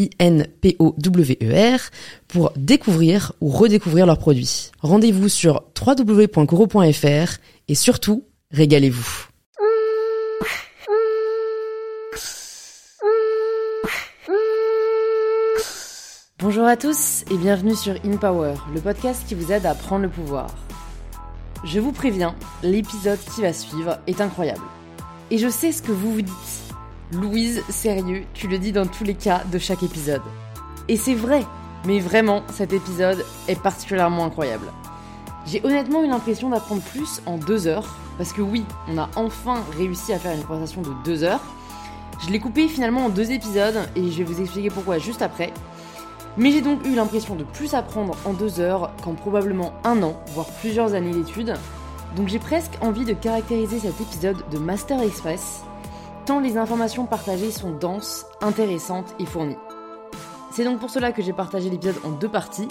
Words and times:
I-N-P-O-W-E-R, 0.00 1.80
pour 2.28 2.52
découvrir 2.56 3.32
ou 3.40 3.48
redécouvrir 3.48 4.06
leurs 4.06 4.18
produits. 4.18 4.70
Rendez-vous 4.80 5.28
sur 5.28 5.64
www.coro.fr 5.78 7.38
et 7.68 7.74
surtout, 7.74 8.24
régalez-vous. 8.50 9.26
Bonjour 16.38 16.64
à 16.64 16.78
tous 16.78 17.24
et 17.30 17.36
bienvenue 17.36 17.76
sur 17.76 17.94
InPower, 18.02 18.54
le 18.74 18.80
podcast 18.80 19.24
qui 19.28 19.34
vous 19.34 19.52
aide 19.52 19.66
à 19.66 19.74
prendre 19.74 20.04
le 20.04 20.08
pouvoir. 20.08 20.54
Je 21.64 21.78
vous 21.78 21.92
préviens, 21.92 22.34
l'épisode 22.62 23.18
qui 23.34 23.42
va 23.42 23.52
suivre 23.52 23.98
est 24.06 24.22
incroyable. 24.22 24.62
Et 25.30 25.36
je 25.36 25.48
sais 25.48 25.70
ce 25.70 25.82
que 25.82 25.92
vous 25.92 26.14
vous 26.14 26.22
dites. 26.22 26.69
Louise, 27.12 27.64
sérieux, 27.68 28.22
tu 28.34 28.46
le 28.46 28.58
dis 28.58 28.70
dans 28.70 28.86
tous 28.86 29.02
les 29.02 29.14
cas 29.14 29.42
de 29.50 29.58
chaque 29.58 29.82
épisode. 29.82 30.22
Et 30.86 30.96
c'est 30.96 31.14
vrai, 31.14 31.44
mais 31.84 31.98
vraiment, 31.98 32.42
cet 32.52 32.72
épisode 32.72 33.24
est 33.48 33.60
particulièrement 33.60 34.24
incroyable. 34.24 34.66
J'ai 35.44 35.60
honnêtement 35.64 36.04
eu 36.04 36.08
l'impression 36.08 36.50
d'apprendre 36.50 36.82
plus 36.82 37.20
en 37.26 37.36
deux 37.36 37.66
heures, 37.66 37.96
parce 38.16 38.32
que 38.32 38.42
oui, 38.42 38.64
on 38.88 38.96
a 38.96 39.08
enfin 39.16 39.64
réussi 39.76 40.12
à 40.12 40.20
faire 40.20 40.36
une 40.36 40.44
conversation 40.44 40.82
de 40.82 40.90
deux 41.04 41.24
heures. 41.24 41.40
Je 42.24 42.30
l'ai 42.30 42.38
coupé 42.38 42.68
finalement 42.68 43.06
en 43.06 43.08
deux 43.08 43.32
épisodes, 43.32 43.80
et 43.96 44.08
je 44.08 44.18
vais 44.18 44.24
vous 44.24 44.40
expliquer 44.40 44.70
pourquoi 44.70 44.98
juste 44.98 45.22
après. 45.22 45.52
Mais 46.36 46.52
j'ai 46.52 46.60
donc 46.60 46.86
eu 46.86 46.94
l'impression 46.94 47.34
de 47.34 47.42
plus 47.42 47.74
apprendre 47.74 48.16
en 48.24 48.34
deux 48.34 48.60
heures 48.60 48.92
qu'en 49.02 49.14
probablement 49.14 49.72
un 49.82 50.00
an, 50.04 50.14
voire 50.28 50.46
plusieurs 50.60 50.94
années 50.94 51.10
d'études. 51.10 51.54
Donc 52.14 52.28
j'ai 52.28 52.38
presque 52.38 52.78
envie 52.80 53.04
de 53.04 53.14
caractériser 53.14 53.80
cet 53.80 54.00
épisode 54.00 54.44
de 54.52 54.58
Master 54.58 55.02
Express 55.02 55.64
les 56.38 56.56
informations 56.56 57.06
partagées 57.06 57.50
sont 57.50 57.72
denses, 57.72 58.26
intéressantes 58.40 59.14
et 59.18 59.26
fournies. 59.26 59.56
C'est 60.52 60.64
donc 60.64 60.78
pour 60.78 60.90
cela 60.90 61.12
que 61.12 61.22
j'ai 61.22 61.32
partagé 61.32 61.70
l'épisode 61.70 61.96
en 62.04 62.10
deux 62.10 62.28
parties, 62.28 62.68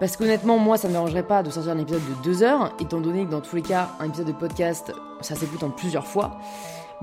parce 0.00 0.16
qu'honnêtement, 0.16 0.58
moi, 0.58 0.78
ça 0.78 0.88
ne 0.88 0.92
me 0.92 0.98
dérangerait 0.98 1.22
pas 1.26 1.42
de 1.42 1.50
sortir 1.50 1.72
un 1.72 1.78
épisode 1.78 2.02
de 2.02 2.22
deux 2.22 2.42
heures, 2.42 2.72
étant 2.78 3.00
donné 3.00 3.26
que 3.26 3.30
dans 3.30 3.40
tous 3.40 3.56
les 3.56 3.62
cas, 3.62 3.90
un 4.00 4.06
épisode 4.06 4.28
de 4.28 4.32
podcast, 4.32 4.92
ça 5.20 5.34
s'écoute 5.34 5.62
en 5.62 5.70
plusieurs 5.70 6.06
fois. 6.06 6.38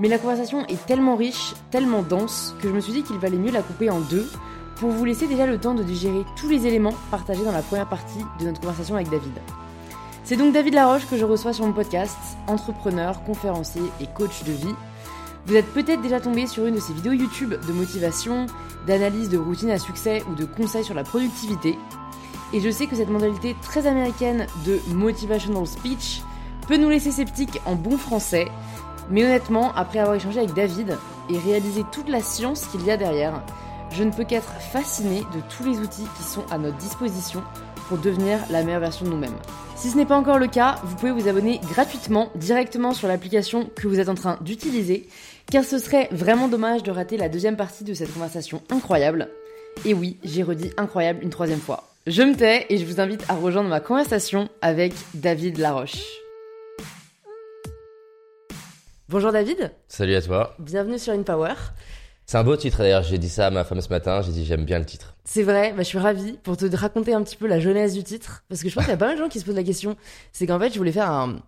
Mais 0.00 0.08
la 0.08 0.18
conversation 0.18 0.64
est 0.66 0.84
tellement 0.86 1.14
riche, 1.14 1.54
tellement 1.70 2.02
dense, 2.02 2.54
que 2.60 2.68
je 2.68 2.74
me 2.74 2.80
suis 2.80 2.92
dit 2.92 3.02
qu'il 3.02 3.18
valait 3.18 3.36
mieux 3.36 3.52
la 3.52 3.62
couper 3.62 3.90
en 3.90 4.00
deux, 4.00 4.28
pour 4.76 4.90
vous 4.90 5.04
laisser 5.04 5.28
déjà 5.28 5.46
le 5.46 5.58
temps 5.58 5.74
de 5.74 5.82
digérer 5.82 6.24
tous 6.36 6.48
les 6.48 6.66
éléments 6.66 6.94
partagés 7.10 7.44
dans 7.44 7.52
la 7.52 7.62
première 7.62 7.88
partie 7.88 8.24
de 8.40 8.46
notre 8.46 8.60
conversation 8.60 8.96
avec 8.96 9.10
David. 9.10 9.38
C'est 10.24 10.36
donc 10.36 10.52
David 10.54 10.74
Laroche 10.74 11.06
que 11.06 11.16
je 11.16 11.24
reçois 11.24 11.52
sur 11.52 11.66
mon 11.66 11.72
podcast, 11.72 12.16
entrepreneur, 12.46 13.22
conférencier 13.24 13.82
et 14.00 14.06
coach 14.06 14.42
de 14.44 14.52
vie, 14.52 14.74
vous 15.46 15.56
êtes 15.56 15.72
peut-être 15.72 16.00
déjà 16.00 16.20
tombé 16.20 16.46
sur 16.46 16.66
une 16.66 16.76
de 16.76 16.80
ces 16.80 16.94
vidéos 16.94 17.12
YouTube 17.12 17.54
de 17.66 17.72
motivation, 17.72 18.46
d'analyse 18.86 19.28
de 19.28 19.38
routine 19.38 19.70
à 19.70 19.78
succès 19.78 20.22
ou 20.30 20.34
de 20.34 20.44
conseils 20.44 20.84
sur 20.84 20.94
la 20.94 21.04
productivité. 21.04 21.78
Et 22.52 22.60
je 22.60 22.70
sais 22.70 22.86
que 22.86 22.96
cette 22.96 23.10
mentalité 23.10 23.54
très 23.62 23.86
américaine 23.86 24.46
de 24.64 24.78
motivational 24.94 25.66
speech 25.66 26.22
peut 26.66 26.76
nous 26.76 26.88
laisser 26.88 27.10
sceptiques 27.10 27.60
en 27.66 27.74
bon 27.74 27.98
français, 27.98 28.46
mais 29.10 29.24
honnêtement, 29.24 29.74
après 29.74 29.98
avoir 29.98 30.16
échangé 30.16 30.38
avec 30.38 30.54
David 30.54 30.96
et 31.28 31.38
réalisé 31.38 31.84
toute 31.92 32.08
la 32.08 32.20
science 32.20 32.64
qu'il 32.66 32.84
y 32.84 32.90
a 32.90 32.96
derrière, 32.96 33.42
je 33.90 34.02
ne 34.02 34.10
peux 34.10 34.24
qu'être 34.24 34.52
fasciné 34.72 35.20
de 35.20 35.40
tous 35.50 35.64
les 35.64 35.78
outils 35.78 36.06
qui 36.16 36.22
sont 36.22 36.44
à 36.50 36.58
notre 36.58 36.78
disposition 36.78 37.42
pour 37.88 37.98
devenir 37.98 38.38
la 38.50 38.62
meilleure 38.62 38.80
version 38.80 39.04
de 39.04 39.10
nous-mêmes. 39.10 39.36
Si 39.76 39.90
ce 39.90 39.96
n'est 39.96 40.06
pas 40.06 40.16
encore 40.16 40.38
le 40.38 40.46
cas, 40.46 40.76
vous 40.84 40.96
pouvez 40.96 41.12
vous 41.12 41.28
abonner 41.28 41.60
gratuitement 41.70 42.30
directement 42.34 42.94
sur 42.94 43.08
l'application 43.08 43.68
que 43.74 43.86
vous 43.86 44.00
êtes 44.00 44.08
en 44.08 44.14
train 44.14 44.38
d'utiliser 44.40 45.06
car 45.50 45.64
ce 45.64 45.78
serait 45.78 46.08
vraiment 46.10 46.48
dommage 46.48 46.82
de 46.82 46.90
rater 46.90 47.16
la 47.16 47.28
deuxième 47.28 47.56
partie 47.56 47.84
de 47.84 47.94
cette 47.94 48.12
conversation 48.12 48.62
incroyable. 48.70 49.28
Et 49.84 49.94
oui, 49.94 50.18
j'ai 50.24 50.42
redit 50.42 50.70
incroyable 50.76 51.22
une 51.22 51.30
troisième 51.30 51.60
fois. 51.60 51.84
Je 52.06 52.22
me 52.22 52.34
tais 52.34 52.66
et 52.68 52.78
je 52.78 52.84
vous 52.84 53.00
invite 53.00 53.24
à 53.28 53.34
rejoindre 53.34 53.68
ma 53.68 53.80
conversation 53.80 54.48
avec 54.60 54.92
David 55.14 55.58
Laroche. 55.58 56.02
Bonjour 59.08 59.32
David. 59.32 59.72
Salut 59.88 60.14
à 60.14 60.22
toi. 60.22 60.54
Bienvenue 60.58 60.98
sur 60.98 61.12
InPower. 61.12 61.54
C'est 62.26 62.38
un 62.38 62.44
beau 62.44 62.56
titre 62.56 62.78
d'ailleurs, 62.78 63.02
j'ai 63.02 63.18
dit 63.18 63.28
ça 63.28 63.46
à 63.46 63.50
ma 63.50 63.64
femme 63.64 63.82
ce 63.82 63.90
matin, 63.90 64.22
j'ai 64.22 64.32
dit 64.32 64.46
j'aime 64.46 64.64
bien 64.64 64.78
le 64.78 64.86
titre. 64.86 65.14
C'est 65.24 65.42
vrai, 65.42 65.72
bah, 65.72 65.82
je 65.82 65.88
suis 65.88 65.98
ravie 65.98 66.38
pour 66.42 66.56
te 66.56 66.64
raconter 66.74 67.12
un 67.12 67.22
petit 67.22 67.36
peu 67.36 67.46
la 67.46 67.60
jeunesse 67.60 67.92
du 67.92 68.02
titre, 68.02 68.44
parce 68.48 68.62
que 68.62 68.70
je 68.70 68.74
pense 68.74 68.84
qu'il 68.84 68.92
y 68.92 68.94
a 68.94 68.98
pas 68.98 69.06
mal 69.08 69.16
de 69.16 69.22
gens 69.22 69.28
qui 69.28 69.40
se 69.40 69.44
posent 69.44 69.54
la 69.54 69.62
question. 69.62 69.96
C'est 70.32 70.46
qu'en 70.46 70.58
fait, 70.58 70.72
je 70.72 70.78
voulais 70.78 70.92
faire 70.92 71.10
un, 71.10 71.40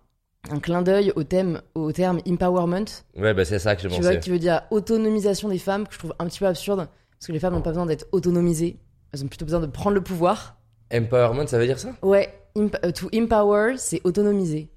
un 0.51 0.59
clin 0.59 0.81
d'œil 0.81 1.11
au 1.15 1.23
thème, 1.23 1.61
au 1.75 1.91
terme 1.91 2.19
empowerment. 2.27 2.85
Ouais, 3.17 3.33
bah 3.33 3.45
c'est 3.45 3.59
ça 3.59 3.75
que 3.75 3.81
je 3.81 3.87
pensais. 3.87 4.01
Tu 4.01 4.07
vois, 4.07 4.15
qui 4.17 4.29
veut 4.29 4.39
dire 4.39 4.61
autonomisation 4.71 5.49
des 5.49 5.59
femmes, 5.59 5.87
que 5.87 5.93
je 5.93 5.99
trouve 5.99 6.13
un 6.19 6.25
petit 6.27 6.39
peu 6.39 6.45
absurde, 6.45 6.87
parce 7.17 7.27
que 7.27 7.31
les 7.31 7.39
femmes 7.39 7.53
n'ont 7.53 7.61
pas 7.61 7.71
besoin 7.71 7.85
d'être 7.85 8.07
autonomisées, 8.11 8.77
elles 9.13 9.23
ont 9.23 9.27
plutôt 9.27 9.45
besoin 9.45 9.59
de 9.59 9.67
prendre 9.67 9.95
le 9.95 10.01
pouvoir. 10.01 10.57
Empowerment, 10.93 11.47
ça 11.47 11.57
veut 11.57 11.65
dire 11.65 11.79
ça? 11.79 11.89
Ouais, 12.01 12.33
euh, 12.57 12.91
to 12.91 13.09
empower, 13.13 13.75
c'est 13.77 14.01
autonomiser. 14.03 14.69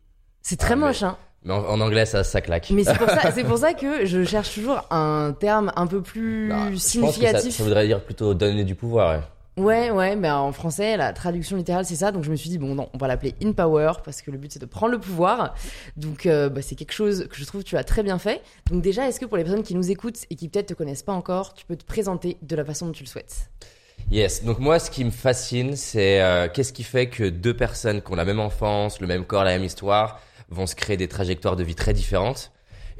C'est 0.42 0.58
très 0.58 0.74
ah, 0.74 0.76
moche, 0.76 1.02
hein. 1.02 1.16
Mais 1.44 1.54
en, 1.54 1.80
anglais, 1.80 2.04
ça, 2.04 2.22
ça 2.22 2.42
claque. 2.42 2.70
Mais 2.70 2.84
c'est 2.84 2.98
pour 2.98 3.08
ça, 3.08 3.30
c'est 3.34 3.44
pour 3.44 3.58
ça 3.58 3.72
que 3.72 4.04
je 4.04 4.24
cherche 4.24 4.54
toujours 4.54 4.86
un 4.90 5.34
terme 5.38 5.72
un 5.74 5.86
peu 5.86 6.02
plus 6.02 6.50
bah, 6.50 6.68
significatif. 6.76 7.54
ça, 7.54 7.62
voudrait 7.64 7.86
dire 7.86 8.04
plutôt 8.04 8.34
donner 8.34 8.64
du 8.64 8.74
pouvoir. 8.74 9.16
Ouais. 9.16 9.24
Ouais, 9.56 9.90
ouais, 9.90 10.16
mais 10.16 10.30
en 10.30 10.52
français, 10.52 10.96
la 10.96 11.12
traduction 11.12 11.56
littérale, 11.56 11.84
c'est 11.84 11.96
ça. 11.96 12.12
Donc 12.12 12.24
je 12.24 12.30
me 12.30 12.36
suis 12.36 12.48
dit, 12.48 12.58
bon, 12.58 12.74
non, 12.74 12.88
on 12.94 12.98
va 12.98 13.08
l'appeler 13.08 13.34
In 13.42 13.52
Power 13.52 13.92
parce 14.04 14.22
que 14.22 14.30
le 14.30 14.38
but, 14.38 14.52
c'est 14.52 14.58
de 14.58 14.66
prendre 14.66 14.92
le 14.92 15.00
pouvoir. 15.00 15.54
Donc 15.96 16.26
euh, 16.26 16.48
bah, 16.48 16.62
c'est 16.62 16.76
quelque 16.76 16.92
chose 16.92 17.26
que 17.28 17.36
je 17.36 17.44
trouve 17.44 17.62
que 17.62 17.68
tu 17.68 17.76
as 17.76 17.84
très 17.84 18.02
bien 18.02 18.18
fait. 18.18 18.42
Donc 18.70 18.82
déjà, 18.82 19.08
est-ce 19.08 19.20
que 19.20 19.26
pour 19.26 19.36
les 19.36 19.44
personnes 19.44 19.62
qui 19.62 19.74
nous 19.74 19.90
écoutent 19.90 20.24
et 20.30 20.36
qui 20.36 20.48
peut-être 20.48 20.68
te 20.68 20.74
connaissent 20.74 21.02
pas 21.02 21.12
encore, 21.12 21.54
tu 21.54 21.66
peux 21.66 21.76
te 21.76 21.84
présenter 21.84 22.38
de 22.42 22.56
la 22.56 22.64
façon 22.64 22.86
dont 22.86 22.92
tu 22.92 23.02
le 23.02 23.08
souhaites? 23.08 23.50
Yes, 24.10 24.44
donc 24.44 24.58
moi, 24.58 24.78
ce 24.78 24.90
qui 24.90 25.04
me 25.04 25.10
fascine, 25.10 25.76
c'est 25.76 26.22
euh, 26.22 26.48
qu'est-ce 26.48 26.72
qui 26.72 26.82
fait 26.82 27.08
que 27.08 27.24
deux 27.28 27.54
personnes 27.54 28.02
qui 28.02 28.10
ont 28.10 28.16
la 28.16 28.24
même 28.24 28.40
enfance, 28.40 29.00
le 29.00 29.06
même 29.06 29.24
corps, 29.24 29.44
la 29.44 29.52
même 29.52 29.64
histoire, 29.64 30.20
vont 30.48 30.66
se 30.66 30.74
créer 30.74 30.96
des 30.96 31.06
trajectoires 31.06 31.56
de 31.56 31.62
vie 31.62 31.74
très 31.74 31.92
différentes? 31.92 32.50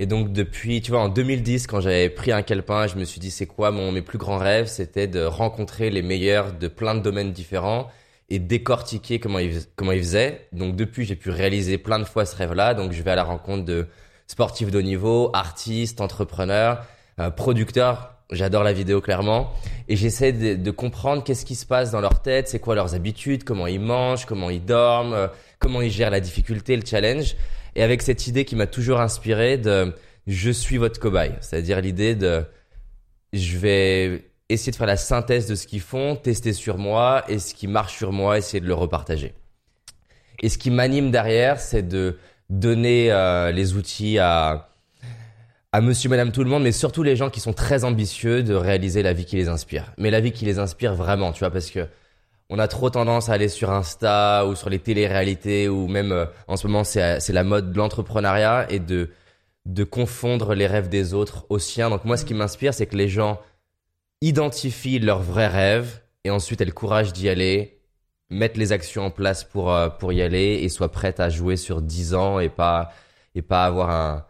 Et 0.01 0.07
donc 0.07 0.33
depuis, 0.33 0.81
tu 0.81 0.93
vois, 0.93 1.01
en 1.01 1.11
2010, 1.11 1.67
quand 1.67 1.83
j'avais 1.83 2.09
pris 2.09 2.33
un 2.33 2.41
calepin, 2.41 2.87
je 2.87 2.97
me 2.97 3.05
suis 3.05 3.21
dit 3.21 3.31
c'est 3.31 3.45
quoi 3.45 3.71
mon 3.71 3.93
mes 3.93 4.01
plus 4.01 4.17
grands 4.17 4.39
rêves, 4.39 4.67
c'était 4.67 5.07
de 5.07 5.23
rencontrer 5.23 5.91
les 5.91 6.01
meilleurs 6.01 6.55
de 6.55 6.69
plein 6.69 6.95
de 6.95 7.01
domaines 7.01 7.33
différents 7.33 7.89
et 8.31 8.39
décortiquer 8.39 9.21
comment 9.21 9.39
ils 9.39 9.61
comment 9.77 9.93
ils 9.93 10.01
faisaient. 10.01 10.49
Donc 10.53 10.75
depuis, 10.75 11.05
j'ai 11.05 11.17
pu 11.17 11.29
réaliser 11.29 11.77
plein 11.77 11.99
de 11.99 12.05
fois 12.05 12.25
ce 12.25 12.35
rêve-là. 12.35 12.73
Donc 12.73 12.93
je 12.93 13.03
vais 13.03 13.11
à 13.11 13.15
la 13.15 13.25
rencontre 13.25 13.67
de 13.67 13.89
sportifs 14.27 14.71
de 14.71 14.79
haut 14.79 14.83
niveau, 14.83 15.31
artistes, 15.35 16.01
entrepreneurs, 16.01 16.83
euh, 17.19 17.29
producteurs. 17.29 18.15
J'adore 18.33 18.63
la 18.63 18.73
vidéo 18.73 19.03
clairement 19.03 19.53
et 19.87 19.97
j'essaie 19.97 20.33
de, 20.33 20.55
de 20.55 20.71
comprendre 20.71 21.23
qu'est-ce 21.25 21.45
qui 21.45 21.57
se 21.57 21.67
passe 21.67 21.91
dans 21.91 22.01
leur 22.01 22.23
tête, 22.23 22.49
c'est 22.49 22.61
quoi 22.61 22.75
leurs 22.75 22.95
habitudes, 22.95 23.45
comment 23.45 23.67
ils 23.67 23.81
mangent, 23.81 24.25
comment 24.25 24.49
ils 24.49 24.65
dorment, 24.65 25.13
euh, 25.13 25.27
comment 25.59 25.83
ils 25.83 25.91
gèrent 25.91 26.11
la 26.11 26.21
difficulté, 26.21 26.75
le 26.75 26.87
challenge 26.87 27.37
et 27.75 27.83
avec 27.83 28.03
cette 28.03 28.27
idée 28.27 28.45
qui 28.45 28.57
m'a 28.57 28.67
toujours 28.67 29.01
inspiré 29.01 29.59
de 29.59 29.95
je 30.27 30.51
suis 30.51 30.77
votre 30.77 31.01
cobaye, 31.01 31.35
c'est-à-dire 31.41 31.81
l'idée 31.81 32.15
de 32.15 32.45
je 33.33 33.59
vais 33.59 34.25
essayer 34.49 34.73
de 34.73 34.77
faire 34.77 34.87
la 34.87 34.97
synthèse 34.97 35.47
de 35.47 35.55
ce 35.55 35.67
qu'ils 35.67 35.81
font, 35.81 36.17
tester 36.17 36.53
sur 36.53 36.79
moi 36.79 37.25
et 37.29 37.39
ce 37.39 37.55
qui 37.55 37.69
marche 37.69 37.97
sur 37.97 38.13
moi, 38.13 38.39
essayer 38.39 38.61
de 38.61 38.67
le 38.67 38.75
repartager. 38.75 39.35
Et 40.43 40.49
ce 40.49 40.59
qui 40.59 40.71
m'anime 40.71 41.11
derrière, 41.11 41.61
c'est 41.61 41.87
de 41.87 42.19
donner 42.49 43.13
euh, 43.13 43.53
les 43.53 43.75
outils 43.75 44.19
à 44.19 44.71
à 45.73 45.81
monsieur, 45.81 46.09
madame, 46.09 46.33
tout 46.33 46.43
le 46.43 46.51
monde, 46.51 46.65
mais 46.65 46.73
surtout 46.73 47.05
les 47.05 47.15
gens 47.15 47.31
qui 47.31 47.39
sont 47.39 47.53
très 47.53 47.85
ambitieux 47.85 48.43
de 48.43 48.55
réaliser 48.55 49.05
la 49.05 49.13
vie 49.13 49.25
qui 49.25 49.37
les 49.37 49.49
inspire. 49.49 49.93
Mais 49.99 50.11
la 50.11 50.21
vie 50.21 50.33
qui 50.33 50.45
les 50.45 50.59
inspire 50.59 50.95
vraiment, 50.97 51.31
tu 51.31 51.41
vois, 51.41 51.53
parce 51.53 51.71
que 51.71 51.87
on 52.51 52.59
a 52.59 52.69
trop 52.69 52.91
tendance 52.91 53.29
à 53.29 53.35
aller 53.35 53.49
sur 53.49 53.71
Insta 53.71 54.45
ou 54.47 54.57
sur 54.57 54.69
les 54.69 54.81
télé-réalités 54.81 55.69
ou 55.69 55.87
même 55.87 56.13
euh, 56.13 56.27
en 56.49 56.57
ce 56.57 56.67
moment 56.67 56.85
c'est 56.85 57.21
c'est 57.21 57.33
la 57.33 57.45
mode 57.45 57.73
de 57.73 57.79
l'entrepreneuriat 57.79 58.67
et 58.71 58.81
de 58.81 59.11
de 59.67 59.85
confondre 59.85 60.55
les 60.55 60.67
rêves 60.67 60.89
des 60.89 61.15
autres 61.15 61.47
aux 61.49 61.59
siens. 61.59 61.91
Donc 61.91 62.05
moi 62.05 62.17
ce 62.17 62.25
qui 62.25 62.35
m'inspire 62.35 62.75
c'est 62.75 62.87
que 62.87 62.97
les 62.97 63.09
gens 63.09 63.41
identifient 64.21 64.99
leurs 64.99 65.23
vrais 65.23 65.47
rêves 65.47 66.03
et 66.25 66.31
ensuite 66.31 66.61
aient 66.61 66.67
le 66.67 66.73
courage 66.73 67.13
d'y 67.13 67.29
aller, 67.29 67.81
mettent 68.31 68.57
les 68.57 68.73
actions 68.73 69.05
en 69.05 69.11
place 69.11 69.45
pour 69.45 69.73
euh, 69.73 69.89
pour 69.89 70.13
y 70.13 70.21
aller 70.21 70.59
et 70.63 70.69
soient 70.69 70.91
prêtes 70.91 71.21
à 71.21 71.29
jouer 71.29 71.57
sur 71.57 71.81
10 71.81 72.15
ans 72.15 72.41
et 72.41 72.49
pas 72.49 72.93
et 73.37 73.43
pas 73.43 73.65
avoir 73.65 73.91
un 73.91 74.27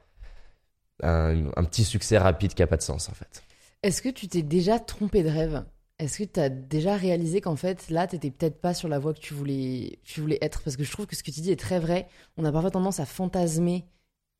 un, 1.03 1.47
un 1.57 1.65
petit 1.65 1.85
succès 1.85 2.19
rapide 2.19 2.53
qui 2.53 2.63
a 2.63 2.67
pas 2.67 2.77
de 2.77 2.83
sens 2.83 3.09
en 3.09 3.15
fait. 3.15 3.43
Est-ce 3.83 4.03
que 4.03 4.11
tu 4.11 4.29
t'es 4.29 4.43
déjà 4.43 4.79
trompé 4.79 5.23
de 5.23 5.31
rêve? 5.31 5.65
Est-ce 6.01 6.19
que 6.19 6.25
tu 6.25 6.41
as 6.41 6.49
déjà 6.49 6.97
réalisé 6.97 7.43
qu'en 7.43 7.57
fait, 7.57 7.91
là, 7.91 8.07
t'étais 8.07 8.31
peut-être 8.31 8.59
pas 8.59 8.73
sur 8.73 8.89
la 8.89 8.99
voie 8.99 9.13
que 9.13 9.21
tu 9.21 9.35
voulais, 9.35 9.99
tu 10.03 10.23
voulais 10.23 10.39
être? 10.41 10.63
Parce 10.63 10.79
que 10.79 10.83
je 10.83 10.91
trouve 10.91 11.07
que 11.07 11.15
ce 11.15 11.23
que 11.23 11.31
tu 11.31 11.43
dis 11.43 11.53
est 11.53 11.61
très 11.61 11.79
vrai. 11.79 12.09
On 12.39 12.45
a 12.47 12.51
parfois 12.51 12.71
tendance 12.71 13.01
à 13.01 13.05
fantasmer 13.05 13.85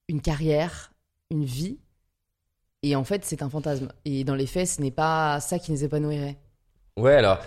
une 0.09 0.23
carrière, 0.23 0.95
une 1.31 1.45
vie. 1.45 1.79
Et 2.83 2.97
en 2.97 3.05
fait, 3.05 3.27
c'est 3.27 3.43
un 3.43 3.51
fantasme. 3.51 3.93
Et 4.07 4.25
dans 4.25 4.37
les 4.37 4.47
faits, 4.47 4.69
ce 4.69 4.81
n'est 4.81 4.91
pas 4.91 5.39
ça 5.41 5.59
qui 5.59 5.71
nous 5.71 5.85
épanouirait. 5.85 6.39
Ouais, 6.97 7.15
alors. 7.15 7.41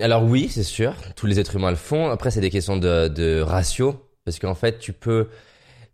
Alors 0.00 0.24
oui, 0.24 0.48
c'est 0.48 0.62
sûr, 0.62 0.94
tous 1.16 1.26
les 1.26 1.38
êtres 1.38 1.56
humains 1.56 1.70
le 1.70 1.76
font. 1.76 2.08
Après, 2.08 2.30
c'est 2.30 2.40
des 2.40 2.50
questions 2.50 2.78
de, 2.78 3.08
de 3.08 3.42
ratio, 3.42 4.08
parce 4.24 4.38
qu'en 4.38 4.54
fait, 4.54 4.78
tu 4.78 4.94
peux, 4.94 5.28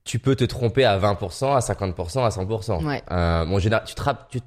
tu 0.05 0.21
peux 0.21 0.37
te 0.37 0.45
tromper 0.45 0.85
à 0.85 0.97
20%, 1.01 1.53
à 1.53 1.59
50%, 1.59 2.25
à 2.25 2.29
100%. 2.29 2.87
Ouais. 2.87 3.03
Euh, 3.11 3.45
bon, 3.45 3.59
général, 3.59 3.85
tu 3.85 3.95
te, 3.97 4.03
tu, 4.31 4.41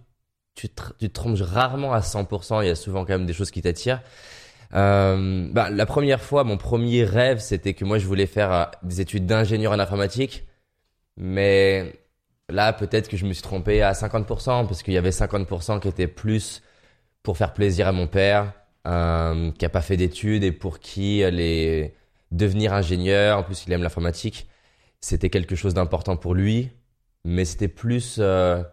tu, 0.56 0.70
te, 0.70 0.82
tu 1.00 1.10
te 1.10 1.14
trompes 1.14 1.40
rarement 1.42 1.94
à 1.94 2.00
100%. 2.00 2.64
Il 2.64 2.68
y 2.68 2.72
a 2.72 2.76
souvent 2.76 3.06
quand 3.06 3.14
même 3.14 3.26
des 3.26 3.34
choses 3.34 3.52
qui 3.52 3.62
t'attirent. 3.62 4.02
Euh, 4.74 5.48
bah, 5.52 5.70
la 5.70 5.86
première 5.86 6.22
fois, 6.22 6.44
mon 6.44 6.58
premier 6.58 7.04
rêve, 7.04 7.40
c'était 7.40 7.74
que 7.74 7.86
moi, 7.86 8.00
je 8.00 8.08
voulais 8.08 8.26
faire 8.26 8.52
euh, 8.52 8.66
des 8.84 9.02
études 9.02 9.26
d'ingénieur 9.26 9.72
en 9.72 9.80
informatique. 9.80 10.46
Mais 11.18 11.94
là, 12.50 12.74
peut-être 12.74 13.08
que 13.08 13.18
je 13.18 13.26
me 13.26 13.34
suis 13.34 13.44
trompé 13.44 13.82
à 13.82 13.94
50%, 13.94 14.68
parce 14.68 14.84
qu'il 14.84 14.94
y 14.94 14.98
avait 14.98 15.12
50% 15.12 15.80
qui 15.80 15.88
étaient 15.88 16.08
plus 16.08 16.62
pour 17.24 17.38
faire 17.38 17.54
plaisir 17.54 17.88
à 17.88 17.92
mon 17.92 18.08
père, 18.08 18.54
euh, 18.88 19.52
qui 19.52 19.66
a 19.66 19.70
pas 19.70 19.82
fait 19.82 19.98
d'études 19.98 20.44
et 20.44 20.52
pour 20.52 20.80
qui 20.80 21.24
euh, 21.24 21.32
les 21.32 21.96
devenir 22.32 22.74
ingénieur, 22.74 23.40
en 23.40 23.44
plus 23.44 23.66
il 23.66 23.74
aime 23.74 23.84
l'informatique, 23.84 24.48
c'était 25.00 25.30
quelque 25.30 25.56
chose 25.56 25.74
d'important 25.74 26.18
pour 26.18 26.34
lui. 26.36 26.72
Mais 27.26 27.46
c'était 27.46 27.70
plus, 27.70 28.18
euh, 28.20 28.64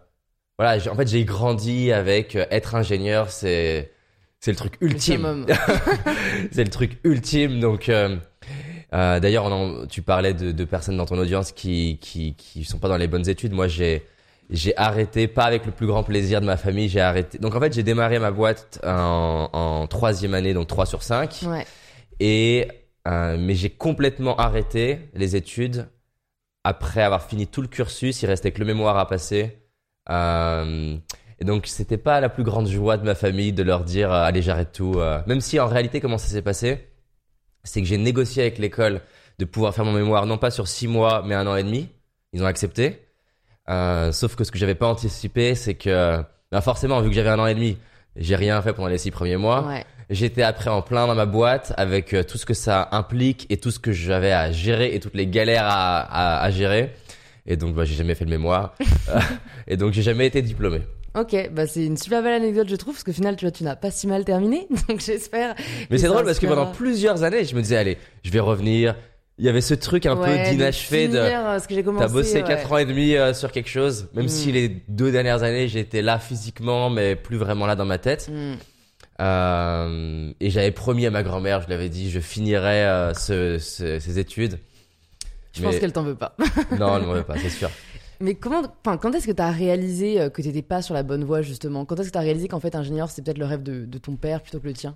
voilà, 0.61 0.91
en 0.91 0.95
fait 0.95 1.07
j'ai 1.07 1.25
grandi 1.25 1.91
avec 1.91 2.35
euh, 2.35 2.45
être 2.51 2.75
ingénieur, 2.75 3.31
c'est 3.31 3.91
c'est 4.39 4.51
le 4.51 4.57
truc 4.57 4.73
ultime 4.79 5.47
c'est 6.51 6.63
le 6.63 6.69
truc 6.69 6.99
ultime. 7.03 7.59
Donc, 7.59 7.89
euh, 7.89 8.15
euh, 8.93 9.19
d'ailleurs, 9.19 9.49
tu 9.87 10.03
parlais 10.03 10.35
de, 10.35 10.51
de 10.51 10.65
personnes 10.65 10.97
dans 10.97 11.07
ton 11.07 11.17
audience 11.17 11.51
qui, 11.51 11.97
qui 11.99 12.35
qui 12.35 12.63
sont 12.63 12.77
pas 12.77 12.89
dans 12.89 12.97
les 12.97 13.07
bonnes 13.07 13.27
études. 13.27 13.53
Moi, 13.53 13.67
j'ai 13.67 14.05
j'ai 14.51 14.77
arrêté, 14.77 15.27
pas 15.27 15.45
avec 15.45 15.65
le 15.65 15.71
plus 15.71 15.87
grand 15.87 16.03
plaisir 16.03 16.41
de 16.41 16.45
ma 16.45 16.57
famille. 16.57 16.89
J'ai 16.89 17.01
arrêté. 17.01 17.39
Donc, 17.39 17.55
en 17.55 17.59
fait, 17.59 17.73
j'ai 17.73 17.83
démarré 17.83 18.19
ma 18.19 18.29
boîte 18.29 18.79
en, 18.85 19.49
en 19.53 19.87
troisième 19.87 20.35
année, 20.35 20.53
donc 20.53 20.67
3 20.67 20.85
sur 20.85 21.01
5 21.01 21.39
Ouais. 21.47 21.65
et 22.19 22.67
mais 23.07 23.55
j'ai 23.55 23.71
complètement 23.71 24.35
arrêté 24.37 24.99
les 25.15 25.35
études 25.35 25.87
après 26.63 27.01
avoir 27.01 27.25
fini 27.27 27.47
tout 27.47 27.61
le 27.63 27.67
cursus. 27.67 28.21
Il 28.21 28.27
restait 28.27 28.51
que 28.51 28.59
le 28.59 28.65
mémoire 28.65 28.97
à 28.97 29.07
passer. 29.07 29.60
Euh, 30.09 30.95
et 31.39 31.45
donc 31.45 31.67
c'était 31.67 31.97
pas 31.97 32.19
la 32.19 32.29
plus 32.29 32.43
grande 32.43 32.67
joie 32.67 32.97
de 32.97 33.03
ma 33.05 33.15
famille 33.15 33.53
de 33.53 33.63
leur 33.63 33.83
dire 33.83 34.11
euh, 34.11 34.23
allez 34.23 34.41
j'arrête 34.41 34.71
tout. 34.71 34.95
euh. 34.97 35.21
Même 35.27 35.41
si 35.41 35.59
en 35.59 35.67
réalité 35.67 35.99
comment 36.01 36.17
ça 36.17 36.27
s'est 36.27 36.41
passé, 36.41 36.87
c'est 37.63 37.81
que 37.81 37.87
j'ai 37.87 37.97
négocié 37.97 38.41
avec 38.43 38.57
l'école 38.57 39.01
de 39.39 39.45
pouvoir 39.45 39.73
faire 39.73 39.85
mon 39.85 39.93
mémoire 39.93 40.25
non 40.25 40.37
pas 40.37 40.51
sur 40.51 40.67
six 40.67 40.87
mois 40.87 41.23
mais 41.25 41.35
un 41.35 41.45
an 41.47 41.55
et 41.55 41.63
demi. 41.63 41.89
Ils 42.33 42.41
ont 42.43 42.47
accepté. 42.47 43.01
Euh, 43.69 44.11
sauf 44.11 44.35
que 44.35 44.43
ce 44.43 44.51
que 44.51 44.57
j'avais 44.57 44.75
pas 44.75 44.87
anticipé, 44.87 45.53
c'est 45.55 45.75
que 45.75 46.23
bah 46.51 46.61
forcément 46.61 46.99
vu 47.01 47.09
que 47.09 47.15
j'avais 47.15 47.29
un 47.29 47.39
an 47.39 47.45
et 47.47 47.53
demi, 47.55 47.77
j'ai 48.15 48.35
rien 48.35 48.61
fait 48.61 48.73
pendant 48.73 48.87
les 48.87 48.97
six 48.97 49.11
premiers 49.11 49.37
mois. 49.37 49.67
Ouais. 49.67 49.85
J'étais 50.09 50.41
après 50.43 50.69
en 50.69 50.81
plein 50.81 51.07
dans 51.07 51.15
ma 51.15 51.25
boîte 51.25 51.73
avec 51.77 52.13
euh, 52.13 52.23
tout 52.23 52.37
ce 52.37 52.45
que 52.45 52.53
ça 52.53 52.89
implique 52.91 53.45
et 53.49 53.57
tout 53.57 53.71
ce 53.71 53.79
que 53.79 53.91
j'avais 53.93 54.31
à 54.33 54.51
gérer 54.51 54.93
et 54.93 54.99
toutes 54.99 55.13
les 55.15 55.27
galères 55.27 55.65
à, 55.65 55.99
à, 56.01 56.41
à 56.43 56.51
gérer. 56.51 56.93
Et 57.47 57.57
donc, 57.57 57.73
bah, 57.75 57.85
j'ai 57.85 57.95
jamais 57.95 58.15
fait 58.15 58.25
le 58.25 58.29
mémoire. 58.31 58.75
Et 59.67 59.77
donc, 59.77 59.93
j'ai 59.93 60.01
jamais 60.03 60.27
été 60.27 60.41
diplômé. 60.41 60.81
Ok, 61.13 61.35
bah 61.51 61.67
c'est 61.67 61.85
une 61.85 61.97
super 61.97 62.23
belle 62.23 62.41
anecdote, 62.41 62.67
je 62.69 62.75
trouve, 62.77 62.93
parce 62.93 63.03
qu'au 63.03 63.11
final, 63.11 63.35
tu 63.35 63.43
vois, 63.43 63.51
tu 63.51 63.65
n'as 63.65 63.75
pas 63.75 63.91
si 63.91 64.07
mal 64.07 64.23
terminé. 64.23 64.67
Donc 64.87 65.01
j'espère. 65.01 65.55
Mais 65.89 65.97
que 65.97 66.01
c'est 66.01 66.07
drôle 66.07 66.23
parce 66.23 66.39
que 66.39 66.47
pendant 66.47 66.67
plusieurs 66.71 67.23
années, 67.23 67.43
je 67.43 67.53
me 67.55 67.61
disais, 67.61 67.75
allez, 67.75 67.97
je 68.23 68.31
vais 68.31 68.39
revenir. 68.39 68.95
Il 69.37 69.43
y 69.45 69.49
avait 69.49 69.59
ce 69.61 69.73
truc 69.73 70.05
un 70.05 70.15
Ouais, 70.15 70.43
peu 70.45 70.49
d'inachevé 70.51 71.07
de, 71.07 71.17
euh, 71.17 71.59
que 71.59 71.97
t'as 71.99 72.07
bossé 72.07 72.35
ouais. 72.35 72.43
quatre 72.47 72.71
ans 72.71 72.77
et 72.77 72.85
demi 72.85 73.15
euh, 73.15 73.33
sur 73.33 73.51
quelque 73.51 73.69
chose, 73.69 74.07
même 74.13 74.25
Mm. 74.25 74.29
si 74.29 74.51
les 74.51 74.69
deux 74.87 75.11
dernières 75.11 75.41
années, 75.43 75.67
j'étais 75.67 76.01
là 76.03 76.19
physiquement, 76.19 76.89
mais 76.91 77.15
plus 77.15 77.37
vraiment 77.37 77.65
là 77.65 77.75
dans 77.75 77.85
ma 77.85 77.97
tête. 77.97 78.29
Hmm. 78.31 78.53
Euh, 79.19 80.31
et 80.39 80.49
j'avais 80.49 80.71
promis 80.71 81.05
à 81.05 81.11
ma 81.11 81.23
grand-mère, 81.23 81.61
je 81.61 81.69
l'avais 81.69 81.89
dit, 81.89 82.09
je 82.09 82.19
finirais 82.19 82.85
euh, 82.85 83.13
ce, 83.13 83.57
ce- 83.59 83.99
ces 83.99 84.19
études. 84.19 84.59
Je 85.53 85.61
Mais- 85.61 85.67
pense 85.69 85.79
qu'elle 85.79 85.93
t'en 85.93 86.03
veut 86.03 86.15
pas. 86.15 86.35
Non, 86.79 86.97
elle 86.97 87.05
m'en 87.05 87.13
veut 87.13 87.23
pas, 87.23 87.37
c'est 87.37 87.49
sûr. 87.49 87.69
Mais 88.19 88.35
comment, 88.35 88.61
enfin, 88.85 88.97
quand 88.97 89.13
est-ce 89.15 89.25
que 89.25 89.31
tu 89.31 89.41
as 89.41 89.49
réalisé 89.51 90.21
euh, 90.21 90.29
que 90.29 90.41
t'étais 90.41 90.61
pas 90.61 90.81
sur 90.81 90.93
la 90.93 91.01
bonne 91.03 91.23
voie 91.23 91.41
justement? 91.41 91.85
Quand 91.85 91.99
est-ce 91.99 92.09
que 92.09 92.13
tu 92.13 92.17
as 92.19 92.21
réalisé 92.21 92.47
qu'en 92.47 92.59
fait 92.59 92.75
ingénieur 92.75 93.09
c'était 93.09 93.23
peut-être 93.23 93.39
le 93.39 93.45
rêve 93.45 93.63
de, 93.63 93.85
de 93.85 93.97
ton 93.97 94.15
père 94.15 94.41
plutôt 94.41 94.59
que 94.59 94.67
le 94.67 94.73
tien? 94.73 94.95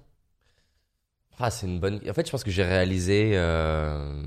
Ah, 1.39 1.49
c'est 1.51 1.65
une 1.67 1.79
bonne. 1.79 1.99
En 2.07 2.13
fait, 2.13 2.25
je 2.25 2.31
pense 2.31 2.43
que 2.43 2.51
j'ai 2.51 2.63
réalisé. 2.63 3.31
Euh... 3.33 4.21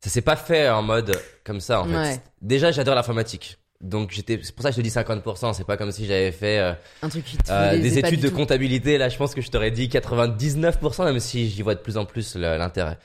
Ça 0.00 0.10
s'est 0.10 0.22
pas 0.22 0.36
fait 0.36 0.70
en 0.70 0.82
mode 0.82 1.20
comme 1.44 1.60
ça, 1.60 1.82
en 1.82 1.84
fait. 1.86 2.22
Déjà, 2.40 2.70
j'adore 2.70 2.94
l'informatique. 2.94 3.58
Donc, 3.80 4.10
j'étais. 4.10 4.40
C'est 4.42 4.52
pour 4.54 4.62
ça 4.62 4.70
que 4.70 4.76
je 4.76 4.80
te 4.80 4.84
dis 4.86 4.90
50%. 4.92 5.52
C'est 5.54 5.64
pas 5.66 5.76
comme 5.76 5.92
si 5.92 6.06
j'avais 6.06 6.32
fait 6.32 6.58
euh, 6.58 6.72
Un 7.02 7.08
truc 7.08 7.24
qui 7.24 7.36
te 7.36 7.50
euh, 7.50 7.78
des 7.78 7.98
études 7.98 8.20
de 8.20 8.28
tout. 8.28 8.34
comptabilité. 8.34 8.98
Là, 8.98 9.08
je 9.08 9.16
pense 9.16 9.34
que 9.34 9.40
je 9.40 9.50
t'aurais 9.50 9.70
dit 9.70 9.86
99%, 9.88 11.04
même 11.04 11.20
si 11.20 11.48
j'y 11.48 11.62
vois 11.62 11.74
de 11.76 11.80
plus 11.80 11.96
en 11.96 12.04
plus 12.04 12.34
l'intérêt. 12.34 12.98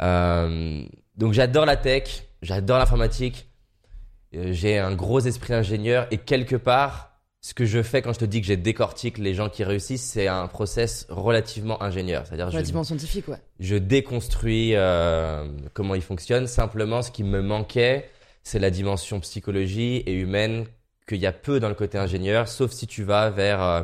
Euh, 0.00 0.82
Donc, 1.16 1.32
j'adore 1.34 1.66
la 1.66 1.76
tech. 1.76 2.24
J'adore 2.42 2.78
l'informatique. 2.78 3.48
Euh, 4.34 4.52
J'ai 4.52 4.78
un 4.78 4.94
gros 4.94 5.20
esprit 5.20 5.54
ingénieur 5.54 6.06
et 6.10 6.18
quelque 6.18 6.56
part, 6.56 7.12
ce 7.40 7.52
que 7.54 7.66
je 7.66 7.82
fais 7.82 8.00
quand 8.02 8.12
je 8.14 8.18
te 8.18 8.24
dis 8.24 8.40
que 8.40 8.46
j'ai 8.46 8.56
décortique 8.56 9.18
les 9.18 9.34
gens 9.34 9.48
qui 9.50 9.62
réussissent, 9.64 10.02
c'est 10.04 10.26
un 10.28 10.46
process 10.48 11.06
relativement 11.10 11.82
ingénieur. 11.82 12.24
C'est-à-dire, 12.26 12.50
je, 12.50 12.56
Relativement 12.56 12.84
scientifique, 12.84 13.28
ouais. 13.28 13.36
je 13.60 13.76
déconstruis 13.76 14.72
euh, 14.74 15.46
comment 15.74 15.94
il 15.94 16.00
fonctionne. 16.02 16.46
Simplement, 16.46 17.02
ce 17.02 17.10
qui 17.10 17.22
me 17.22 17.42
manquait, 17.42 18.10
c'est 18.44 18.60
la 18.60 18.70
dimension 18.70 19.20
psychologie 19.20 19.98
et 20.06 20.14
humaine 20.14 20.66
qu'il 21.08 21.18
y 21.18 21.26
a 21.26 21.32
peu 21.32 21.60
dans 21.60 21.68
le 21.70 21.74
côté 21.76 21.98
ingénieur, 21.98 22.48
sauf 22.48 22.72
si 22.72 22.86
tu 22.86 23.04
vas 23.04 23.30
vers. 23.30 23.62
euh, 23.62 23.82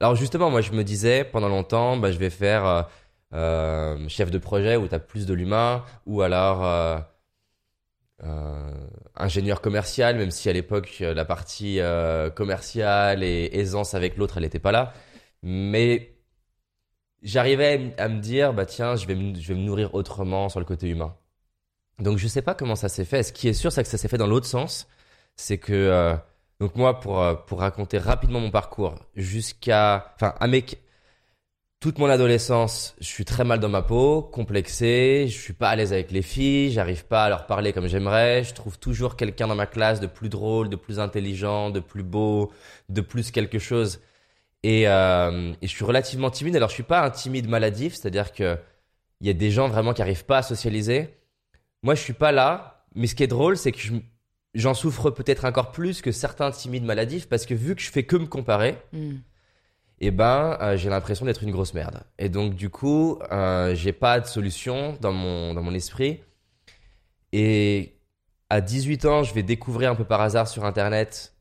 Alors 0.00 0.16
justement, 0.16 0.50
moi, 0.50 0.60
je 0.62 0.72
me 0.72 0.84
disais 0.84 1.24
pendant 1.24 1.48
longtemps, 1.48 1.96
bah, 1.98 2.12
je 2.12 2.18
vais 2.18 2.30
faire 2.30 2.66
euh, 2.66 2.82
euh, 3.34 4.08
chef 4.08 4.30
de 4.30 4.38
projet 4.38 4.76
où 4.76 4.88
tu 4.88 4.94
as 4.94 5.00
plus 5.00 5.26
de 5.26 5.34
l'humain, 5.34 5.84
ou 6.06 6.22
alors 6.22 6.64
euh, 6.64 6.98
ingénieur 9.16 9.60
commercial, 9.60 10.16
même 10.16 10.30
si 10.30 10.48
à 10.48 10.52
l'époque 10.52 10.98
la 11.00 11.24
partie 11.24 11.80
commerciale 12.34 13.22
et 13.22 13.50
aisance 13.52 13.94
avec 13.94 14.16
l'autre, 14.16 14.36
elle 14.38 14.44
n'était 14.44 14.58
pas 14.58 14.72
là. 14.72 14.92
Mais 15.42 16.18
j'arrivais 17.22 17.94
à 17.98 18.08
me 18.08 18.20
dire, 18.20 18.52
bah 18.54 18.66
tiens, 18.66 18.96
je 18.96 19.06
vais 19.06 19.14
je 19.40 19.48
vais 19.52 19.58
me 19.58 19.64
nourrir 19.64 19.94
autrement 19.94 20.48
sur 20.50 20.60
le 20.60 20.66
côté 20.66 20.88
humain. 20.88 21.16
Donc 22.00 22.18
je 22.18 22.28
sais 22.28 22.42
pas 22.42 22.54
comment 22.54 22.76
ça 22.76 22.88
s'est 22.88 23.04
fait. 23.04 23.22
Ce 23.22 23.32
qui 23.32 23.48
est 23.48 23.52
sûr, 23.54 23.72
c'est 23.72 23.82
que 23.82 23.88
ça 23.88 23.98
s'est 23.98 24.08
fait 24.08 24.18
dans 24.18 24.26
l'autre 24.26 24.46
sens. 24.46 24.88
C'est 25.36 25.58
que 25.58 25.72
euh, 25.72 26.16
donc 26.60 26.76
moi, 26.76 27.00
pour 27.00 27.22
euh, 27.22 27.34
pour 27.34 27.60
raconter 27.60 27.98
rapidement 27.98 28.40
mon 28.40 28.50
parcours 28.50 28.96
jusqu'à, 29.16 30.12
enfin, 30.16 30.34
à 30.40 30.46
mes 30.46 30.64
toute 31.80 31.98
mon 31.98 32.10
adolescence, 32.10 32.94
je 33.00 33.06
suis 33.06 33.24
très 33.24 33.42
mal 33.42 33.58
dans 33.58 33.70
ma 33.70 33.80
peau, 33.80 34.20
complexé, 34.22 35.26
je 35.28 35.38
suis 35.38 35.54
pas 35.54 35.70
à 35.70 35.76
l'aise 35.76 35.94
avec 35.94 36.10
les 36.10 36.20
filles, 36.20 36.70
j'arrive 36.72 37.06
pas 37.06 37.24
à 37.24 37.28
leur 37.30 37.46
parler 37.46 37.72
comme 37.72 37.86
j'aimerais, 37.86 38.44
je 38.44 38.52
trouve 38.52 38.78
toujours 38.78 39.16
quelqu'un 39.16 39.46
dans 39.46 39.54
ma 39.54 39.64
classe 39.66 39.98
de 39.98 40.06
plus 40.06 40.28
drôle, 40.28 40.68
de 40.68 40.76
plus 40.76 41.00
intelligent, 41.00 41.70
de 41.70 41.80
plus 41.80 42.02
beau, 42.02 42.52
de 42.90 43.00
plus 43.00 43.30
quelque 43.30 43.58
chose. 43.58 44.00
Et, 44.62 44.88
euh, 44.88 45.54
et 45.62 45.66
je 45.66 45.72
suis 45.74 45.84
relativement 45.84 46.30
timide. 46.30 46.56
Alors 46.56 46.68
je 46.68 46.74
suis 46.74 46.82
pas 46.82 47.02
un 47.02 47.10
timide 47.10 47.48
maladif, 47.48 47.94
c'est-à-dire 47.94 48.32
que 48.32 48.58
il 49.22 49.26
y 49.26 49.30
a 49.30 49.34
des 49.34 49.50
gens 49.50 49.68
vraiment 49.68 49.94
qui 49.94 50.02
arrivent 50.02 50.24
pas 50.26 50.38
à 50.38 50.42
socialiser. 50.42 51.14
Moi, 51.82 51.94
je 51.94 52.00
suis 52.02 52.12
pas 52.12 52.32
là, 52.32 52.84
mais 52.94 53.06
ce 53.06 53.14
qui 53.14 53.22
est 53.22 53.26
drôle, 53.28 53.56
c'est 53.56 53.72
que 53.72 53.78
je- 53.78 53.94
j'en 54.54 54.74
souffre 54.74 55.10
peut-être 55.10 55.44
encore 55.44 55.72
plus 55.72 56.02
que 56.02 56.12
certains 56.12 56.50
timides 56.50 56.84
maladifs 56.84 57.28
parce 57.28 57.46
que 57.46 57.54
vu 57.54 57.74
que 57.74 57.80
je 57.82 57.90
fais 57.90 58.02
que 58.04 58.16
me 58.16 58.26
comparer, 58.26 58.76
Hmm. 58.92 59.16
eh 60.00 60.10
ben, 60.10 60.58
euh, 60.60 60.76
j'ai 60.76 60.90
l'impression 60.90 61.24
d'être 61.26 61.42
une 61.42 61.50
grosse 61.52 61.74
merde. 61.74 62.02
Et 62.18 62.28
donc, 62.28 62.54
du 62.54 62.68
coup, 62.70 63.18
euh, 63.32 63.74
j'ai 63.74 63.92
pas 63.92 64.20
de 64.20 64.26
solution 64.26 64.96
dans 65.00 65.12
mon, 65.12 65.54
dans 65.54 65.62
mon 65.62 65.74
esprit. 65.74 66.20
Et 67.32 67.94
à 68.48 68.60
18 68.60 69.04
ans, 69.04 69.22
je 69.22 69.32
vais 69.34 69.42
découvrir 69.42 69.90
un 69.90 69.94
peu 69.94 70.04
par 70.04 70.20
hasard 70.20 70.48
sur 70.48 70.64
Internet 70.64 71.34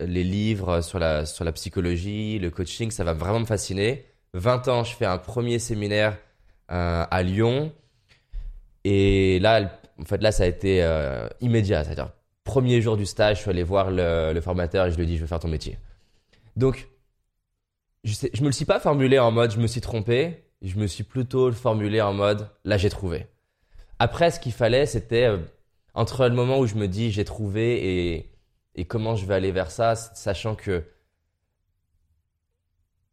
les 0.00 0.24
livres 0.24 0.80
sur 0.80 0.98
la, 0.98 1.26
sur 1.26 1.44
la 1.44 1.52
psychologie, 1.52 2.38
le 2.38 2.50
coaching, 2.50 2.90
ça 2.90 3.04
va 3.04 3.12
vraiment 3.12 3.40
me 3.40 3.44
fasciner. 3.44 4.06
20 4.32 4.66
ans, 4.68 4.82
je 4.82 4.94
fais 4.96 5.04
un 5.04 5.18
premier 5.18 5.58
séminaire 5.58 6.16
euh, 6.70 7.04
à 7.10 7.22
Lyon. 7.22 7.72
Et 8.84 9.38
là, 9.40 9.79
en 10.00 10.04
fait, 10.04 10.22
là, 10.22 10.32
ça 10.32 10.44
a 10.44 10.46
été 10.46 10.82
euh, 10.82 11.28
immédiat. 11.40 11.84
C'est-à-dire, 11.84 12.10
premier 12.44 12.80
jour 12.80 12.96
du 12.96 13.06
stage, 13.06 13.36
je 13.36 13.42
suis 13.42 13.50
allé 13.50 13.62
voir 13.62 13.90
le, 13.90 14.40
formateur 14.40 14.86
et 14.86 14.90
je 14.90 14.96
lui 14.96 15.04
ai 15.04 15.06
dit, 15.06 15.16
je 15.16 15.22
veux 15.22 15.26
faire 15.26 15.40
ton 15.40 15.48
métier. 15.48 15.78
Donc, 16.56 16.88
je, 18.04 18.14
sais, 18.14 18.30
me 18.40 18.46
le 18.46 18.52
suis 18.52 18.64
pas 18.64 18.80
formulé 18.80 19.18
en 19.18 19.30
mode, 19.30 19.50
je 19.52 19.58
me 19.58 19.66
suis 19.66 19.80
trompé. 19.80 20.44
Je 20.62 20.76
me 20.78 20.86
suis 20.86 21.04
plutôt 21.04 21.50
formulé 21.52 22.02
en 22.02 22.12
mode, 22.12 22.50
là, 22.64 22.76
j'ai 22.76 22.90
trouvé. 22.90 23.26
Après, 23.98 24.30
ce 24.30 24.38
qu'il 24.38 24.52
fallait, 24.52 24.84
c'était 24.84 25.24
euh, 25.24 25.38
entre 25.94 26.28
le 26.28 26.34
moment 26.34 26.58
où 26.58 26.66
je 26.66 26.74
me 26.74 26.86
dis, 26.86 27.10
j'ai 27.10 27.24
trouvé 27.24 28.26
et, 28.74 28.84
comment 28.86 29.14
je 29.14 29.26
vais 29.26 29.34
aller 29.34 29.52
vers 29.52 29.70
ça, 29.70 29.94
sachant 29.94 30.54
que 30.54 30.82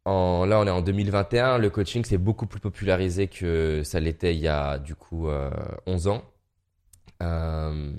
là, 0.06 0.58
on 0.60 0.66
est 0.66 0.70
en 0.70 0.80
2021, 0.80 1.58
le 1.58 1.68
coaching 1.68 2.04
c'est 2.04 2.18
beaucoup 2.18 2.46
plus 2.46 2.60
popularisé 2.60 3.28
que 3.28 3.82
ça 3.84 4.00
l'était 4.00 4.34
il 4.34 4.40
y 4.40 4.48
a 4.48 4.78
du 4.78 4.94
coup 4.94 5.28
euh, 5.28 5.50
11 5.86 6.08
ans. 6.08 6.22
Euh, 7.22 7.92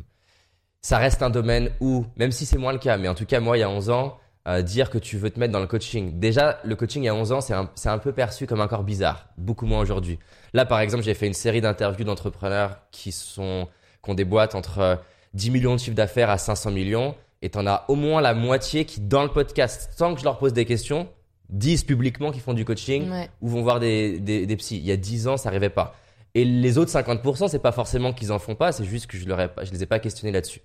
ça 0.82 0.98
reste 0.98 1.22
un 1.22 1.30
domaine 1.30 1.72
où, 1.82 2.06
même 2.16 2.32
si 2.32 2.46
c'est 2.46 2.58
moins 2.58 2.72
le 2.74 2.80
cas, 2.80 2.98
mais 2.98 3.08
en 3.08 3.16
tout 3.16 3.26
cas 3.26 3.40
moi 3.40 3.58
il 3.58 3.62
y 3.62 3.64
a 3.64 3.70
11 3.70 3.90
ans, 3.90 4.18
euh, 4.48 4.62
dire 4.62 4.90
que 4.90 4.98
tu 4.98 5.18
veux 5.18 5.30
te 5.30 5.40
mettre 5.40 5.52
dans 5.52 5.60
le 5.60 5.68
coaching. 5.68 6.20
Déjà, 6.20 6.60
le 6.64 6.76
coaching 6.76 7.04
il 7.04 7.08
y 7.08 7.10
a 7.10 7.14
11 7.16 7.32
ans, 7.34 7.42
c'est 7.42 7.54
un, 7.90 7.98
peu 7.98 8.14
perçu 8.14 8.48
comme 8.48 8.62
un 8.62 8.68
corps 8.68 8.84
bizarre, 8.84 9.28
beaucoup 9.38 9.66
moins 9.66 9.82
aujourd'hui. 9.82 10.18
Là, 10.54 10.66
par 10.66 10.80
exemple, 10.80 11.04
j'ai 11.04 11.14
fait 11.14 11.28
une 11.28 11.34
série 11.34 11.62
d'interviews 11.62 12.06
d'entrepreneurs 12.06 12.78
qui 12.92 13.12
sont 13.12 13.68
qui 14.02 14.10
ont 14.10 14.14
des 14.14 14.24
boîtes 14.24 14.56
entre 14.56 15.02
10 15.34 15.52
millions 15.52 15.76
de 15.76 15.80
chiffres 15.80 15.96
d'affaires 15.96 16.30
à 16.30 16.38
500 16.38 16.72
millions, 16.72 17.16
et 17.42 17.50
t'en 17.50 17.68
as 17.68 17.84
au 17.90 17.96
moins 17.96 18.22
la 18.22 18.34
moitié 18.34 18.86
qui, 18.86 19.02
dans 19.02 19.24
le 19.24 19.30
podcast, 19.30 19.92
sans 19.98 20.14
que 20.14 20.22
je 20.22 20.24
leur 20.26 20.38
pose 20.38 20.54
des 20.54 20.64
questions, 20.64 21.10
disent 21.50 21.84
publiquement 21.84 22.32
qu'ils 22.32 22.42
font 22.42 22.54
du 22.54 22.64
coaching 22.64 23.10
Ouais. 23.12 23.30
ou 23.42 23.50
vont 23.50 23.62
voir 23.62 23.80
des, 23.82 24.20
des, 24.20 24.46
des 24.46 24.56
psys. 24.56 24.78
Il 24.78 24.86
y 24.86 24.92
a 24.92 24.98
10 24.98 25.28
ans, 25.28 25.36
ça 25.38 25.50
n'arrivait 25.50 25.70
pas. 25.70 25.96
Et 26.36 26.46
les 26.46 26.78
autres 26.78 26.92
50%, 26.92 27.48
c'est 27.48 27.60
pas 27.60 27.72
forcément 27.72 28.14
qu'ils 28.14 28.32
en 28.32 28.40
font 28.40 28.56
pas, 28.56 28.72
c'est 28.72 28.86
juste 28.86 29.08
que 29.08 29.18
je 29.18 29.28
leur 29.28 29.40
ai 29.40 29.48
pas, 29.48 29.64
je 29.64 29.72
les 29.72 29.84
ai 29.84 29.86
pas 29.86 30.00
questionnés 30.00 30.32
là-dessus. 30.32 30.62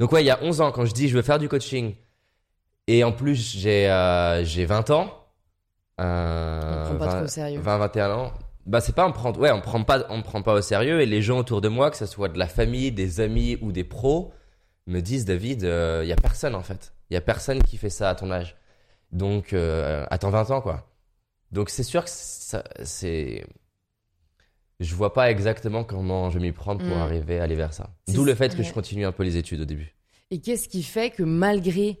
Donc 0.00 0.12
ouais, 0.12 0.22
il 0.22 0.26
y 0.26 0.30
a 0.30 0.42
11 0.42 0.60
ans, 0.60 0.72
quand 0.72 0.84
je 0.84 0.92
dis 0.92 1.08
je 1.08 1.16
veux 1.16 1.22
faire 1.22 1.38
du 1.38 1.48
coaching, 1.48 1.94
et 2.88 3.04
en 3.04 3.12
plus 3.12 3.36
j'ai 3.36 3.88
euh, 3.88 4.44
j'ai 4.44 4.64
20 4.64 4.90
ans, 4.90 5.26
euh, 6.00 6.82
On 6.82 6.88
prend 6.88 6.98
pas 6.98 7.06
20, 7.06 7.14
trop 7.16 7.24
au 7.24 7.28
sérieux. 7.28 7.60
20, 7.60 7.78
21 7.78 8.10
ans, 8.10 8.32
bah 8.66 8.80
c'est 8.80 8.94
pas 8.94 9.06
on 9.06 9.12
prend, 9.12 9.32
ouais, 9.34 9.52
on 9.52 9.60
prend 9.60 9.82
pas, 9.84 10.06
on 10.08 10.18
me 10.18 10.22
prend 10.22 10.42
pas 10.42 10.54
au 10.54 10.62
sérieux, 10.62 11.00
et 11.00 11.06
les 11.06 11.22
gens 11.22 11.38
autour 11.38 11.60
de 11.60 11.68
moi, 11.68 11.90
que 11.90 11.96
ce 11.96 12.06
soit 12.06 12.28
de 12.28 12.38
la 12.38 12.48
famille, 12.48 12.90
des 12.90 13.20
amis 13.20 13.58
ou 13.60 13.70
des 13.70 13.84
pros, 13.84 14.32
me 14.86 15.00
disent 15.00 15.24
David, 15.24 15.62
il 15.62 16.08
y 16.08 16.12
a 16.12 16.16
personne 16.16 16.56
en 16.56 16.62
fait, 16.62 16.92
il 17.10 17.14
y 17.14 17.16
a 17.16 17.20
personne 17.20 17.62
qui 17.62 17.76
fait 17.76 17.90
ça 17.90 18.10
à 18.10 18.14
ton 18.14 18.30
âge. 18.30 18.56
Donc, 19.12 19.52
euh, 19.52 20.06
attends 20.10 20.30
20 20.30 20.50
ans, 20.50 20.60
quoi. 20.60 20.88
Donc, 21.52 21.68
c'est 21.68 21.82
sûr 21.82 22.04
que 22.04 22.10
c'est. 22.10 23.44
Je 24.82 24.94
vois 24.94 25.12
pas 25.14 25.30
exactement 25.30 25.84
comment 25.84 26.28
je 26.30 26.38
vais 26.38 26.44
m'y 26.46 26.52
prendre 26.52 26.80
pour 26.86 26.96
Mm. 26.96 27.00
arriver 27.00 27.38
à 27.40 27.44
aller 27.44 27.54
vers 27.56 27.72
ça. 27.72 27.90
D'où 28.08 28.24
le 28.24 28.34
fait 28.34 28.52
que 28.54 28.58
ouais. 28.58 28.64
je 28.64 28.72
continue 28.72 29.04
un 29.06 29.12
peu 29.12 29.22
les 29.22 29.36
études 29.36 29.60
au 29.60 29.64
début. 29.64 29.94
Et 30.30 30.38
qu'est-ce 30.40 30.68
qui 30.68 30.82
fait 30.82 31.10
que 31.10 31.22
malgré 31.22 32.00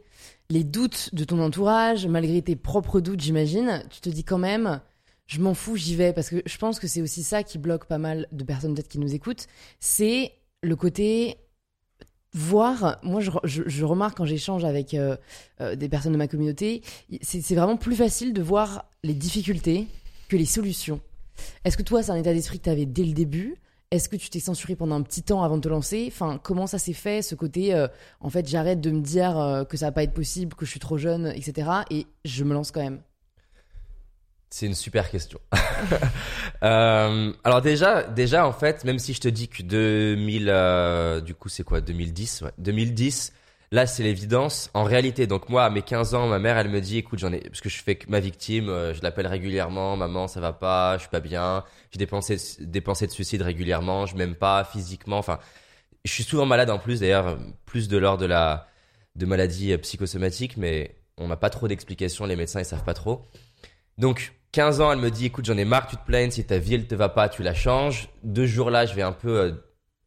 les 0.50 0.64
doutes 0.64 1.14
de 1.14 1.24
ton 1.24 1.38
entourage, 1.40 2.06
malgré 2.06 2.42
tes 2.42 2.56
propres 2.56 3.00
doutes, 3.00 3.20
j'imagine, 3.20 3.82
tu 3.90 4.00
te 4.00 4.08
dis 4.10 4.24
quand 4.24 4.38
même, 4.38 4.80
je 5.26 5.40
m'en 5.40 5.54
fous, 5.54 5.76
j'y 5.76 5.96
vais. 5.96 6.12
Parce 6.12 6.28
que 6.30 6.42
je 6.44 6.58
pense 6.58 6.80
que 6.80 6.86
c'est 6.88 7.00
aussi 7.02 7.22
ça 7.22 7.42
qui 7.42 7.58
bloque 7.58 7.86
pas 7.86 7.98
mal 7.98 8.26
de 8.32 8.44
personnes 8.44 8.74
peut-être 8.74 8.88
qui 8.88 8.98
nous 8.98 9.14
écoutent. 9.14 9.46
C'est 9.80 10.32
le 10.62 10.76
côté 10.76 11.36
voir. 12.34 12.98
Moi, 13.02 13.20
je, 13.20 13.30
je- 13.44 13.62
je 13.66 13.84
remarque 13.84 14.16
quand 14.16 14.24
j'échange 14.24 14.64
avec 14.64 14.94
euh, 14.94 15.16
euh, 15.60 15.76
des 15.76 15.88
personnes 15.88 16.12
de 16.12 16.18
ma 16.18 16.28
communauté, 16.28 16.82
c'est 17.20 17.54
vraiment 17.54 17.76
plus 17.76 17.96
facile 17.96 18.32
de 18.32 18.42
voir 18.42 18.86
les 19.04 19.14
difficultés 19.14 19.86
que 20.28 20.36
les 20.36 20.46
solutions. 20.46 21.00
Est-ce 21.64 21.76
que 21.76 21.82
toi, 21.82 22.02
c'est 22.02 22.10
un 22.10 22.16
état 22.16 22.32
d'esprit 22.32 22.58
que 22.58 22.64
tu 22.64 22.70
avais 22.70 22.86
dès 22.86 23.04
le 23.04 23.12
début? 23.12 23.56
Est-ce 23.90 24.08
que 24.08 24.16
tu 24.16 24.30
t'es 24.30 24.40
censuré 24.40 24.74
pendant 24.74 24.94
un 24.94 25.02
petit 25.02 25.22
temps 25.22 25.42
avant 25.42 25.56
de 25.56 25.62
te 25.62 25.68
lancer? 25.68 26.06
Enfin, 26.10 26.40
comment 26.42 26.66
ça 26.66 26.78
s'est 26.78 26.94
fait, 26.94 27.20
ce 27.20 27.34
côté, 27.34 27.74
euh, 27.74 27.88
en 28.20 28.30
fait, 28.30 28.48
j'arrête 28.48 28.80
de 28.80 28.90
me 28.90 29.02
dire 29.02 29.38
euh, 29.38 29.64
que 29.64 29.76
ça 29.76 29.86
va 29.86 29.92
pas 29.92 30.02
être 30.02 30.14
possible, 30.14 30.54
que 30.54 30.64
je 30.64 30.70
suis 30.70 30.80
trop 30.80 30.96
jeune, 30.96 31.26
etc. 31.36 31.68
Et 31.90 32.06
je 32.24 32.44
me 32.44 32.54
lance 32.54 32.70
quand 32.70 32.82
même? 32.82 33.02
C'est 34.52 34.66
une 34.66 34.74
super 34.74 35.10
question. 35.10 35.40
Euh, 36.62 37.32
alors 37.42 37.60
déjà, 37.60 38.04
déjà 38.04 38.46
en 38.46 38.52
fait, 38.52 38.84
même 38.84 39.00
si 39.00 39.14
je 39.14 39.20
te 39.20 39.26
dis 39.26 39.48
que 39.48 39.64
2000, 39.64 40.48
euh, 40.48 41.20
du 41.20 41.34
coup 41.34 41.48
c'est 41.48 41.64
quoi? 41.64 41.80
2010, 41.80 42.42
ouais, 42.42 42.52
2010, 42.58 43.32
là 43.72 43.86
c'est 43.86 44.04
l'évidence. 44.04 44.70
En 44.74 44.84
réalité, 44.84 45.26
donc 45.26 45.48
moi 45.48 45.64
à 45.64 45.70
mes 45.70 45.82
15 45.82 46.14
ans, 46.14 46.28
ma 46.28 46.38
mère 46.38 46.56
elle 46.56 46.68
me 46.68 46.80
dit, 46.80 46.98
écoute 46.98 47.18
j'en 47.18 47.32
ai, 47.32 47.40
parce 47.40 47.60
que 47.60 47.68
je 47.68 47.82
fais 47.82 47.98
ma 48.06 48.20
victime, 48.20 48.68
euh, 48.68 48.94
je 48.94 49.02
l'appelle 49.02 49.26
régulièrement, 49.26 49.96
maman 49.96 50.28
ça 50.28 50.40
va 50.40 50.52
pas, 50.52 50.96
je 50.98 51.00
suis 51.00 51.10
pas 51.10 51.20
bien, 51.20 51.64
j'ai 51.90 51.98
des 51.98 52.06
pensées 52.06 53.06
de 53.06 53.12
suicide 53.12 53.42
régulièrement, 53.42 54.06
je 54.06 54.14
m'aime 54.14 54.36
pas 54.36 54.62
physiquement, 54.62 55.18
enfin 55.18 55.40
je 56.04 56.12
suis 56.12 56.22
souvent 56.22 56.46
malade 56.46 56.70
en 56.70 56.78
plus 56.78 57.00
d'ailleurs, 57.00 57.36
plus 57.66 57.88
de 57.88 57.98
l'ordre 57.98 58.20
de 58.20 58.26
la 58.26 58.68
de 59.16 59.26
maladies 59.26 59.72
euh, 59.72 59.78
psychosomatiques, 59.78 60.56
mais 60.56 60.96
on 61.18 61.28
n'a 61.28 61.36
pas 61.36 61.50
trop 61.50 61.66
d'explications, 61.66 62.26
les 62.26 62.36
médecins 62.36 62.60
ils 62.60 62.64
savent 62.64 62.84
pas 62.84 62.94
trop. 62.94 63.26
Donc 63.98 64.32
15 64.52 64.82
ans, 64.82 64.92
elle 64.92 64.98
me 64.98 65.10
dit, 65.10 65.26
écoute, 65.26 65.46
j'en 65.46 65.56
ai 65.56 65.64
marre, 65.64 65.86
tu 65.86 65.96
te 65.96 66.04
plaignes, 66.04 66.30
si 66.30 66.44
ta 66.44 66.58
vie 66.58 66.74
elle 66.74 66.86
te 66.86 66.94
va 66.94 67.08
pas, 67.08 67.30
tu 67.30 67.42
la 67.42 67.54
changes. 67.54 68.10
Deux 68.22 68.46
jours 68.46 68.70
là, 68.70 68.84
je 68.84 68.94
vais 68.94 69.02
un 69.02 69.12
peu 69.12 69.38
euh, 69.40 69.52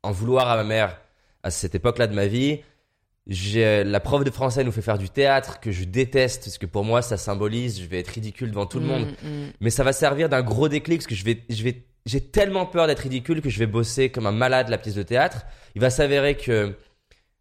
en 0.03 0.12
vouloir 0.12 0.50
à 0.50 0.55
ma 0.55 0.63
mère 0.63 1.01
à 1.41 1.51
cette 1.51 1.75
époque-là 1.75 2.07
de 2.07 2.13
ma 2.13 2.27
vie. 2.27 2.62
J'ai 3.27 3.84
la 3.84 4.00
prof 4.00 4.24
de 4.24 4.29
français 4.29 4.63
nous 4.63 4.72
fait 4.72 4.84
faire 4.84 5.00
du 5.00 5.10
théâtre 5.10 5.60
que 5.60 5.72
je 5.72 5.84
déteste 5.84 6.44
parce 6.46 6.60
que 6.60 6.67
pour 6.67 6.84
moi 6.84 7.01
ça 7.01 7.17
symbolise, 7.17 7.82
je 7.82 7.88
vais 7.88 8.00
être 8.00 8.10
ridicule 8.10 8.51
devant 8.51 8.67
tout 8.67 8.79
le 8.79 8.86
monde. 8.86 9.08
Mm, 9.24 9.27
mm. 9.27 9.51
Mais 9.62 9.72
ça 9.72 9.84
va 9.84 9.94
servir 9.94 10.29
d'un 10.29 10.44
gros 10.44 10.70
déclic 10.70 11.00
parce 11.00 11.08
que 11.08 11.15
je 11.15 11.25
vais, 11.25 11.41
je 11.50 11.63
vais, 11.63 11.84
j'ai 12.05 12.22
tellement 12.22 12.67
peur 12.67 12.86
d'être 12.86 13.00
ridicule 13.00 13.41
que 13.41 13.50
je 13.50 13.58
vais 13.58 13.65
bosser 13.65 14.12
comme 14.12 14.27
un 14.27 14.32
malade 14.32 14.70
la 14.70 14.77
pièce 14.77 14.94
de 14.94 15.01
théâtre. 15.01 15.48
Il 15.74 15.82
va 15.82 15.89
s'avérer 15.89 16.36
que, 16.38 16.77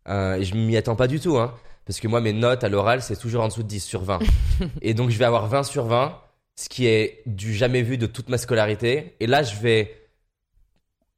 euh, 0.09 0.37
et 0.37 0.45
je 0.45 0.55
m'y 0.55 0.75
attends 0.79 0.97
pas 0.97 1.07
du 1.07 1.21
tout, 1.21 1.37
hein, 1.37 1.55
parce 1.85 2.01
que 2.01 2.09
moi 2.09 2.23
mes 2.23 2.33
notes 2.33 2.65
à 2.65 2.71
l'oral 2.71 3.03
c'est 3.03 3.17
toujours 3.17 3.43
en 3.43 3.49
dessous 3.49 3.63
de 3.63 3.69
10 3.69 3.81
sur 3.81 4.05
20. 4.05 4.21
et 4.81 4.95
donc 4.95 5.11
je 5.11 5.19
vais 5.19 5.27
avoir 5.27 5.49
20 5.49 5.65
sur 5.65 5.85
20, 5.85 6.19
ce 6.57 6.71
qui 6.71 6.87
est 6.87 7.23
du 7.27 7.53
jamais 7.53 7.83
vu 7.83 7.99
de 7.99 8.07
toute 8.07 8.31
ma 8.31 8.39
scolarité. 8.39 9.17
Et 9.21 9.27
là 9.27 9.43
je 9.43 9.57
vais, 9.57 10.09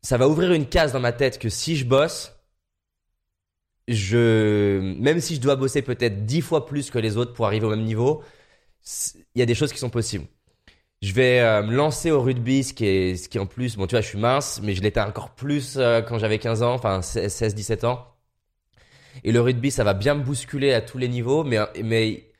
ça 0.02 0.16
va 0.16 0.28
ouvrir 0.28 0.52
une 0.52 0.66
case 0.66 0.92
dans 0.92 0.98
ma 0.98 1.12
tête 1.12 1.38
que 1.38 1.50
si 1.50 1.76
je 1.76 1.84
bosse, 1.84 2.35
je, 3.88 4.80
même 4.98 5.20
si 5.20 5.36
je 5.36 5.40
dois 5.40 5.56
bosser 5.56 5.82
peut-être 5.82 6.26
10 6.26 6.40
fois 6.40 6.66
plus 6.66 6.90
que 6.90 6.98
les 6.98 7.16
autres 7.16 7.32
pour 7.32 7.46
arriver 7.46 7.66
au 7.66 7.70
même 7.70 7.84
niveau, 7.84 8.22
il 9.34 9.38
y 9.38 9.42
a 9.42 9.46
des 9.46 9.54
choses 9.54 9.72
qui 9.72 9.78
sont 9.78 9.90
possibles. 9.90 10.26
Je 11.02 11.12
vais 11.12 11.40
euh, 11.40 11.62
me 11.62 11.74
lancer 11.74 12.10
au 12.10 12.22
rugby, 12.22 12.64
ce 12.64 12.72
qui 12.72 12.86
est, 12.86 13.16
ce 13.16 13.28
qui 13.28 13.38
en 13.38 13.46
plus, 13.46 13.76
bon 13.76 13.86
tu 13.86 13.94
vois, 13.94 14.00
je 14.00 14.08
suis 14.08 14.18
mince, 14.18 14.60
mais 14.62 14.74
je 14.74 14.82
l'étais 14.82 15.00
encore 15.00 15.30
plus 15.30 15.76
euh, 15.76 16.00
quand 16.02 16.18
j'avais 16.18 16.38
15 16.38 16.62
ans, 16.62 16.74
enfin 16.74 17.00
16-17 17.00 17.86
ans. 17.86 18.06
Et 19.24 19.32
le 19.32 19.40
rugby, 19.40 19.70
ça 19.70 19.84
va 19.84 19.94
bien 19.94 20.14
me 20.14 20.22
bousculer 20.22 20.72
à 20.72 20.80
tous 20.80 20.98
les 20.98 21.08
niveaux, 21.08 21.44
mais, 21.44 21.58
mais 21.82 22.30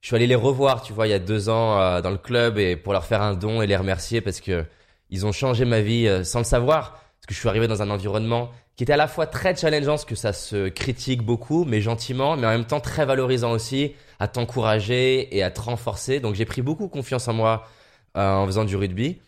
je 0.00 0.08
suis 0.08 0.16
allé 0.16 0.26
les 0.26 0.34
revoir, 0.34 0.82
tu 0.82 0.92
vois, 0.92 1.06
il 1.06 1.10
y 1.10 1.14
a 1.14 1.18
deux 1.18 1.48
ans 1.48 1.78
euh, 1.80 2.00
dans 2.00 2.10
le 2.10 2.18
club 2.18 2.58
et 2.58 2.76
pour 2.76 2.92
leur 2.92 3.04
faire 3.04 3.22
un 3.22 3.34
don 3.34 3.62
et 3.62 3.66
les 3.66 3.76
remercier 3.76 4.20
parce 4.20 4.40
que 4.40 4.64
ils 5.10 5.26
ont 5.26 5.32
changé 5.32 5.64
ma 5.64 5.80
vie 5.80 6.08
sans 6.24 6.38
le 6.38 6.44
savoir. 6.44 6.92
Parce 6.92 7.26
que 7.26 7.34
je 7.34 7.40
suis 7.40 7.48
arrivé 7.48 7.66
dans 7.66 7.82
un 7.82 7.90
environnement 7.90 8.50
qui 8.80 8.84
était 8.84 8.94
à 8.94 8.96
la 8.96 9.08
fois 9.08 9.26
très 9.26 9.54
challengeant, 9.54 9.90
parce 9.92 10.06
que 10.06 10.14
ça 10.14 10.32
se 10.32 10.70
critique 10.70 11.20
beaucoup, 11.20 11.66
mais 11.66 11.82
gentiment, 11.82 12.34
mais 12.38 12.46
en 12.46 12.50
même 12.50 12.64
temps 12.64 12.80
très 12.80 13.04
valorisant 13.04 13.52
aussi, 13.52 13.92
à 14.18 14.26
t'encourager 14.26 15.36
et 15.36 15.42
à 15.42 15.50
te 15.50 15.60
renforcer. 15.60 16.18
Donc 16.18 16.34
j'ai 16.34 16.46
pris 16.46 16.62
beaucoup 16.62 16.88
confiance 16.88 17.28
en 17.28 17.34
moi 17.34 17.68
euh, 18.16 18.36
en 18.36 18.46
faisant 18.46 18.64
du 18.64 18.76
rugby. 18.76 19.20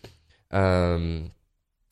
Euh, 0.54 1.20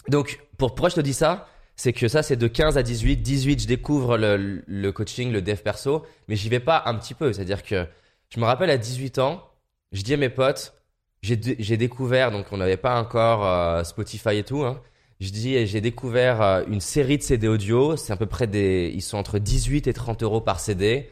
donc 0.09 0.41
pour, 0.57 0.75
pourquoi 0.75 0.89
je 0.89 0.95
te 0.95 1.01
dis 1.03 1.13
ça? 1.13 1.49
C'est 1.77 1.93
que 1.93 2.09
ça, 2.09 2.23
c'est 2.23 2.37
de 2.37 2.47
15 2.47 2.79
à 2.79 2.83
18. 2.83 3.19
18, 3.19 3.61
je 3.61 3.67
découvre 3.67 4.17
le, 4.17 4.91
coaching, 4.91 5.31
le 5.31 5.43
dev 5.43 5.57
perso, 5.57 6.07
mais 6.29 6.37
j'y 6.37 6.49
vais 6.49 6.61
pas 6.61 6.85
un 6.87 6.95
petit 6.95 7.13
peu. 7.13 7.31
C'est-à-dire 7.35 7.63
que 7.63 7.87
je 8.35 8.41
me 8.41 8.47
rappelle 8.47 8.71
à 8.71 8.79
18 8.79 9.19
ans, 9.19 9.47
je 9.93 10.01
dis 10.01 10.15
à 10.15 10.17
mes 10.17 10.31
potes, 10.31 10.73
j'ai 11.21 11.37
découvert, 11.37 12.31
donc 12.31 12.47
on 12.53 12.57
n'avait 12.57 12.79
pas 12.79 12.99
encore 12.99 13.45
euh, 13.45 13.85
Spotify 13.85 14.39
et 14.39 14.45
tout, 14.45 14.65
hein, 14.65 14.81
je 15.21 15.31
dis, 15.31 15.67
j'ai 15.67 15.81
découvert 15.81 16.43
euh, 16.43 16.63
une 16.69 16.81
série 16.81 17.19
de 17.19 17.23
CD 17.23 17.47
audio, 17.47 17.97
c'est 17.97 18.13
à 18.13 18.17
peu 18.17 18.27
près 18.27 18.47
des, 18.47 18.91
ils 18.95 19.03
sont 19.03 19.19
entre 19.19 19.39
18 19.39 19.87
et 19.87 19.93
30 19.93 20.23
euros 20.23 20.41
par 20.41 20.61
CD. 20.61 21.11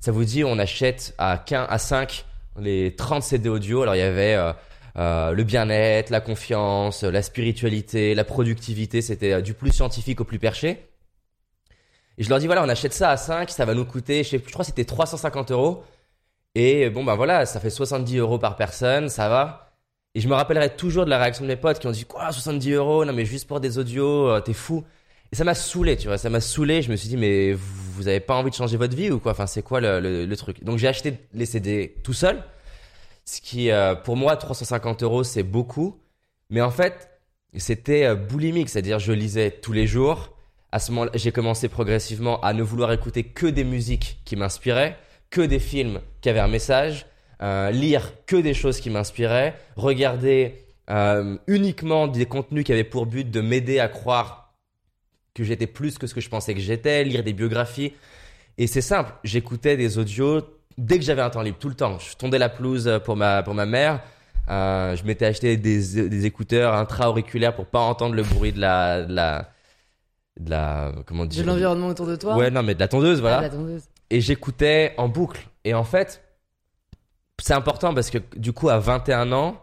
Ça 0.00 0.12
vous 0.12 0.24
dit, 0.24 0.44
on 0.44 0.58
achète 0.58 1.14
à 1.18 1.38
15, 1.38 1.66
à 1.68 1.78
5 1.78 2.24
les 2.60 2.94
30 2.94 3.22
CD 3.22 3.48
audio. 3.48 3.82
Alors 3.82 3.94
il 3.94 3.98
y 3.98 4.02
avait 4.02 4.34
euh, 4.34 4.52
euh, 4.96 5.32
le 5.32 5.44
bien-être, 5.44 6.10
la 6.10 6.20
confiance, 6.20 7.02
la 7.02 7.22
spiritualité, 7.22 8.14
la 8.14 8.24
productivité, 8.24 9.02
c'était 9.02 9.32
euh, 9.34 9.40
du 9.40 9.54
plus 9.54 9.72
scientifique 9.72 10.20
au 10.20 10.24
plus 10.24 10.38
perché. 10.38 10.84
Et 12.18 12.24
je 12.24 12.28
leur 12.28 12.38
dis, 12.40 12.46
voilà, 12.46 12.64
on 12.64 12.68
achète 12.68 12.92
ça 12.92 13.10
à 13.10 13.16
5, 13.16 13.50
ça 13.50 13.64
va 13.64 13.74
nous 13.74 13.84
coûter, 13.84 14.24
je, 14.24 14.36
je 14.38 14.52
crois 14.52 14.64
c'était 14.64 14.84
350 14.84 15.52
euros. 15.52 15.84
Et 16.54 16.90
bon, 16.90 17.04
ben 17.04 17.14
voilà, 17.14 17.46
ça 17.46 17.60
fait 17.60 17.70
70 17.70 18.18
euros 18.18 18.38
par 18.38 18.56
personne, 18.56 19.08
ça 19.08 19.28
va. 19.28 19.67
Et 20.14 20.20
je 20.20 20.28
me 20.28 20.34
rappellerai 20.34 20.74
toujours 20.76 21.04
de 21.04 21.10
la 21.10 21.18
réaction 21.18 21.44
de 21.44 21.48
mes 21.48 21.56
potes 21.56 21.78
qui 21.78 21.86
ont 21.86 21.92
dit, 21.92 22.04
quoi, 22.04 22.32
70 22.32 22.72
euros, 22.72 23.04
non 23.04 23.12
mais 23.12 23.24
juste 23.24 23.46
pour 23.46 23.60
des 23.60 23.78
audios, 23.78 24.28
euh, 24.28 24.40
t'es 24.40 24.54
fou. 24.54 24.84
Et 25.30 25.36
ça 25.36 25.44
m'a 25.44 25.54
saoulé, 25.54 25.96
tu 25.96 26.08
vois, 26.08 26.18
ça 26.18 26.30
m'a 26.30 26.40
saoulé. 26.40 26.80
Je 26.82 26.90
me 26.90 26.96
suis 26.96 27.08
dit, 27.08 27.16
mais 27.16 27.52
vous, 27.52 27.92
vous 27.92 28.08
avez 28.08 28.20
pas 28.20 28.34
envie 28.34 28.50
de 28.50 28.54
changer 28.54 28.76
votre 28.76 28.96
vie 28.96 29.10
ou 29.10 29.18
quoi? 29.20 29.32
Enfin, 29.32 29.46
c'est 29.46 29.62
quoi 29.62 29.80
le, 29.80 30.24
le, 30.24 30.36
truc? 30.36 30.64
Donc 30.64 30.78
j'ai 30.78 30.88
acheté 30.88 31.14
les 31.34 31.46
CD 31.46 31.96
tout 32.02 32.14
seul, 32.14 32.42
ce 33.24 33.40
qui, 33.40 33.70
euh, 33.70 33.94
pour 33.94 34.16
moi, 34.16 34.36
350 34.36 35.02
euros, 35.02 35.24
c'est 35.24 35.42
beaucoup. 35.42 36.00
Mais 36.50 36.62
en 36.62 36.70
fait, 36.70 37.10
c'était 37.56 38.04
euh, 38.06 38.14
boulimique, 38.14 38.70
c'est-à-dire 38.70 38.98
je 38.98 39.12
lisais 39.12 39.50
tous 39.50 39.72
les 39.72 39.86
jours. 39.86 40.34
À 40.72 40.78
ce 40.78 40.92
moment-là, 40.92 41.10
j'ai 41.14 41.32
commencé 41.32 41.68
progressivement 41.68 42.40
à 42.40 42.52
ne 42.54 42.62
vouloir 42.62 42.92
écouter 42.92 43.24
que 43.24 43.46
des 43.46 43.64
musiques 43.64 44.20
qui 44.24 44.36
m'inspiraient, 44.36 44.96
que 45.30 45.42
des 45.42 45.58
films 45.58 46.00
qui 46.20 46.28
avaient 46.30 46.40
un 46.40 46.48
message, 46.48 47.06
euh, 47.42 47.70
lire 47.70 48.12
que 48.26 48.36
des 48.36 48.54
choses 48.54 48.80
qui 48.80 48.90
m'inspiraient, 48.90 49.54
regarder 49.76 50.64
euh, 50.90 51.36
uniquement 51.46 52.08
des 52.08 52.26
contenus 52.26 52.64
qui 52.64 52.72
avaient 52.72 52.84
pour 52.84 53.06
but 53.06 53.30
de 53.30 53.40
m'aider 53.40 53.78
à 53.78 53.88
croire 53.88 54.54
que 55.34 55.44
j'étais 55.44 55.66
plus 55.66 55.98
que 55.98 56.06
ce 56.06 56.14
que 56.14 56.20
je 56.20 56.28
pensais 56.28 56.54
que 56.54 56.60
j'étais, 56.60 57.04
lire 57.04 57.22
des 57.22 57.32
biographies. 57.32 57.92
Et 58.56 58.66
c'est 58.66 58.80
simple, 58.80 59.12
j'écoutais 59.22 59.76
des 59.76 59.98
audios 59.98 60.42
dès 60.76 60.98
que 60.98 61.04
j'avais 61.04 61.22
un 61.22 61.30
temps 61.30 61.42
libre, 61.42 61.58
tout 61.60 61.68
le 61.68 61.76
temps. 61.76 61.98
Je 61.98 62.16
tondais 62.16 62.38
la 62.38 62.48
pelouse 62.48 63.00
pour 63.04 63.16
ma, 63.16 63.42
pour 63.42 63.54
ma 63.54 63.66
mère. 63.66 64.00
Euh, 64.50 64.96
je 64.96 65.04
m'étais 65.04 65.26
acheté 65.26 65.56
des, 65.56 66.08
des 66.08 66.26
écouteurs 66.26 66.74
intra-auriculaires 66.74 67.54
pour 67.54 67.66
pas 67.66 67.80
entendre 67.80 68.14
le 68.14 68.22
bruit 68.22 68.52
de 68.52 68.60
la, 68.60 69.02
de 69.02 69.14
la, 69.14 69.52
de 70.40 70.50
la, 70.50 70.92
comment 71.06 71.26
dire? 71.26 71.42
De 71.42 71.48
l'environnement 71.48 71.88
autour 71.88 72.06
de 72.06 72.16
toi? 72.16 72.36
Ouais, 72.36 72.50
non, 72.50 72.62
mais 72.62 72.74
de 72.74 72.80
la 72.80 72.88
tondeuse, 72.88 73.20
voilà. 73.20 73.38
Ah, 73.38 73.42
la 73.42 73.50
tondeuse. 73.50 73.84
Et 74.10 74.20
j'écoutais 74.20 74.94
en 74.96 75.08
boucle. 75.08 75.46
Et 75.64 75.74
en 75.74 75.84
fait, 75.84 76.22
c'est 77.40 77.54
important 77.54 77.94
parce 77.94 78.10
que 78.10 78.18
du 78.36 78.52
coup, 78.52 78.68
à 78.68 78.78
21 78.78 79.32
ans, 79.32 79.62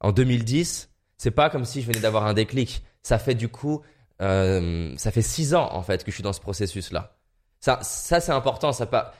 en 0.00 0.12
2010, 0.12 0.90
c'est 1.16 1.30
pas 1.30 1.50
comme 1.50 1.64
si 1.64 1.82
je 1.82 1.86
venais 1.86 2.00
d'avoir 2.00 2.26
un 2.26 2.34
déclic. 2.34 2.82
Ça 3.02 3.18
fait 3.18 3.34
du 3.34 3.48
coup, 3.48 3.82
euh, 4.22 4.92
ça 4.96 5.10
fait 5.10 5.22
6 5.22 5.54
ans 5.54 5.68
en 5.72 5.82
fait 5.82 6.04
que 6.04 6.10
je 6.10 6.14
suis 6.14 6.22
dans 6.22 6.32
ce 6.32 6.40
processus-là. 6.40 7.16
Ça, 7.60 7.80
ça 7.82 8.20
c'est 8.20 8.32
important. 8.32 8.72
Ça 8.72 8.86
pas. 8.86 9.14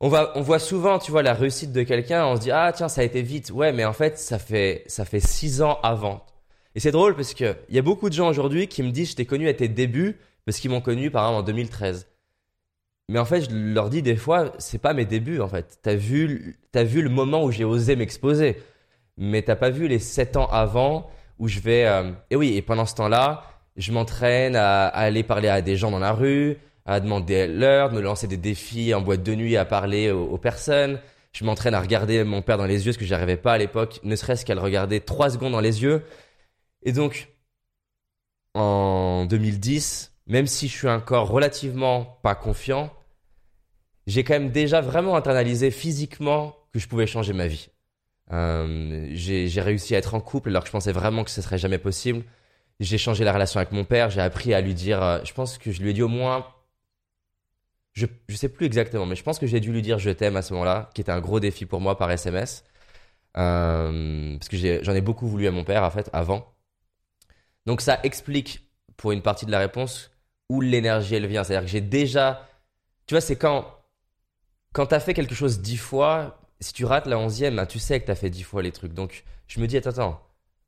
On 0.00 0.08
va, 0.08 0.32
on 0.34 0.40
voit 0.40 0.58
souvent, 0.58 0.98
tu 0.98 1.10
vois, 1.10 1.22
la 1.22 1.34
réussite 1.34 1.72
de 1.72 1.82
quelqu'un. 1.82 2.26
On 2.26 2.36
se 2.36 2.40
dit 2.42 2.50
ah 2.50 2.72
tiens, 2.74 2.88
ça 2.88 3.00
a 3.02 3.04
été 3.04 3.22
vite. 3.22 3.50
Ouais, 3.50 3.72
mais 3.72 3.84
en 3.84 3.92
fait, 3.92 4.18
ça 4.18 4.38
fait, 4.38 4.84
ça 4.86 5.04
fait 5.04 5.20
6 5.20 5.62
ans 5.62 5.78
avant. 5.82 6.24
Et 6.74 6.80
c'est 6.80 6.92
drôle 6.92 7.16
parce 7.16 7.34
que 7.34 7.56
il 7.68 7.74
y 7.74 7.78
a 7.78 7.82
beaucoup 7.82 8.08
de 8.08 8.14
gens 8.14 8.28
aujourd'hui 8.28 8.68
qui 8.68 8.82
me 8.82 8.90
disent 8.90 9.10
je 9.10 9.16
t'ai 9.16 9.26
connu 9.26 9.48
à 9.48 9.54
tes 9.54 9.68
débuts 9.68 10.18
parce 10.44 10.58
qu'ils 10.58 10.70
m'ont 10.70 10.80
connu 10.80 11.10
par 11.10 11.24
exemple 11.24 11.40
en 11.40 11.42
2013. 11.42 12.06
Mais 13.10 13.18
en 13.18 13.24
fait, 13.24 13.40
je 13.50 13.56
leur 13.56 13.90
dis 13.90 14.02
des 14.02 14.14
fois, 14.14 14.52
c'est 14.58 14.78
pas 14.78 14.94
mes 14.94 15.04
débuts 15.04 15.40
en 15.40 15.48
fait. 15.48 15.80
T'as 15.82 15.96
vu, 15.96 16.56
t'as 16.70 16.84
vu 16.84 17.02
le 17.02 17.08
moment 17.10 17.42
où 17.44 17.50
j'ai 17.50 17.64
osé 17.64 17.96
m'exposer, 17.96 18.56
mais 19.16 19.42
t'as 19.42 19.56
pas 19.56 19.70
vu 19.70 19.88
les 19.88 19.98
sept 19.98 20.36
ans 20.36 20.46
avant 20.46 21.10
où 21.40 21.48
je 21.48 21.58
vais. 21.58 21.86
euh, 21.86 22.12
Et 22.30 22.36
oui, 22.36 22.56
et 22.56 22.62
pendant 22.62 22.86
ce 22.86 22.94
temps-là, 22.94 23.42
je 23.76 23.90
m'entraîne 23.90 24.54
à, 24.54 24.86
aller 24.86 25.24
parler 25.24 25.48
à 25.48 25.60
des 25.60 25.76
gens 25.76 25.90
dans 25.90 25.98
la 25.98 26.12
rue, 26.12 26.56
à 26.86 27.00
demander 27.00 27.48
l'heure, 27.48 27.90
de 27.90 27.96
me 27.96 28.00
lancer 28.00 28.28
des 28.28 28.36
défis 28.36 28.94
en 28.94 29.00
boîte 29.00 29.24
de 29.24 29.34
nuit, 29.34 29.56
à 29.56 29.64
parler 29.64 30.12
aux, 30.12 30.26
aux 30.26 30.38
personnes. 30.38 31.00
Je 31.32 31.44
m'entraîne 31.44 31.74
à 31.74 31.80
regarder 31.80 32.22
mon 32.22 32.42
père 32.42 32.58
dans 32.58 32.66
les 32.66 32.86
yeux, 32.86 32.92
ce 32.92 32.98
que 32.98 33.04
j'arrivais 33.04 33.36
pas 33.36 33.54
à 33.54 33.58
l'époque, 33.58 33.98
ne 34.04 34.14
serait-ce 34.14 34.44
qu'à 34.46 34.54
le 34.54 34.60
regarder 34.60 35.00
trois 35.00 35.30
secondes 35.30 35.52
dans 35.52 35.60
les 35.60 35.82
yeux. 35.82 36.04
Et 36.84 36.92
donc, 36.92 37.28
en 38.54 39.26
2010, 39.26 40.12
même 40.28 40.46
si 40.46 40.68
je 40.68 40.76
suis 40.76 40.88
encore 40.88 41.28
relativement 41.28 42.20
pas 42.22 42.36
confiant, 42.36 42.90
j'ai 44.06 44.24
quand 44.24 44.34
même 44.34 44.50
déjà 44.50 44.80
vraiment 44.80 45.16
internalisé 45.16 45.70
physiquement 45.70 46.56
que 46.72 46.78
je 46.78 46.88
pouvais 46.88 47.06
changer 47.06 47.32
ma 47.32 47.46
vie. 47.46 47.68
Euh, 48.32 49.08
j'ai 49.12 49.60
réussi 49.60 49.94
à 49.94 49.98
être 49.98 50.14
en 50.14 50.20
couple 50.20 50.50
alors 50.50 50.62
que 50.62 50.68
je 50.68 50.72
pensais 50.72 50.92
vraiment 50.92 51.24
que 51.24 51.30
ce 51.30 51.42
serait 51.42 51.58
jamais 51.58 51.78
possible. 51.78 52.24
J'ai 52.78 52.98
changé 52.98 53.24
la 53.24 53.32
relation 53.32 53.58
avec 53.58 53.72
mon 53.72 53.84
père, 53.84 54.10
j'ai 54.10 54.20
appris 54.20 54.54
à 54.54 54.60
lui 54.60 54.74
dire, 54.74 55.02
euh, 55.02 55.20
je 55.24 55.32
pense 55.34 55.58
que 55.58 55.70
je 55.70 55.82
lui 55.82 55.90
ai 55.90 55.92
dit 55.92 56.02
au 56.02 56.08
moins, 56.08 56.46
je, 57.92 58.06
je 58.28 58.36
sais 58.36 58.48
plus 58.48 58.66
exactement, 58.66 59.04
mais 59.06 59.16
je 59.16 59.22
pense 59.22 59.38
que 59.38 59.46
j'ai 59.46 59.60
dû 59.60 59.72
lui 59.72 59.82
dire 59.82 59.98
je 59.98 60.10
t'aime 60.10 60.36
à 60.36 60.42
ce 60.42 60.52
moment-là, 60.54 60.90
qui 60.94 61.00
était 61.00 61.12
un 61.12 61.20
gros 61.20 61.40
défi 61.40 61.66
pour 61.66 61.80
moi 61.80 61.98
par 61.98 62.10
SMS. 62.10 62.64
Euh, 63.36 64.36
parce 64.38 64.48
que 64.48 64.82
j'en 64.82 64.94
ai 64.94 65.00
beaucoup 65.00 65.28
voulu 65.28 65.46
à 65.46 65.52
mon 65.52 65.64
père 65.64 65.84
en 65.84 65.90
fait 65.90 66.10
avant. 66.12 66.52
Donc 67.66 67.80
ça 67.80 68.00
explique 68.02 68.68
pour 68.96 69.12
une 69.12 69.22
partie 69.22 69.46
de 69.46 69.50
la 69.50 69.58
réponse 69.58 70.10
où 70.48 70.60
l'énergie 70.60 71.14
elle 71.14 71.26
vient. 71.26 71.44
C'est-à-dire 71.44 71.66
que 71.66 71.70
j'ai 71.70 71.80
déjà, 71.80 72.48
tu 73.06 73.14
vois, 73.14 73.20
c'est 73.20 73.36
quand 73.36 73.79
quand 74.72 74.86
t'as 74.86 75.00
fait 75.00 75.14
quelque 75.14 75.34
chose 75.34 75.60
dix 75.60 75.76
fois, 75.76 76.40
si 76.60 76.72
tu 76.72 76.84
rates 76.84 77.06
la 77.06 77.18
onzième, 77.18 77.56
ben, 77.56 77.66
tu 77.66 77.78
sais 77.78 78.00
que 78.00 78.06
t'as 78.06 78.14
fait 78.14 78.30
dix 78.30 78.42
fois 78.42 78.62
les 78.62 78.72
trucs. 78.72 78.92
Donc 78.94 79.24
je 79.46 79.60
me 79.60 79.66
dis 79.66 79.76
attends 79.76 79.90
attends. 79.90 80.22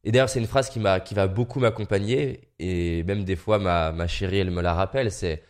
Et 0.04 0.10
d'ailleurs 0.10 0.28
c'est 0.28 0.40
une 0.40 0.46
phrase 0.46 0.68
qui 0.68 0.80
m'a 0.80 1.00
qui 1.00 1.14
va 1.14 1.28
beaucoup 1.28 1.60
m'accompagner 1.60 2.48
et 2.58 3.04
même 3.04 3.24
des 3.24 3.36
fois 3.36 3.58
ma 3.58 3.92
ma 3.92 4.08
chérie 4.08 4.38
elle 4.38 4.50
me 4.50 4.62
la 4.62 4.74
rappelle. 4.74 5.12
C'est 5.12 5.42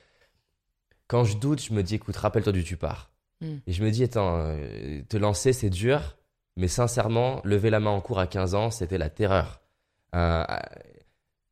quand 1.06 1.24
je 1.24 1.36
doute, 1.36 1.62
je 1.62 1.72
me 1.72 1.82
dis 1.82 1.94
écoute 1.94 2.16
rappelle-toi 2.16 2.52
du 2.52 2.64
tu 2.64 2.76
pars. 2.76 3.10
Mm. 3.40 3.56
Et 3.66 3.72
je 3.72 3.82
me 3.82 3.90
dis 3.90 4.04
attends 4.04 4.36
euh, 4.38 5.02
te 5.08 5.16
lancer 5.16 5.52
c'est 5.52 5.70
dur, 5.70 6.16
mais 6.56 6.68
sincèrement 6.68 7.40
lever 7.44 7.70
la 7.70 7.80
main 7.80 7.90
en 7.90 8.00
cours 8.00 8.18
à 8.18 8.26
15 8.26 8.54
ans 8.54 8.70
c'était 8.70 8.98
la 8.98 9.08
terreur. 9.08 9.62
Euh, 10.14 10.44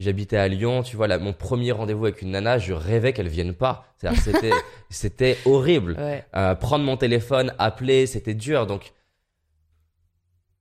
J'habitais 0.00 0.38
à 0.38 0.48
Lyon, 0.48 0.82
tu 0.82 0.96
vois, 0.96 1.06
là, 1.08 1.18
mon 1.18 1.34
premier 1.34 1.72
rendez-vous 1.72 2.06
avec 2.06 2.22
une 2.22 2.30
nana, 2.30 2.56
je 2.56 2.72
rêvais 2.72 3.12
qu'elle 3.12 3.28
vienne 3.28 3.54
pas. 3.54 3.84
C'était, 4.16 4.50
c'était 4.90 5.36
horrible. 5.44 5.92
Ouais. 5.98 6.24
Euh, 6.34 6.54
prendre 6.54 6.86
mon 6.86 6.96
téléphone, 6.96 7.54
appeler, 7.58 8.06
c'était 8.06 8.32
dur. 8.32 8.66
Donc, 8.66 8.94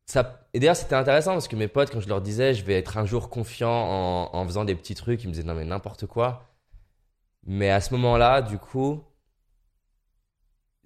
ça. 0.05 0.45
Et 0.53 0.59
d'ailleurs, 0.59 0.75
c'était 0.75 0.95
intéressant 0.95 1.31
parce 1.31 1.47
que 1.47 1.55
mes 1.55 1.69
potes, 1.69 1.89
quand 1.89 2.01
je 2.01 2.09
leur 2.09 2.19
disais, 2.19 2.53
je 2.53 2.65
vais 2.65 2.73
être 2.77 2.97
un 2.97 3.05
jour 3.05 3.29
confiant 3.29 3.71
en, 3.71 4.29
en 4.35 4.45
faisant 4.45 4.65
des 4.65 4.75
petits 4.75 4.95
trucs, 4.95 5.23
ils 5.23 5.27
me 5.27 5.33
disaient 5.33 5.47
non 5.47 5.53
mais 5.53 5.63
n'importe 5.63 6.05
quoi. 6.05 6.49
Mais 7.45 7.69
à 7.69 7.79
ce 7.79 7.93
moment-là, 7.93 8.41
du 8.41 8.57
coup, 8.57 9.01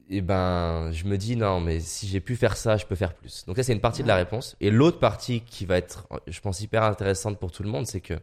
eh 0.10 0.22
ben, 0.22 0.92
je 0.92 1.06
me 1.06 1.18
dis 1.18 1.36
non, 1.36 1.60
mais 1.60 1.80
si 1.80 2.08
j'ai 2.08 2.20
pu 2.20 2.36
faire 2.36 2.56
ça, 2.56 2.78
je 2.78 2.86
peux 2.86 2.96
faire 2.96 3.14
plus. 3.16 3.46
Donc 3.46 3.56
ça, 3.56 3.64
c'est 3.64 3.74
une 3.74 3.82
partie 3.82 4.04
de 4.04 4.08
la 4.08 4.16
réponse. 4.16 4.56
Et 4.60 4.70
l'autre 4.70 5.00
partie 5.00 5.42
qui 5.42 5.66
va 5.66 5.78
être, 5.78 6.08
je 6.28 6.40
pense, 6.40 6.62
hyper 6.62 6.84
intéressante 6.84 7.40
pour 7.40 7.52
tout 7.52 7.64
le 7.64 7.70
monde, 7.70 7.88
c'est 7.88 8.02
que 8.02 8.14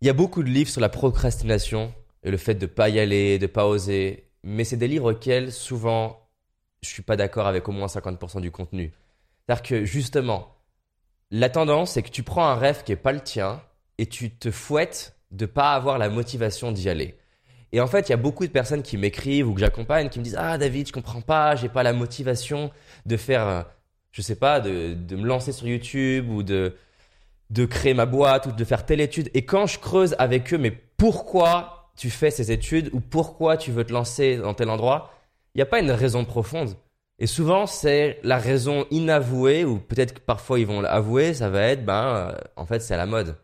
il 0.00 0.06
y 0.06 0.10
a 0.10 0.12
beaucoup 0.12 0.42
de 0.42 0.48
livres 0.48 0.70
sur 0.70 0.80
la 0.80 0.88
procrastination 0.88 1.92
et 2.22 2.30
le 2.30 2.36
fait 2.36 2.54
de 2.54 2.66
pas 2.66 2.88
y 2.88 2.98
aller, 2.98 3.38
de 3.38 3.46
pas 3.46 3.66
oser. 3.66 4.28
Mais 4.42 4.64
c'est 4.64 4.76
des 4.76 4.88
livres 4.88 5.12
auxquels 5.12 5.52
souvent 5.52 6.20
je 6.82 6.88
suis 6.88 7.02
pas 7.02 7.16
d'accord 7.16 7.46
avec 7.46 7.68
au 7.68 7.72
moins 7.72 7.86
50% 7.86 8.40
du 8.40 8.50
contenu. 8.50 8.92
C'est-à-dire 9.46 9.62
que 9.62 9.84
justement, 9.84 10.54
la 11.30 11.48
tendance, 11.48 11.92
c'est 11.92 12.02
que 12.02 12.10
tu 12.10 12.22
prends 12.22 12.46
un 12.46 12.54
rêve 12.54 12.84
qui 12.84 12.92
est 12.92 12.96
pas 12.96 13.12
le 13.12 13.20
tien 13.20 13.62
et 13.98 14.06
tu 14.06 14.30
te 14.30 14.50
fouettes 14.50 15.16
de 15.30 15.46
pas 15.46 15.72
avoir 15.72 15.98
la 15.98 16.08
motivation 16.08 16.72
d'y 16.72 16.88
aller. 16.88 17.16
Et 17.72 17.80
en 17.80 17.86
fait, 17.86 18.08
il 18.08 18.10
y 18.10 18.14
a 18.14 18.18
beaucoup 18.18 18.46
de 18.46 18.52
personnes 18.52 18.82
qui 18.82 18.96
m'écrivent 18.96 19.48
ou 19.48 19.54
que 19.54 19.60
j'accompagne 19.60 20.08
qui 20.08 20.18
me 20.18 20.24
disent 20.24 20.36
Ah, 20.38 20.58
David, 20.58 20.88
je 20.88 20.92
comprends 20.92 21.20
pas, 21.20 21.56
j'ai 21.56 21.68
pas 21.68 21.82
la 21.82 21.92
motivation 21.92 22.70
de 23.06 23.16
faire, 23.16 23.46
euh, 23.46 23.62
je 24.12 24.22
sais 24.22 24.36
pas, 24.36 24.60
de, 24.60 24.94
de 24.94 25.16
me 25.16 25.26
lancer 25.26 25.52
sur 25.52 25.66
YouTube 25.66 26.30
ou 26.30 26.42
de, 26.42 26.76
de 27.50 27.64
créer 27.64 27.94
ma 27.94 28.06
boîte 28.06 28.46
ou 28.46 28.52
de 28.52 28.64
faire 28.64 28.84
telle 28.84 29.00
étude. 29.00 29.30
Et 29.34 29.44
quand 29.44 29.66
je 29.66 29.78
creuse 29.78 30.14
avec 30.18 30.52
eux, 30.52 30.58
mais 30.58 30.72
pourquoi 30.96 31.90
tu 31.96 32.10
fais 32.10 32.30
ces 32.30 32.52
études 32.52 32.90
ou 32.92 33.00
pourquoi 33.00 33.56
tu 33.56 33.70
veux 33.70 33.84
te 33.84 33.92
lancer 33.92 34.36
dans 34.36 34.54
tel 34.54 34.68
endroit, 34.68 35.10
il 35.54 35.58
n'y 35.58 35.62
a 35.62 35.66
pas 35.66 35.80
une 35.80 35.90
raison 35.90 36.24
profonde. 36.24 36.76
Et 37.18 37.26
souvent, 37.26 37.66
c'est 37.66 38.20
la 38.22 38.36
raison 38.38 38.86
inavouée, 38.90 39.64
ou 39.64 39.78
peut-être 39.78 40.14
que 40.14 40.20
parfois 40.20 40.60
ils 40.60 40.66
vont 40.66 40.82
l'avouer, 40.82 41.32
ça 41.32 41.48
va 41.48 41.62
être, 41.62 41.84
ben, 41.84 42.04
euh, 42.04 42.38
en 42.56 42.66
fait, 42.66 42.80
c'est 42.80 42.92
à 42.92 42.98
la 42.98 43.06
mode. 43.06 43.38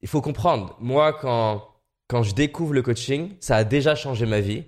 Il 0.00 0.08
faut 0.08 0.22
comprendre, 0.22 0.76
moi, 0.80 1.12
quand, 1.12 1.68
quand 2.08 2.22
je 2.22 2.34
découvre 2.34 2.72
le 2.72 2.82
coaching, 2.82 3.36
ça 3.40 3.56
a 3.56 3.64
déjà 3.64 3.94
changé 3.94 4.24
ma 4.24 4.40
vie. 4.40 4.64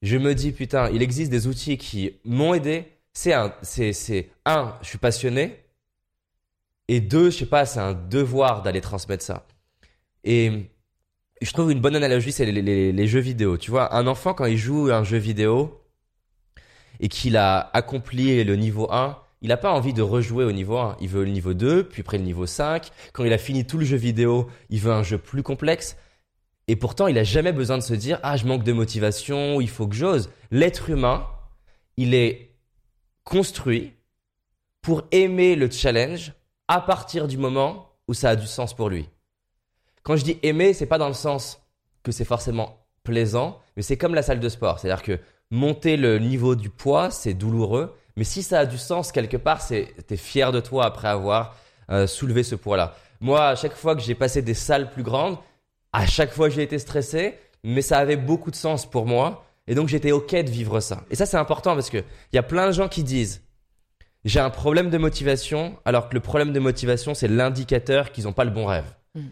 Je 0.00 0.16
me 0.16 0.34
dis, 0.34 0.52
putain, 0.52 0.88
il 0.90 1.02
existe 1.02 1.30
des 1.30 1.46
outils 1.46 1.76
qui 1.76 2.18
m'ont 2.24 2.54
aidé. 2.54 2.86
C'est 3.12 3.34
un, 3.34 3.52
c'est, 3.62 3.92
c'est, 3.92 4.30
un, 4.46 4.74
je 4.80 4.88
suis 4.88 4.98
passionné. 4.98 5.62
Et 6.88 7.00
deux, 7.00 7.30
je 7.30 7.38
sais 7.38 7.46
pas, 7.46 7.66
c'est 7.66 7.80
un 7.80 7.92
devoir 7.92 8.62
d'aller 8.62 8.80
transmettre 8.80 9.22
ça. 9.22 9.46
Et 10.24 10.70
je 11.42 11.52
trouve 11.52 11.70
une 11.70 11.80
bonne 11.80 11.94
analogie, 11.94 12.32
c'est 12.32 12.46
les, 12.46 13.06
jeux 13.06 13.20
vidéo. 13.20 13.58
Tu 13.58 13.70
vois, 13.70 13.94
un 13.94 14.06
enfant, 14.06 14.34
quand 14.34 14.46
il 14.46 14.56
joue 14.56 14.90
un 14.90 15.04
jeu 15.04 15.18
vidéo 15.18 15.80
et 17.00 17.08
qu'il 17.08 17.36
a 17.36 17.70
accompli 17.74 18.42
le 18.42 18.56
niveau 18.56 18.90
1, 18.90 19.18
il 19.40 19.48
n'a 19.48 19.56
pas 19.56 19.72
envie 19.72 19.92
de 19.92 20.02
rejouer 20.02 20.44
au 20.44 20.52
niveau 20.52 20.78
1. 20.78 20.96
Il 21.00 21.08
veut 21.08 21.24
le 21.24 21.30
niveau 21.30 21.54
2, 21.54 21.84
puis 21.84 22.00
après 22.00 22.18
le 22.18 22.24
niveau 22.24 22.46
5. 22.46 22.90
Quand 23.12 23.24
il 23.24 23.32
a 23.32 23.38
fini 23.38 23.66
tout 23.66 23.78
le 23.78 23.84
jeu 23.84 23.96
vidéo, 23.96 24.48
il 24.70 24.80
veut 24.80 24.92
un 24.92 25.04
jeu 25.04 25.18
plus 25.18 25.42
complexe. 25.42 25.96
Et 26.66 26.76
pourtant, 26.76 27.06
il 27.06 27.16
a 27.18 27.24
jamais 27.24 27.52
besoin 27.52 27.78
de 27.78 27.82
se 27.82 27.94
dire, 27.94 28.18
ah, 28.22 28.36
je 28.36 28.46
manque 28.46 28.64
de 28.64 28.72
motivation, 28.72 29.60
il 29.60 29.70
faut 29.70 29.86
que 29.86 29.94
j'ose. 29.94 30.30
L'être 30.50 30.90
humain, 30.90 31.26
il 31.96 32.14
est 32.14 32.56
construit 33.24 33.92
pour 34.82 35.04
aimer 35.12 35.54
le 35.54 35.70
challenge 35.70 36.32
à 36.68 36.80
partir 36.80 37.26
du 37.26 37.38
moment 37.38 37.88
où 38.06 38.14
ça 38.14 38.30
a 38.30 38.36
du 38.36 38.46
sens 38.46 38.74
pour 38.74 38.88
lui. 38.88 39.08
Quand 40.02 40.16
je 40.16 40.24
dis 40.24 40.38
aimer, 40.42 40.72
c'est 40.72 40.86
pas 40.86 40.98
dans 40.98 41.08
le 41.08 41.14
sens 41.14 41.60
que 42.02 42.12
c'est 42.12 42.24
forcément 42.24 42.86
plaisant, 43.02 43.58
mais 43.76 43.82
c'est 43.82 43.96
comme 43.96 44.14
la 44.14 44.22
salle 44.22 44.40
de 44.40 44.48
sport. 44.48 44.78
C'est-à-dire 44.78 45.02
que 45.02 45.18
monter 45.50 45.96
le 45.96 46.18
niveau 46.18 46.54
du 46.54 46.70
poids, 46.70 47.10
c'est 47.10 47.34
douloureux, 47.34 47.94
mais 48.16 48.24
si 48.24 48.42
ça 48.42 48.60
a 48.60 48.66
du 48.66 48.78
sens 48.78 49.12
quelque 49.12 49.36
part, 49.36 49.60
c'est 49.60 49.94
t'es 50.06 50.16
fier 50.16 50.52
de 50.52 50.60
toi 50.60 50.84
après 50.84 51.08
avoir 51.08 51.56
euh, 51.90 52.06
soulevé 52.06 52.42
ce 52.42 52.54
poids-là. 52.54 52.94
Moi, 53.20 53.46
à 53.46 53.56
chaque 53.56 53.74
fois 53.74 53.96
que 53.96 54.02
j'ai 54.02 54.14
passé 54.14 54.42
des 54.42 54.54
salles 54.54 54.90
plus 54.90 55.02
grandes, 55.02 55.38
à 55.92 56.06
chaque 56.06 56.32
fois 56.32 56.48
j'ai 56.48 56.62
été 56.62 56.78
stressé, 56.78 57.38
mais 57.64 57.82
ça 57.82 57.98
avait 57.98 58.16
beaucoup 58.16 58.50
de 58.50 58.56
sens 58.56 58.88
pour 58.88 59.06
moi. 59.06 59.44
Et 59.66 59.74
donc 59.74 59.88
j'étais 59.88 60.12
ok 60.12 60.34
de 60.34 60.50
vivre 60.50 60.80
ça. 60.80 61.04
Et 61.10 61.14
ça 61.14 61.26
c'est 61.26 61.36
important 61.36 61.74
parce 61.74 61.90
que 61.90 61.98
il 61.98 62.36
y 62.36 62.38
a 62.38 62.42
plein 62.42 62.66
de 62.66 62.72
gens 62.72 62.88
qui 62.88 63.02
disent 63.02 63.42
j'ai 64.28 64.40
un 64.40 64.50
problème 64.50 64.90
de 64.90 64.98
motivation, 64.98 65.78
alors 65.84 66.08
que 66.08 66.14
le 66.14 66.20
problème 66.20 66.52
de 66.52 66.60
motivation 66.60 67.14
c'est 67.14 67.28
l'indicateur 67.28 68.12
qu'ils 68.12 68.24
n'ont 68.24 68.32
pas 68.32 68.44
le 68.44 68.50
bon 68.50 68.66
rêve. 68.66 68.86
Mm. 69.14 69.22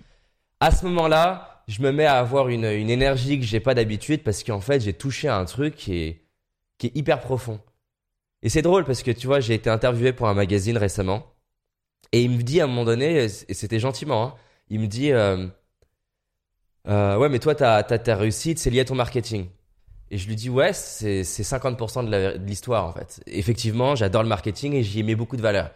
À 0.60 0.70
ce 0.70 0.86
moment-là, 0.86 1.62
je 1.68 1.82
me 1.82 1.92
mets 1.92 2.06
à 2.06 2.18
avoir 2.18 2.48
une, 2.48 2.64
une 2.64 2.90
énergie 2.90 3.38
que 3.38 3.44
j'ai 3.44 3.60
pas 3.60 3.74
d'habitude 3.74 4.22
parce 4.22 4.42
qu'en 4.42 4.60
fait 4.60 4.80
j'ai 4.80 4.92
touché 4.92 5.28
à 5.28 5.36
un 5.36 5.44
truc 5.44 5.76
qui 5.76 5.98
est, 5.98 6.22
qui 6.78 6.88
est 6.88 6.96
hyper 6.96 7.20
profond. 7.20 7.60
Et 8.42 8.48
c'est 8.48 8.62
drôle 8.62 8.84
parce 8.84 9.02
que 9.02 9.10
tu 9.10 9.26
vois, 9.26 9.40
j'ai 9.40 9.54
été 9.54 9.70
interviewé 9.70 10.12
pour 10.12 10.28
un 10.28 10.34
magazine 10.34 10.76
récemment 10.76 11.26
et 12.12 12.22
il 12.22 12.30
me 12.30 12.42
dit 12.42 12.60
à 12.60 12.64
un 12.64 12.66
moment 12.66 12.84
donné, 12.84 13.24
et 13.24 13.28
c'était 13.28 13.78
gentiment, 13.78 14.24
hein, 14.24 14.34
il 14.68 14.80
me 14.80 14.86
dit 14.86 15.12
euh, 15.12 15.46
euh, 16.88 17.16
Ouais, 17.16 17.28
mais 17.28 17.38
toi, 17.38 17.54
ta, 17.54 17.82
ta, 17.82 17.98
ta 17.98 18.16
réussite, 18.16 18.58
c'est 18.58 18.70
lié 18.70 18.80
à 18.80 18.84
ton 18.84 18.94
marketing. 18.94 19.48
Et 20.10 20.18
je 20.18 20.28
lui 20.28 20.36
dis 20.36 20.50
Ouais, 20.50 20.72
c'est 20.72 21.24
c'est 21.24 21.42
50% 21.42 22.08
de 22.08 22.38
l'histoire 22.46 22.86
en 22.86 22.92
fait. 22.92 23.20
Effectivement, 23.26 23.94
j'adore 23.94 24.22
le 24.22 24.28
marketing 24.28 24.74
et 24.74 24.82
j'y 24.82 25.02
mis 25.02 25.14
beaucoup 25.14 25.36
de 25.36 25.42
valeur. 25.42 25.70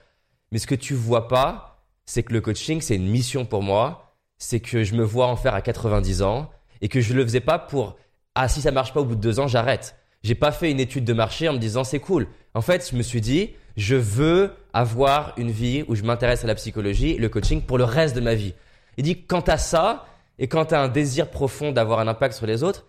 Mais 0.53 0.59
ce 0.59 0.66
que 0.66 0.75
tu 0.75 0.95
vois 0.95 1.29
pas, 1.29 1.85
c'est 2.07 2.23
que 2.23 2.33
le 2.33 2.40
coaching, 2.40 2.81
c'est 2.81 2.97
une 2.97 3.09
mission 3.09 3.45
pour 3.45 3.62
moi. 3.62 4.14
C'est 4.38 4.61
que 4.61 4.85
je 4.85 4.95
me 4.95 5.05
vois 5.05 5.27
en 5.27 5.37
faire 5.37 5.55
à 5.55 5.61
90 5.61 6.23
ans 6.23 6.51
et 6.81 6.88
que 6.88 7.01
je 7.01 7.14
le 7.14 7.23
faisais 7.23 7.40
pas 7.40 7.59
pour 7.59 7.97
Ah, 8.35 8.49
si 8.49 8.61
ça 8.61 8.71
marche 8.71 8.93
pas 8.93 9.01
au 9.01 9.05
bout 9.05 9.14
de 9.16 9.21
deux 9.21 9.38
ans, 9.38 9.47
j'arrête. 9.47 9.97
J'ai 10.23 10.35
pas 10.35 10.53
fait 10.53 10.71
une 10.71 10.81
étude 10.81 11.05
de 11.05 11.12
marché 11.12 11.49
en 11.49 11.53
me 11.53 11.59
disant 11.59 11.85
c'est 11.85 12.01
cool. 12.01 12.27
En 12.55 12.62
fait, 12.62 12.88
je 12.90 12.97
me 12.97 13.03
suis 13.03 13.21
dit, 13.21 13.51
je 13.77 13.97
veux 13.97 14.53
avoir 14.73 15.35
une 15.37 15.51
vie 15.51 15.85
où 15.88 15.95
je 15.95 16.03
m'intéresse 16.03 16.45
à 16.45 16.47
la 16.47 16.55
psychologie, 16.55 17.16
le 17.16 17.29
coaching 17.29 17.62
pour 17.62 17.79
le 17.79 17.85
reste 17.85 18.16
de 18.16 18.21
ma 18.21 18.35
vie. 18.35 18.55
Il 18.97 19.05
dit, 19.05 19.25
quand 19.25 19.43
t'as 19.43 19.59
ça, 19.59 20.07
et 20.38 20.49
quand 20.49 20.64
t'as 20.66 20.83
un 20.83 20.88
désir 20.88 21.31
profond 21.31 21.71
d'avoir 21.71 22.01
un 22.01 22.09
impact 22.09 22.35
sur 22.35 22.47
les 22.47 22.62
autres, 22.62 22.87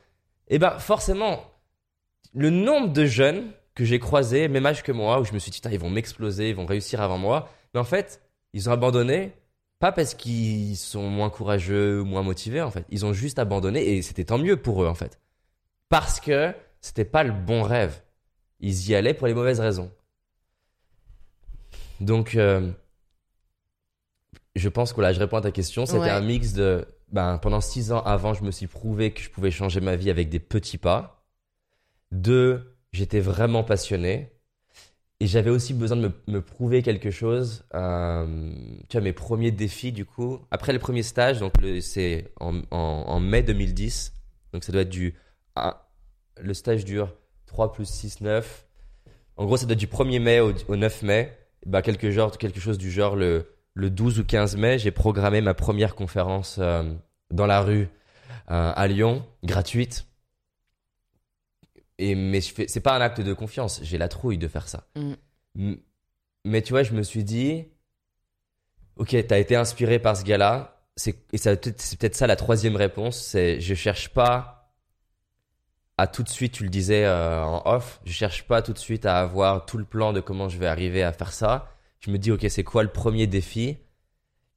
eh 0.51 0.59
ben, 0.59 0.77
forcément, 0.79 1.43
le 2.33 2.49
nombre 2.49 2.93
de 2.93 3.05
jeunes 3.05 3.51
que 3.73 3.85
j'ai 3.85 3.99
croisés, 3.99 4.47
même 4.47 4.65
âge 4.65 4.83
que 4.83 4.91
moi, 4.91 5.19
où 5.19 5.23
je 5.25 5.33
me 5.33 5.39
suis 5.39 5.49
dit, 5.49 5.61
ils 5.71 5.79
vont 5.79 5.89
m'exploser, 5.89 6.49
ils 6.49 6.55
vont 6.55 6.65
réussir 6.65 7.01
avant 7.01 7.17
moi. 7.17 7.49
Mais 7.73 7.79
en 7.79 7.83
fait, 7.85 8.21
ils 8.53 8.69
ont 8.69 8.73
abandonné, 8.73 9.31
pas 9.79 9.91
parce 9.91 10.13
qu'ils 10.13 10.75
sont 10.77 11.09
moins 11.09 11.29
courageux 11.29 12.01
ou 12.01 12.05
moins 12.05 12.21
motivés, 12.21 12.61
en 12.61 12.69
fait. 12.69 12.85
Ils 12.89 13.05
ont 13.05 13.13
juste 13.13 13.39
abandonné, 13.39 13.95
et 13.95 14.01
c'était 14.01 14.25
tant 14.25 14.37
mieux 14.37 14.57
pour 14.57 14.83
eux, 14.83 14.87
en 14.87 14.93
fait. 14.93 15.19
Parce 15.89 16.19
que 16.19 16.53
c'était 16.81 17.05
pas 17.05 17.23
le 17.23 17.31
bon 17.31 17.63
rêve. 17.63 18.01
Ils 18.59 18.89
y 18.89 18.95
allaient 18.95 19.13
pour 19.13 19.27
les 19.27 19.33
mauvaises 19.33 19.59
raisons. 19.59 19.91
Donc, 21.99 22.35
euh, 22.35 22.71
je 24.55 24.69
pense 24.69 24.91
que 24.93 25.01
là, 25.01 25.13
je 25.13 25.19
réponds 25.19 25.37
à 25.37 25.41
ta 25.41 25.51
question. 25.51 25.85
C'était 25.85 25.99
Ouais. 25.99 26.09
un 26.09 26.21
mix 26.21 26.53
de. 26.53 26.85
Ben, 27.11 27.37
pendant 27.39 27.61
six 27.61 27.91
ans 27.91 28.01
avant, 28.03 28.33
je 28.33 28.43
me 28.43 28.51
suis 28.51 28.67
prouvé 28.67 29.11
que 29.13 29.21
je 29.21 29.29
pouvais 29.29 29.51
changer 29.51 29.81
ma 29.81 29.95
vie 29.95 30.09
avec 30.09 30.29
des 30.29 30.39
petits 30.39 30.77
pas. 30.77 31.25
Deux, 32.11 32.77
j'étais 32.93 33.19
vraiment 33.19 33.63
passionné. 33.63 34.31
Et 35.19 35.27
j'avais 35.27 35.51
aussi 35.51 35.73
besoin 35.75 35.97
de 35.97 36.11
me, 36.27 36.41
prouver 36.41 36.81
quelque 36.81 37.11
chose. 37.11 37.63
Euh, 37.75 38.53
tu 38.89 38.97
vois, 38.97 39.01
mes 39.03 39.13
premiers 39.13 39.51
défis, 39.51 39.91
du 39.91 40.05
coup. 40.05 40.39
Après 40.51 40.73
le 40.73 40.79
premier 40.79 41.03
stage, 41.03 41.39
donc 41.39 41.53
c'est 41.81 42.31
en, 42.39 42.61
en, 42.71 42.77
en 43.07 43.19
mai 43.19 43.43
2010. 43.43 44.13
Donc 44.53 44.63
ça 44.63 44.71
doit 44.71 44.81
être 44.81 44.89
du. 44.89 45.15
un- 45.55 45.75
le 46.41 46.53
stage 46.53 46.85
dure 46.85 47.13
3 47.45 47.71
plus 47.73 47.87
6, 47.87 48.21
9. 48.21 48.65
En 49.37 49.45
gros, 49.45 49.57
ça 49.57 49.65
doit 49.65 49.73
être 49.73 49.79
du 49.79 49.87
1er 49.87 50.19
mai 50.19 50.39
au, 50.39 50.53
au 50.67 50.75
9 50.75 51.03
mai. 51.03 51.37
Bah, 51.67 51.81
quelque, 51.83 52.11
genre, 52.11 52.35
quelque 52.37 52.59
chose 52.59 52.77
du 52.79 52.91
genre 52.91 53.15
le, 53.15 53.45
le 53.73 53.89
12 53.89 54.19
ou 54.19 54.25
15 54.25 54.57
mai, 54.57 54.79
j'ai 54.79 54.91
programmé 54.91 55.41
ma 55.41 55.53
première 55.53 55.95
conférence 55.95 56.57
euh, 56.59 56.83
dans 57.29 57.45
la 57.45 57.61
rue 57.61 57.87
euh, 58.49 58.73
à 58.75 58.87
Lyon, 58.87 59.25
gratuite. 59.43 60.05
Et, 61.97 62.15
mais 62.15 62.41
je 62.41 62.53
fais- 62.53 62.67
c'est 62.67 62.79
pas 62.81 62.95
un 62.95 63.01
acte 63.01 63.21
de 63.21 63.33
confiance, 63.33 63.79
j'ai 63.83 63.97
la 63.97 64.07
trouille 64.07 64.37
de 64.37 64.47
faire 64.47 64.67
ça. 64.67 64.87
Mm. 65.55 65.73
Mais 66.45 66.61
tu 66.61 66.73
vois, 66.73 66.83
je 66.83 66.93
me 66.93 67.03
suis 67.03 67.23
dit, 67.23 67.65
ok, 68.95 69.15
t'as 69.27 69.37
été 69.39 69.55
inspiré 69.55 69.99
par 69.99 70.17
ce 70.17 70.23
gars-là, 70.23 70.83
c'est, 70.95 71.15
et 71.31 71.37
ça, 71.37 71.51
c'est 71.77 71.99
peut-être 71.99 72.15
ça 72.15 72.27
la 72.27 72.35
troisième 72.35 72.75
réponse, 72.75 73.17
c'est 73.21 73.61
je 73.61 73.73
cherche 73.75 74.09
pas 74.09 74.57
à 75.97 76.07
tout 76.07 76.23
de 76.23 76.29
suite, 76.29 76.53
tu 76.53 76.63
le 76.63 76.69
disais 76.69 77.05
euh, 77.05 77.43
en 77.43 77.61
off, 77.65 78.01
je 78.05 78.11
cherche 78.11 78.47
pas 78.47 78.63
tout 78.63 78.73
de 78.73 78.79
suite 78.79 79.05
à 79.05 79.19
avoir 79.19 79.65
tout 79.67 79.77
le 79.77 79.85
plan 79.85 80.13
de 80.13 80.19
comment 80.19 80.49
je 80.49 80.57
vais 80.57 80.65
arriver 80.65 81.03
à 81.03 81.13
faire 81.13 81.31
ça. 81.31 81.69
Je 82.01 82.11
me 82.11 82.17
dis, 82.17 82.31
ok, 82.31 82.45
c'est 82.49 82.63
quoi 82.63 82.83
le 82.83 82.91
premier 82.91 83.27
défi 83.27 83.77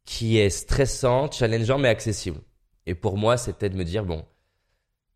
qui 0.04 0.38
est 0.38 0.50
stressant, 0.50 1.30
challengeant, 1.30 1.78
mais 1.78 1.88
accessible? 1.88 2.40
Et 2.86 2.94
pour 2.94 3.16
moi, 3.16 3.36
c'était 3.36 3.70
de 3.70 3.76
me 3.76 3.84
dire, 3.84 4.04
bon, 4.04 4.24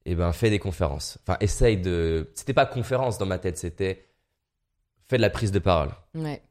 eh 0.04 0.14
ben, 0.14 0.32
fais 0.32 0.50
des 0.50 0.58
conférences. 0.58 1.18
Enfin, 1.22 1.36
essaye 1.40 1.78
de. 1.78 2.30
C'était 2.34 2.54
pas 2.54 2.66
conférence 2.66 3.18
dans 3.18 3.26
ma 3.26 3.38
tête, 3.38 3.58
c'était 3.58 4.06
fais 5.08 5.16
de 5.16 5.22
la 5.22 5.30
prise 5.30 5.52
de 5.52 5.58
parole. 5.58 5.90
Ouais. 6.14 6.42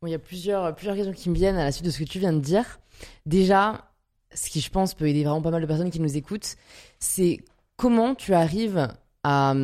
Bon, 0.00 0.08
il 0.08 0.10
y 0.10 0.14
a 0.14 0.18
plusieurs, 0.18 0.74
plusieurs 0.74 0.96
questions 0.96 1.14
qui 1.14 1.30
me 1.30 1.34
viennent 1.34 1.56
à 1.56 1.64
la 1.64 1.72
suite 1.72 1.86
de 1.86 1.90
ce 1.90 1.98
que 1.98 2.04
tu 2.04 2.18
viens 2.18 2.32
de 2.32 2.40
dire. 2.40 2.80
Déjà, 3.24 3.90
ce 4.32 4.50
qui, 4.50 4.60
je 4.60 4.70
pense, 4.70 4.94
peut 4.94 5.08
aider 5.08 5.24
vraiment 5.24 5.42
pas 5.42 5.50
mal 5.50 5.62
de 5.62 5.66
personnes 5.66 5.90
qui 5.90 6.00
nous 6.00 6.16
écoutent, 6.16 6.56
c'est 6.98 7.40
comment 7.76 8.14
tu 8.14 8.34
arrives 8.34 8.88
à, 9.28 9.54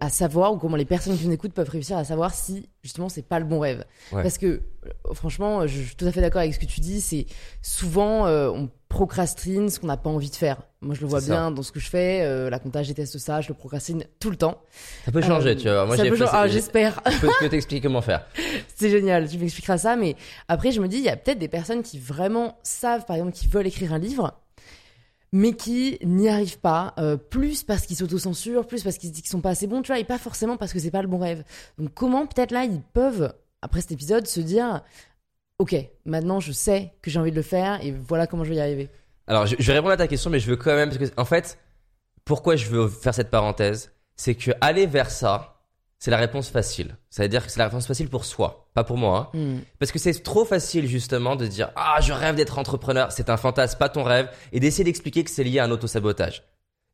à 0.00 0.08
savoir, 0.10 0.52
ou 0.52 0.58
comment 0.58 0.76
les 0.76 0.84
personnes 0.84 1.16
qui 1.16 1.26
nous 1.26 1.32
écoutent 1.32 1.54
peuvent 1.54 1.68
réussir 1.70 1.96
à 1.96 2.04
savoir 2.04 2.34
si, 2.34 2.68
justement, 2.82 3.08
c'est 3.08 3.22
pas 3.26 3.38
le 3.38 3.46
bon 3.46 3.58
rêve. 3.60 3.84
Ouais. 4.12 4.22
Parce 4.22 4.36
que, 4.36 4.46
euh, 4.46 5.14
franchement, 5.14 5.66
je 5.66 5.80
suis 5.82 5.96
tout 5.96 6.04
à 6.04 6.12
fait 6.12 6.20
d'accord 6.20 6.42
avec 6.42 6.52
ce 6.52 6.58
que 6.58 6.66
tu 6.66 6.80
dis, 6.80 7.00
c'est 7.00 7.24
souvent, 7.62 8.26
euh, 8.26 8.50
on 8.50 8.68
procrastine 8.88 9.70
ce 9.70 9.80
qu'on 9.80 9.86
n'a 9.86 9.96
pas 9.96 10.10
envie 10.10 10.28
de 10.28 10.34
faire. 10.36 10.58
Moi, 10.82 10.94
je 10.94 11.00
le 11.00 11.06
vois 11.06 11.20
ça. 11.22 11.26
bien 11.32 11.50
dans 11.50 11.62
ce 11.62 11.72
que 11.72 11.80
je 11.80 11.88
fais. 11.88 12.20
euh, 12.22 12.50
la 12.50 12.58
compta, 12.58 12.82
je 12.82 12.88
déteste 12.88 13.16
ça, 13.16 13.40
je 13.40 13.48
le 13.48 13.54
procrastine 13.54 14.04
tout 14.20 14.28
le 14.28 14.36
temps. 14.36 14.60
Ça 15.06 15.12
peut 15.12 15.22
changer, 15.22 15.50
Euh, 15.50 15.54
tu 15.54 15.68
vois. 15.70 15.86
Moi, 15.86 15.96
ça 15.96 16.02
peut 16.04 16.10
changer- 16.16 16.30
Ah, 16.34 16.46
j'espère. 16.48 17.00
Je 17.10 17.18
peux, 17.18 17.28
peux 17.40 17.48
t'expliquer 17.48 17.80
comment 17.80 18.02
faire. 18.02 18.26
C'est 18.76 18.90
génial, 18.90 19.26
tu 19.28 19.38
m'expliqueras 19.38 19.78
ça, 19.78 19.96
mais 19.96 20.16
après 20.48 20.70
je 20.72 20.80
me 20.82 20.88
dis, 20.88 20.96
il 20.98 21.04
y 21.04 21.08
a 21.08 21.16
peut-être 21.16 21.38
des 21.38 21.48
personnes 21.48 21.82
qui 21.82 21.98
vraiment 21.98 22.58
savent, 22.62 23.06
par 23.06 23.16
exemple, 23.16 23.32
qui 23.32 23.46
veulent 23.48 23.66
écrire 23.66 23.92
un 23.94 23.98
livre, 23.98 24.34
mais 25.32 25.54
qui 25.54 25.98
n'y 26.04 26.28
arrivent 26.28 26.58
pas, 26.58 26.94
euh, 26.98 27.16
plus 27.16 27.64
parce 27.64 27.86
qu'ils 27.86 27.96
s'autocensurent, 27.96 28.66
plus 28.66 28.82
parce 28.82 28.98
qu'ils 28.98 29.08
se 29.08 29.14
disent 29.14 29.22
qu'ils 29.22 29.30
sont 29.30 29.40
pas 29.40 29.50
assez 29.50 29.66
bons, 29.66 29.82
tu 29.82 29.88
vois, 29.88 29.98
et 29.98 30.04
pas 30.04 30.18
forcément 30.18 30.56
parce 30.56 30.72
que 30.72 30.78
c'est 30.78 30.90
pas 30.90 31.02
le 31.02 31.08
bon 31.08 31.18
rêve. 31.18 31.42
Donc 31.78 31.94
comment 31.94 32.26
peut-être 32.26 32.50
là, 32.50 32.64
ils 32.64 32.82
peuvent, 32.92 33.32
après 33.62 33.80
cet 33.80 33.92
épisode, 33.92 34.26
se 34.26 34.40
dire, 34.40 34.82
ok, 35.58 35.74
maintenant 36.04 36.38
je 36.38 36.52
sais 36.52 36.92
que 37.00 37.10
j'ai 37.10 37.18
envie 37.18 37.30
de 37.30 37.36
le 37.36 37.42
faire, 37.42 37.82
et 37.82 37.92
voilà 37.92 38.26
comment 38.26 38.44
je 38.44 38.50
vais 38.50 38.56
y 38.56 38.60
arriver. 38.60 38.90
Alors, 39.26 39.46
je, 39.46 39.56
je 39.58 39.66
vais 39.66 39.74
répondre 39.74 39.92
à 39.92 39.96
ta 39.96 40.08
question, 40.08 40.30
mais 40.30 40.40
je 40.40 40.50
veux 40.50 40.56
quand 40.56 40.74
même, 40.74 40.90
parce 40.90 40.98
que, 40.98 41.14
en 41.16 41.24
fait, 41.24 41.58
pourquoi 42.24 42.56
je 42.56 42.68
veux 42.68 42.88
faire 42.88 43.14
cette 43.14 43.30
parenthèse, 43.30 43.92
c'est 44.16 44.34
que 44.34 44.50
aller 44.60 44.86
vers 44.86 45.10
ça, 45.10 45.61
c'est 46.02 46.10
la 46.10 46.16
réponse 46.16 46.48
facile. 46.50 46.96
Ça 47.10 47.22
veut 47.22 47.28
dire 47.28 47.46
que 47.46 47.52
c'est 47.52 47.60
la 47.60 47.66
réponse 47.66 47.86
facile 47.86 48.08
pour 48.08 48.24
soi, 48.24 48.68
pas 48.74 48.82
pour 48.82 48.96
moi. 48.98 49.30
hein. 49.34 49.38
Hmm. 49.38 49.58
Parce 49.78 49.92
que 49.92 50.00
c'est 50.00 50.20
trop 50.24 50.44
facile, 50.44 50.88
justement, 50.88 51.36
de 51.36 51.46
dire, 51.46 51.70
ah, 51.76 51.98
je 52.00 52.12
rêve 52.12 52.34
d'être 52.34 52.58
entrepreneur. 52.58 53.12
C'est 53.12 53.30
un 53.30 53.36
fantasme, 53.36 53.78
pas 53.78 53.88
ton 53.88 54.02
rêve. 54.02 54.28
Et 54.50 54.58
d'essayer 54.58 54.82
d'expliquer 54.82 55.22
que 55.22 55.30
c'est 55.30 55.44
lié 55.44 55.60
à 55.60 55.64
un 55.66 55.70
autosabotage. 55.70 56.42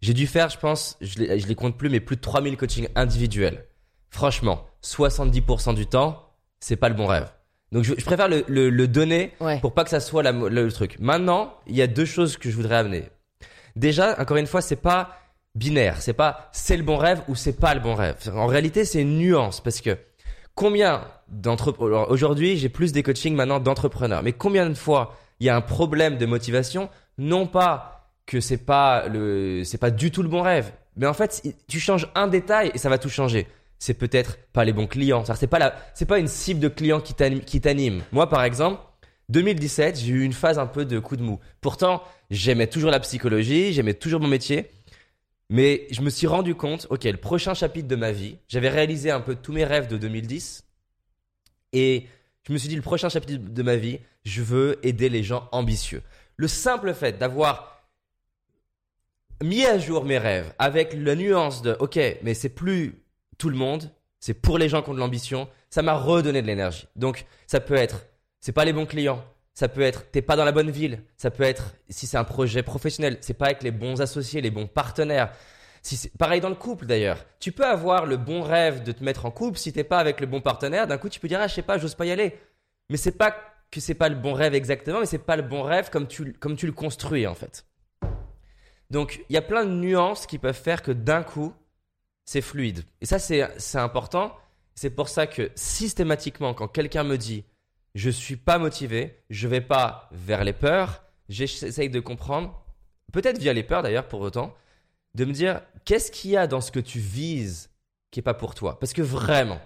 J'ai 0.02 0.12
dû 0.12 0.26
faire, 0.26 0.50
je 0.50 0.58
pense, 0.58 0.98
je 1.00 1.20
les, 1.20 1.40
je 1.40 1.46
les 1.46 1.54
compte 1.54 1.78
plus, 1.78 1.88
mais 1.88 2.00
plus 2.00 2.16
de 2.16 2.20
3000 2.20 2.58
coachings 2.58 2.88
individuels. 2.96 3.64
Franchement, 4.10 4.66
70% 4.84 5.74
du 5.74 5.86
temps, 5.86 6.28
c'est 6.60 6.76
pas 6.76 6.90
le 6.90 6.94
bon 6.94 7.06
rêve. 7.06 7.32
Donc, 7.72 7.84
je, 7.84 7.94
je 7.96 8.04
préfère 8.04 8.28
le, 8.28 8.44
le, 8.46 8.68
le 8.68 8.88
donner 8.88 9.32
Ouais. 9.40 9.58
pour 9.60 9.72
pas 9.72 9.84
que 9.84 9.90
ça 9.90 10.00
soit 10.00 10.22
la- 10.22 10.32
le, 10.32 10.48
le 10.50 10.70
truc. 10.72 10.98
Maintenant, 11.00 11.54
il 11.66 11.76
y 11.76 11.80
a 11.82 11.86
deux 11.86 12.04
choses 12.04 12.36
que 12.36 12.50
je 12.50 12.56
voudrais 12.56 12.76
amener. 12.76 13.08
Déjà, 13.74 14.20
encore 14.20 14.36
une 14.36 14.46
fois, 14.46 14.60
c'est 14.60 14.76
pas 14.76 15.16
binaire. 15.58 16.00
C'est 16.00 16.12
pas 16.12 16.48
c'est 16.52 16.76
le 16.76 16.82
bon 16.82 16.96
rêve 16.96 17.22
ou 17.28 17.34
c'est 17.34 17.58
pas 17.58 17.74
le 17.74 17.80
bon 17.80 17.94
rêve. 17.94 18.16
En 18.34 18.46
réalité, 18.46 18.84
c'est 18.84 19.02
une 19.02 19.18
nuance 19.18 19.60
parce 19.60 19.80
que 19.80 19.98
combien 20.54 21.02
d'entrepreneurs 21.28 22.10
aujourd'hui, 22.10 22.56
j'ai 22.56 22.68
plus 22.68 22.92
des 22.92 23.02
coachings 23.02 23.34
maintenant 23.34 23.60
d'entrepreneurs. 23.60 24.22
Mais 24.22 24.32
combien 24.32 24.68
de 24.68 24.74
fois 24.74 25.16
il 25.40 25.46
y 25.46 25.50
a 25.50 25.56
un 25.56 25.60
problème 25.60 26.18
de 26.18 26.26
motivation, 26.26 26.88
non 27.16 27.46
pas 27.46 28.10
que 28.26 28.40
c'est 28.40 28.64
pas 28.64 29.08
le 29.08 29.62
c'est 29.64 29.78
pas 29.78 29.90
du 29.90 30.10
tout 30.10 30.22
le 30.22 30.28
bon 30.28 30.42
rêve, 30.42 30.72
mais 30.96 31.06
en 31.06 31.14
fait, 31.14 31.42
tu 31.68 31.80
changes 31.80 32.08
un 32.14 32.26
détail 32.26 32.70
et 32.74 32.78
ça 32.78 32.88
va 32.88 32.98
tout 32.98 33.08
changer. 33.08 33.46
C'est 33.78 33.94
peut-être 33.94 34.38
pas 34.52 34.64
les 34.64 34.72
bons 34.72 34.88
clients. 34.88 35.22
C'est 35.36 35.46
pas 35.46 35.60
la, 35.60 35.76
c'est 35.94 36.06
pas 36.06 36.18
une 36.18 36.26
cible 36.26 36.58
de 36.60 36.68
clients 36.68 37.00
qui 37.00 37.14
t'anime. 37.60 38.02
Moi, 38.10 38.28
par 38.28 38.42
exemple, 38.42 38.80
2017, 39.28 40.00
j'ai 40.00 40.12
eu 40.12 40.24
une 40.24 40.32
phase 40.32 40.58
un 40.58 40.66
peu 40.66 40.84
de 40.84 40.98
coup 40.98 41.16
de 41.16 41.22
mou. 41.22 41.38
Pourtant, 41.60 42.02
j'aimais 42.30 42.66
toujours 42.66 42.90
la 42.90 42.98
psychologie, 42.98 43.72
j'aimais 43.72 43.94
toujours 43.94 44.20
mon 44.20 44.28
métier. 44.28 44.70
Mais 45.50 45.86
je 45.90 46.02
me 46.02 46.10
suis 46.10 46.26
rendu 46.26 46.54
compte, 46.54 46.86
ok, 46.90 47.04
le 47.04 47.16
prochain 47.16 47.54
chapitre 47.54 47.88
de 47.88 47.96
ma 47.96 48.12
vie, 48.12 48.38
j'avais 48.48 48.68
réalisé 48.68 49.10
un 49.10 49.20
peu 49.20 49.34
tous 49.34 49.52
mes 49.52 49.64
rêves 49.64 49.88
de 49.88 49.96
2010. 49.96 50.64
Et 51.72 52.06
je 52.46 52.52
me 52.52 52.58
suis 52.58 52.68
dit, 52.68 52.76
le 52.76 52.82
prochain 52.82 53.08
chapitre 53.08 53.42
de 53.42 53.62
ma 53.62 53.76
vie, 53.76 54.00
je 54.24 54.42
veux 54.42 54.78
aider 54.86 55.08
les 55.08 55.22
gens 55.22 55.48
ambitieux. 55.52 56.02
Le 56.36 56.48
simple 56.48 56.92
fait 56.92 57.18
d'avoir 57.18 57.82
mis 59.42 59.64
à 59.64 59.78
jour 59.78 60.04
mes 60.04 60.18
rêves 60.18 60.52
avec 60.58 60.92
la 60.92 61.14
nuance 61.14 61.62
de, 61.62 61.76
ok, 61.78 61.98
mais 62.22 62.34
c'est 62.34 62.48
plus 62.48 63.02
tout 63.38 63.48
le 63.48 63.56
monde, 63.56 63.90
c'est 64.20 64.34
pour 64.34 64.58
les 64.58 64.68
gens 64.68 64.82
qui 64.82 64.90
ont 64.90 64.94
de 64.94 64.98
l'ambition, 64.98 65.48
ça 65.70 65.82
m'a 65.82 65.94
redonné 65.94 66.42
de 66.42 66.46
l'énergie. 66.46 66.88
Donc, 66.96 67.24
ça 67.46 67.60
peut 67.60 67.74
être, 67.74 68.04
c'est 68.40 68.52
pas 68.52 68.64
les 68.64 68.72
bons 68.72 68.86
clients, 68.86 69.24
Ça 69.58 69.66
peut 69.66 69.80
être 69.80 70.08
t'es 70.12 70.22
pas 70.22 70.36
dans 70.36 70.44
la 70.44 70.52
bonne 70.52 70.70
ville. 70.70 71.02
Ça 71.16 71.32
peut 71.32 71.42
être 71.42 71.74
si 71.88 72.06
c'est 72.06 72.16
un 72.16 72.22
projet 72.22 72.62
professionnel, 72.62 73.18
c'est 73.22 73.34
pas 73.34 73.46
avec 73.46 73.64
les 73.64 73.72
bons 73.72 74.00
associés, 74.00 74.40
les 74.40 74.52
bons 74.52 74.68
partenaires. 74.68 75.32
Si 75.82 76.10
pareil 76.10 76.40
dans 76.40 76.48
le 76.48 76.54
couple 76.54 76.86
d'ailleurs. 76.86 77.24
Tu 77.40 77.50
peux 77.50 77.66
avoir 77.66 78.06
le 78.06 78.16
bon 78.18 78.42
rêve 78.42 78.84
de 78.84 78.92
te 78.92 79.02
mettre 79.02 79.26
en 79.26 79.32
couple 79.32 79.58
si 79.58 79.72
t'es 79.72 79.82
pas 79.82 79.98
avec 79.98 80.20
le 80.20 80.28
bon 80.28 80.40
partenaire. 80.40 80.86
D'un 80.86 80.96
coup, 80.96 81.08
tu 81.08 81.18
peux 81.18 81.26
dire 81.26 81.40
ah 81.42 81.48
je 81.48 81.54
sais 81.56 81.62
pas, 81.62 81.76
j'ose 81.76 81.96
pas 81.96 82.06
y 82.06 82.12
aller. 82.12 82.38
Mais 82.88 82.96
c'est 82.96 83.18
pas 83.18 83.34
que 83.72 83.80
c'est 83.80 83.94
pas 83.94 84.08
le 84.08 84.14
bon 84.14 84.32
rêve 84.32 84.54
exactement, 84.54 85.00
mais 85.00 85.06
c'est 85.06 85.18
pas 85.18 85.34
le 85.34 85.42
bon 85.42 85.64
rêve 85.64 85.90
comme 85.90 86.06
tu 86.06 86.34
comme 86.34 86.54
tu 86.54 86.66
le 86.66 86.72
construis 86.72 87.26
en 87.26 87.34
fait. 87.34 87.66
Donc 88.90 89.24
il 89.28 89.32
y 89.32 89.38
a 89.38 89.42
plein 89.42 89.64
de 89.64 89.72
nuances 89.72 90.28
qui 90.28 90.38
peuvent 90.38 90.54
faire 90.54 90.84
que 90.84 90.92
d'un 90.92 91.24
coup 91.24 91.52
c'est 92.24 92.42
fluide. 92.42 92.84
Et 93.00 93.06
ça 93.06 93.18
c'est 93.18 93.42
important. 93.74 94.36
C'est 94.76 94.90
pour 94.90 95.08
ça 95.08 95.26
que 95.26 95.50
systématiquement 95.56 96.54
quand 96.54 96.68
quelqu'un 96.68 97.02
me 97.02 97.18
dit 97.18 97.42
je 97.94 98.10
suis 98.10 98.36
pas 98.36 98.58
motivé, 98.58 99.22
je 99.30 99.48
vais 99.48 99.60
pas 99.60 100.08
vers 100.12 100.44
les 100.44 100.52
peurs, 100.52 101.04
j'essaye 101.28 101.90
de 101.90 102.00
comprendre, 102.00 102.64
peut-être 103.12 103.38
via 103.38 103.52
les 103.52 103.62
peurs 103.62 103.82
d'ailleurs 103.82 104.08
pour 104.08 104.20
autant, 104.20 104.54
de 105.14 105.24
me 105.24 105.32
dire 105.32 105.62
qu'est-ce 105.84 106.10
qu'il 106.10 106.30
y 106.30 106.36
a 106.36 106.46
dans 106.46 106.60
ce 106.60 106.70
que 106.70 106.80
tu 106.80 106.98
vises 106.98 107.70
qui 108.10 108.20
est 108.20 108.22
pas 108.22 108.34
pour 108.34 108.54
toi? 108.54 108.78
Parce 108.78 108.92
que 108.92 109.02
vraiment, 109.02 109.60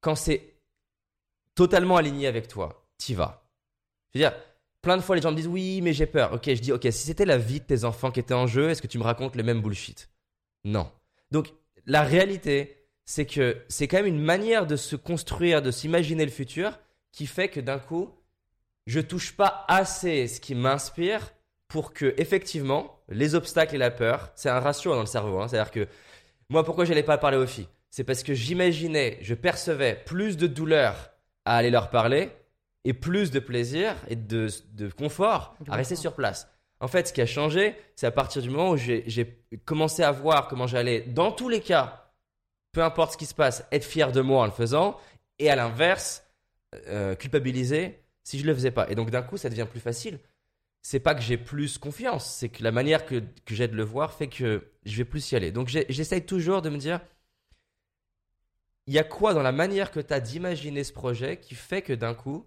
quand 0.00 0.14
c'est 0.14 0.54
totalement 1.54 1.96
aligné 1.96 2.26
avec 2.26 2.48
toi, 2.48 2.86
t'y 2.98 3.14
vas. 3.14 3.48
Je 4.12 4.18
veux 4.18 4.24
dire, 4.24 4.36
plein 4.82 4.96
de 4.96 5.02
fois 5.02 5.16
les 5.16 5.22
gens 5.22 5.30
me 5.30 5.36
disent 5.36 5.48
oui, 5.48 5.80
mais 5.82 5.92
j'ai 5.92 6.06
peur. 6.06 6.32
Ok, 6.32 6.44
je 6.46 6.60
dis 6.60 6.72
ok, 6.72 6.82
si 6.84 7.06
c'était 7.06 7.24
la 7.24 7.38
vie 7.38 7.60
de 7.60 7.64
tes 7.64 7.84
enfants 7.84 8.10
qui 8.10 8.20
était 8.20 8.34
en 8.34 8.46
jeu, 8.46 8.70
est-ce 8.70 8.82
que 8.82 8.86
tu 8.86 8.98
me 8.98 9.04
racontes 9.04 9.36
les 9.36 9.42
mêmes 9.42 9.62
bullshit? 9.62 10.10
Non. 10.64 10.90
Donc 11.30 11.52
la 11.86 12.02
réalité, 12.02 12.86
c'est 13.04 13.26
que 13.26 13.62
c'est 13.68 13.88
quand 13.88 13.98
même 13.98 14.06
une 14.06 14.22
manière 14.22 14.66
de 14.66 14.76
se 14.76 14.96
construire, 14.96 15.62
de 15.62 15.70
s'imaginer 15.70 16.24
le 16.24 16.30
futur 16.30 16.78
qui 17.16 17.26
fait 17.26 17.48
que 17.48 17.60
d'un 17.60 17.78
coup, 17.78 18.10
je 18.86 19.00
touche 19.00 19.34
pas 19.34 19.64
assez 19.68 20.28
ce 20.28 20.38
qui 20.38 20.54
m'inspire 20.54 21.32
pour 21.66 21.94
que 21.94 22.14
effectivement 22.18 23.00
les 23.08 23.34
obstacles 23.34 23.74
et 23.74 23.78
la 23.78 23.90
peur, 23.90 24.30
c'est 24.34 24.50
un 24.50 24.60
ratio 24.60 24.94
dans 24.94 25.00
le 25.00 25.06
cerveau. 25.06 25.40
Hein. 25.40 25.48
C'est-à-dire 25.48 25.72
que 25.72 25.88
moi, 26.50 26.62
pourquoi 26.62 26.84
j'allais 26.84 27.02
pas 27.02 27.16
parler 27.16 27.38
aux 27.38 27.46
filles? 27.46 27.68
C'est 27.90 28.04
parce 28.04 28.22
que 28.22 28.34
j'imaginais, 28.34 29.18
je 29.22 29.34
percevais 29.34 29.94
plus 30.04 30.36
de 30.36 30.46
douleur 30.46 31.10
à 31.46 31.56
aller 31.56 31.70
leur 31.70 31.88
parler 31.88 32.30
et 32.84 32.92
plus 32.92 33.30
de 33.30 33.40
plaisir 33.40 33.96
et 34.08 34.14
de, 34.14 34.48
de 34.74 34.88
confort 34.90 35.56
à 35.68 35.76
rester 35.76 35.96
sur 35.96 36.14
place. 36.14 36.48
En 36.80 36.86
fait, 36.86 37.08
ce 37.08 37.14
qui 37.14 37.22
a 37.22 37.26
changé, 37.26 37.74
c'est 37.94 38.06
à 38.06 38.10
partir 38.10 38.42
du 38.42 38.50
moment 38.50 38.72
où 38.72 38.76
j'ai 38.76 39.42
commencé 39.64 40.02
à 40.02 40.12
voir 40.12 40.48
comment 40.48 40.66
j'allais, 40.66 41.00
dans 41.00 41.32
tous 41.32 41.48
les 41.48 41.62
cas, 41.62 42.12
peu 42.72 42.82
importe 42.82 43.12
ce 43.12 43.16
qui 43.16 43.24
se 43.24 43.34
passe, 43.34 43.64
être 43.72 43.86
fier 43.86 44.12
de 44.12 44.20
moi 44.20 44.42
en 44.42 44.44
le 44.44 44.50
faisant, 44.50 45.00
et 45.38 45.48
à 45.48 45.56
l'inverse, 45.56 46.25
euh, 46.88 47.14
culpabiliser 47.14 48.02
si 48.22 48.38
je 48.38 48.46
le 48.46 48.54
faisais 48.54 48.70
pas. 48.70 48.90
Et 48.90 48.94
donc 48.94 49.10
d'un 49.10 49.22
coup, 49.22 49.36
ça 49.36 49.48
devient 49.48 49.66
plus 49.70 49.80
facile. 49.80 50.18
C'est 50.82 51.00
pas 51.00 51.14
que 51.14 51.20
j'ai 51.22 51.36
plus 51.36 51.78
confiance, 51.78 52.30
c'est 52.30 52.48
que 52.48 52.62
la 52.62 52.70
manière 52.70 53.06
que, 53.06 53.22
que 53.44 53.54
j'ai 53.54 53.66
de 53.66 53.74
le 53.74 53.82
voir 53.82 54.12
fait 54.12 54.28
que 54.28 54.68
je 54.84 54.96
vais 54.96 55.04
plus 55.04 55.32
y 55.32 55.36
aller. 55.36 55.50
Donc 55.50 55.68
j'essaye 55.68 56.24
toujours 56.24 56.62
de 56.62 56.70
me 56.70 56.76
dire, 56.76 57.00
il 58.86 58.94
y 58.94 58.98
a 58.98 59.04
quoi 59.04 59.34
dans 59.34 59.42
la 59.42 59.52
manière 59.52 59.90
que 59.90 59.98
tu 60.00 60.14
as 60.14 60.20
d'imaginer 60.20 60.84
ce 60.84 60.92
projet 60.92 61.40
qui 61.40 61.56
fait 61.56 61.82
que 61.82 61.92
d'un 61.92 62.14
coup, 62.14 62.46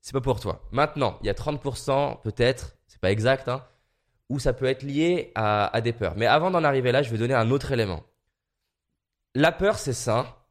c'est 0.00 0.12
pas 0.12 0.20
pour 0.20 0.40
toi? 0.40 0.68
Maintenant, 0.72 1.18
il 1.22 1.26
y 1.26 1.30
a 1.30 1.34
30% 1.34 2.20
peut-être, 2.22 2.76
c'est 2.88 3.00
pas 3.00 3.12
exact, 3.12 3.48
hein, 3.48 3.64
où 4.28 4.40
ça 4.40 4.52
peut 4.52 4.66
être 4.66 4.82
lié 4.82 5.30
à, 5.36 5.66
à 5.74 5.80
des 5.80 5.92
peurs. 5.92 6.16
Mais 6.16 6.26
avant 6.26 6.50
d'en 6.50 6.64
arriver 6.64 6.90
là, 6.90 7.02
je 7.02 7.10
vais 7.10 7.18
donner 7.18 7.34
un 7.34 7.50
autre 7.50 7.70
élément. 7.70 8.02
La 9.34 9.52
peur, 9.52 9.78
c'est 9.78 9.92
ça. 9.92 10.46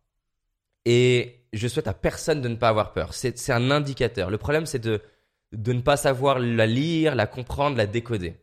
Et 0.86 1.47
je 1.58 1.68
souhaite 1.68 1.88
à 1.88 1.94
personne 1.94 2.42
de 2.42 2.48
ne 2.48 2.56
pas 2.56 2.70
avoir 2.70 2.94
peur. 2.94 3.14
C'est 3.14 3.52
un 3.52 3.72
indicateur. 3.72 4.30
Le 4.30 4.38
problème, 4.38 4.66
c'est 4.66 4.80
de, 4.80 5.02
de 5.54 5.74
ne 5.74 5.82
pas 5.82 5.98
savoir 5.98 6.40
la 6.40 6.66
lire, 6.66 7.16
la 7.16 7.28
comprendre, 7.28 7.78
la 7.78 7.88
décoder. 7.88 8.36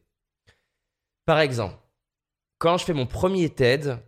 Par 1.27 1.41
exemple, 1.41 1.77
quand 2.59 2.77
je 2.79 2.85
fais 2.85 2.93
mon 2.93 3.07
premier 3.07 3.49
TED, 3.51 3.99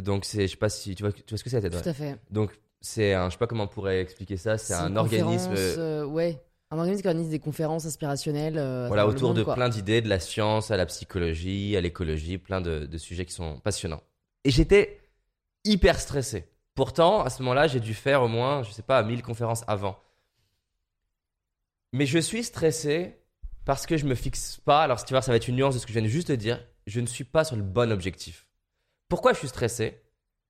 donc 0.00 0.24
c'est, 0.24 0.46
je 0.46 0.52
sais 0.52 0.56
pas 0.56 0.68
si 0.68 0.94
tu 0.94 1.02
vois, 1.02 1.12
tu 1.12 1.22
vois 1.28 1.38
ce 1.38 1.44
que 1.44 1.50
c'est 1.50 1.60
TED. 1.60 1.82
Tout 1.82 1.88
à 1.88 1.92
fait. 1.92 2.16
Donc 2.30 2.58
c'est 2.80 3.14
un, 3.14 3.28
je 3.28 3.32
sais 3.32 3.38
pas 3.38 3.46
comment 3.46 3.64
on 3.64 3.68
pourrait 3.68 4.00
expliquer 4.00 4.36
ça. 4.36 4.58
C'est 4.58 4.74
un 4.74 4.96
organisme. 4.96 5.54
Euh, 5.56 6.04
ouais. 6.04 6.42
Un 6.70 6.78
organisme 6.78 7.00
qui 7.00 7.08
organise 7.08 7.30
des 7.30 7.38
conférences 7.38 7.86
inspirationnelles. 7.86 8.58
Euh, 8.58 8.88
voilà, 8.88 9.06
autour 9.06 9.32
de 9.32 9.42
plein 9.42 9.70
d'idées, 9.70 10.02
de 10.02 10.08
la 10.08 10.20
science 10.20 10.70
à 10.70 10.76
la 10.76 10.84
psychologie, 10.84 11.76
à 11.76 11.80
l'écologie, 11.80 12.36
plein 12.36 12.60
de, 12.60 12.84
de, 12.84 12.98
sujets 12.98 13.24
qui 13.24 13.32
sont 13.32 13.58
passionnants. 13.60 14.02
Et 14.44 14.50
j'étais 14.50 15.00
hyper 15.64 15.98
stressé. 15.98 16.44
Pourtant, 16.78 17.24
à 17.24 17.28
ce 17.28 17.42
moment-là, 17.42 17.66
j'ai 17.66 17.80
dû 17.80 17.92
faire 17.92 18.22
au 18.22 18.28
moins, 18.28 18.62
je 18.62 18.70
sais 18.70 18.82
pas, 18.82 19.02
1000 19.02 19.20
conférences 19.24 19.64
avant. 19.66 19.98
Mais 21.92 22.06
je 22.06 22.20
suis 22.20 22.44
stressé 22.44 23.18
parce 23.64 23.84
que 23.84 23.96
je 23.96 24.06
me 24.06 24.14
fixe 24.14 24.58
pas. 24.64 24.84
Alors, 24.84 25.00
si 25.00 25.04
tu 25.04 25.12
vois, 25.12 25.20
ça 25.20 25.32
va 25.32 25.36
être 25.38 25.48
une 25.48 25.56
nuance 25.56 25.74
de 25.74 25.80
ce 25.80 25.86
que 25.86 25.92
je 25.92 25.98
viens 25.98 26.06
de 26.06 26.12
juste 26.12 26.30
de 26.30 26.36
dire. 26.36 26.64
Je 26.86 27.00
ne 27.00 27.06
suis 27.06 27.24
pas 27.24 27.42
sur 27.42 27.56
le 27.56 27.64
bon 27.64 27.90
objectif. 27.90 28.46
Pourquoi 29.08 29.32
je 29.32 29.38
suis 29.38 29.48
stressé? 29.48 30.04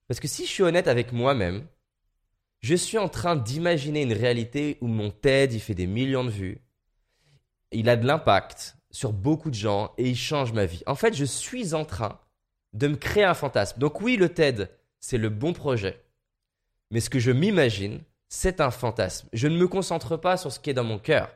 Parce 0.07 0.21
que 0.21 0.29
si 0.29 0.45
je 0.45 0.51
suis 0.51 0.63
honnête 0.63 0.87
avec 0.87 1.13
moi-même, 1.13 1.67
je 2.61 2.75
suis 2.75 2.99
en 2.99 3.09
train 3.09 3.35
d'imaginer 3.35 4.03
une 4.03 4.13
réalité 4.13 4.77
où 4.83 4.87
mon 4.87 5.11
TED, 5.11 5.55
il 5.55 5.61
fait 5.61 5.75
des 5.75 5.87
millions 5.87 6.25
de 6.25 6.31
vues. 6.31 6.61
Il 7.73 7.89
a 7.89 7.97
de 7.97 8.07
l'impact 8.07 8.77
sur 8.91 9.15
beaucoup 9.15 9.49
de 9.49 9.55
gens 9.55 9.95
et 9.97 10.11
il 10.11 10.15
change 10.15 10.53
ma 10.53 10.67
vie. 10.67 10.83
En 10.85 10.95
fait, 10.95 11.15
je 11.15 11.25
suis 11.25 11.73
en 11.73 11.87
train 11.87 12.21
de 12.75 12.87
me 12.87 12.97
créer 12.97 13.25
un 13.25 13.33
fantasme. 13.33 13.81
Donc 13.81 14.03
oui, 14.03 14.19
le 14.19 14.29
TED, 14.29 14.71
c'est 15.01 15.17
le 15.17 15.31
bon 15.31 15.55
projet. 15.55 16.05
Mais 16.91 17.01
ce 17.01 17.11
que 17.11 17.19
je 17.19 17.31
m'imagine, 17.31 18.01
c'est 18.29 18.61
un 18.61 18.71
fantasme. 18.71 19.29
Je 19.33 19.49
ne 19.49 19.57
me 19.57 19.69
concentre 19.69 20.17
pas 20.17 20.37
sur 20.37 20.53
ce 20.53 20.61
qui 20.61 20.71
est 20.71 20.75
dans 20.75 20.85
mon 20.85 20.99
cœur. 20.99 21.31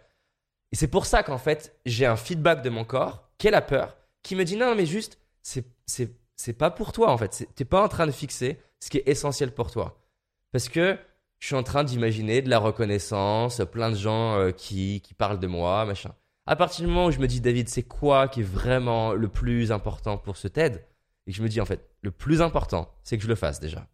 Et 0.72 0.76
c'est 0.76 0.88
pour 0.88 1.06
ça 1.06 1.22
qu'en 1.22 1.38
fait, 1.38 1.76
j'ai 1.84 2.06
un 2.06 2.16
feedback 2.16 2.62
de 2.62 2.70
mon 2.70 2.84
corps, 2.84 3.28
qui 3.38 3.48
est 3.48 3.50
la 3.50 3.60
peur, 3.60 3.96
qui 4.22 4.36
me 4.36 4.44
dit 4.44 4.56
non, 4.56 4.74
mais 4.74 4.86
juste, 4.86 5.18
c'est, 5.42 5.66
c'est, 5.86 6.52
pas 6.54 6.70
pour 6.70 6.92
toi 6.92 7.10
en 7.10 7.18
fait. 7.18 7.46
T'es 7.54 7.64
pas 7.64 7.82
en 7.82 7.88
train 7.88 8.06
de 8.06 8.12
fixer 8.12 8.58
ce 8.80 8.90
qui 8.90 8.98
est 8.98 9.08
essentiel 9.08 9.52
pour 9.52 9.70
toi. 9.70 10.00
Parce 10.50 10.68
que 10.68 10.98
je 11.38 11.46
suis 11.46 11.56
en 11.56 11.62
train 11.62 11.84
d'imaginer 11.84 12.40
de 12.40 12.48
la 12.48 12.58
reconnaissance, 12.58 13.60
plein 13.70 13.90
de 13.90 13.96
gens 13.96 14.36
euh, 14.36 14.50
qui, 14.50 15.00
qui 15.02 15.14
parlent 15.14 15.40
de 15.40 15.46
moi, 15.46 15.84
machin. 15.84 16.14
À 16.46 16.56
partir 16.56 16.84
du 16.84 16.88
moment 16.88 17.06
où 17.06 17.10
je 17.10 17.20
me 17.20 17.26
dis, 17.26 17.40
David, 17.40 17.68
c'est 17.68 17.82
quoi 17.82 18.28
qui 18.28 18.40
est 18.40 18.44
vraiment 18.44 19.12
le 19.12 19.28
plus 19.28 19.72
important 19.72 20.18
pour 20.18 20.36
ce 20.36 20.48
TED? 20.48 20.84
Et 21.26 21.32
je 21.32 21.42
me 21.42 21.48
dis, 21.48 21.60
en 21.60 21.64
fait, 21.64 21.88
le 22.00 22.10
plus 22.10 22.42
important, 22.42 22.92
c'est 23.04 23.16
que 23.16 23.22
je 23.22 23.28
le 23.28 23.34
fasse 23.36 23.60
déjà. 23.60 23.86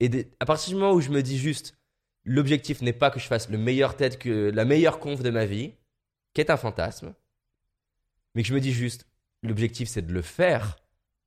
Et 0.00 0.28
à 0.40 0.46
partir 0.46 0.70
du 0.70 0.80
moment 0.80 0.92
où 0.92 1.00
je 1.00 1.10
me 1.10 1.22
dis 1.22 1.38
juste, 1.38 1.76
l'objectif 2.24 2.82
n'est 2.82 2.92
pas 2.92 3.10
que 3.10 3.20
je 3.20 3.26
fasse 3.26 3.48
le 3.48 3.58
meilleur 3.58 3.96
TED, 3.96 4.18
que 4.18 4.50
la 4.50 4.64
meilleure 4.64 4.98
conf 4.98 5.22
de 5.22 5.30
ma 5.30 5.46
vie, 5.46 5.74
qui 6.32 6.40
est 6.40 6.50
un 6.50 6.56
fantasme, 6.56 7.14
mais 8.34 8.42
que 8.42 8.48
je 8.48 8.54
me 8.54 8.60
dis 8.60 8.72
juste, 8.72 9.06
l'objectif 9.42 9.88
c'est 9.88 10.06
de 10.06 10.12
le 10.12 10.22
faire, 10.22 10.76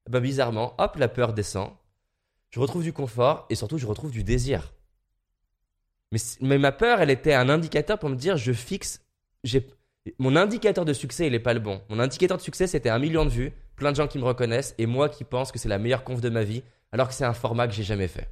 bah 0.10 0.20
bizarrement, 0.20 0.76
hop, 0.78 0.96
la 0.98 1.08
peur 1.08 1.34
descend, 1.34 1.72
je 2.50 2.60
retrouve 2.60 2.84
du 2.84 2.94
confort 2.94 3.46
et 3.50 3.56
surtout 3.56 3.78
je 3.78 3.88
retrouve 3.88 4.12
du 4.12 4.24
désir. 4.24 4.74
Mais, 6.12 6.20
mais 6.42 6.58
ma 6.58 6.72
peur, 6.72 7.02
elle 7.02 7.10
était 7.10 7.34
un 7.34 7.50
indicateur 7.50 8.00
pour 8.00 8.10
me 8.10 8.16
dire 8.16 8.38
je 8.38 8.54
fixe. 8.54 9.02
Mon 10.20 10.36
indicateur 10.36 10.86
de 10.86 10.94
succès, 10.94 11.28
il 11.28 11.32
n'est 11.34 11.40
pas 11.40 11.54
le 11.54 11.60
bon. 11.60 11.82
Mon 11.90 12.00
indicateur 12.00 12.38
de 12.38 12.42
succès, 12.42 12.68
c'était 12.68 12.90
un 12.90 13.00
million 13.00 13.26
de 13.26 13.30
vues, 13.30 13.52
plein 13.76 13.92
de 13.92 13.98
gens 13.98 14.08
qui 14.08 14.18
me 14.18 14.24
reconnaissent 14.24 14.74
et 14.78 14.86
moi 14.86 15.10
qui 15.10 15.26
pense 15.26 15.52
que 15.52 15.60
c'est 15.60 15.70
la 15.70 15.78
meilleure 15.78 16.04
conf 16.04 16.22
de 16.22 16.30
ma 16.30 16.44
vie, 16.44 16.64
alors 16.92 17.10
que 17.10 17.14
c'est 17.14 17.26
un 17.26 17.34
format 17.34 17.68
que 17.68 17.74
j'ai 17.74 17.84
jamais 17.84 18.08
fait. 18.08 18.30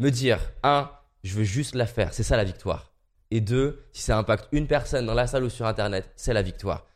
Me 0.00 0.10
dire, 0.10 0.40
un, 0.62 0.90
je 1.22 1.34
veux 1.34 1.44
juste 1.44 1.74
la 1.74 1.86
faire, 1.86 2.14
c'est 2.14 2.22
ça 2.22 2.38
la 2.38 2.44
victoire. 2.44 2.94
Et 3.30 3.42
deux, 3.42 3.84
si 3.92 4.00
ça 4.00 4.16
impacte 4.16 4.48
une 4.50 4.66
personne 4.66 5.04
dans 5.04 5.12
la 5.12 5.26
salle 5.26 5.44
ou 5.44 5.50
sur 5.50 5.66
Internet, 5.66 6.10
c'est 6.16 6.32
la 6.32 6.40
victoire. 6.40 6.86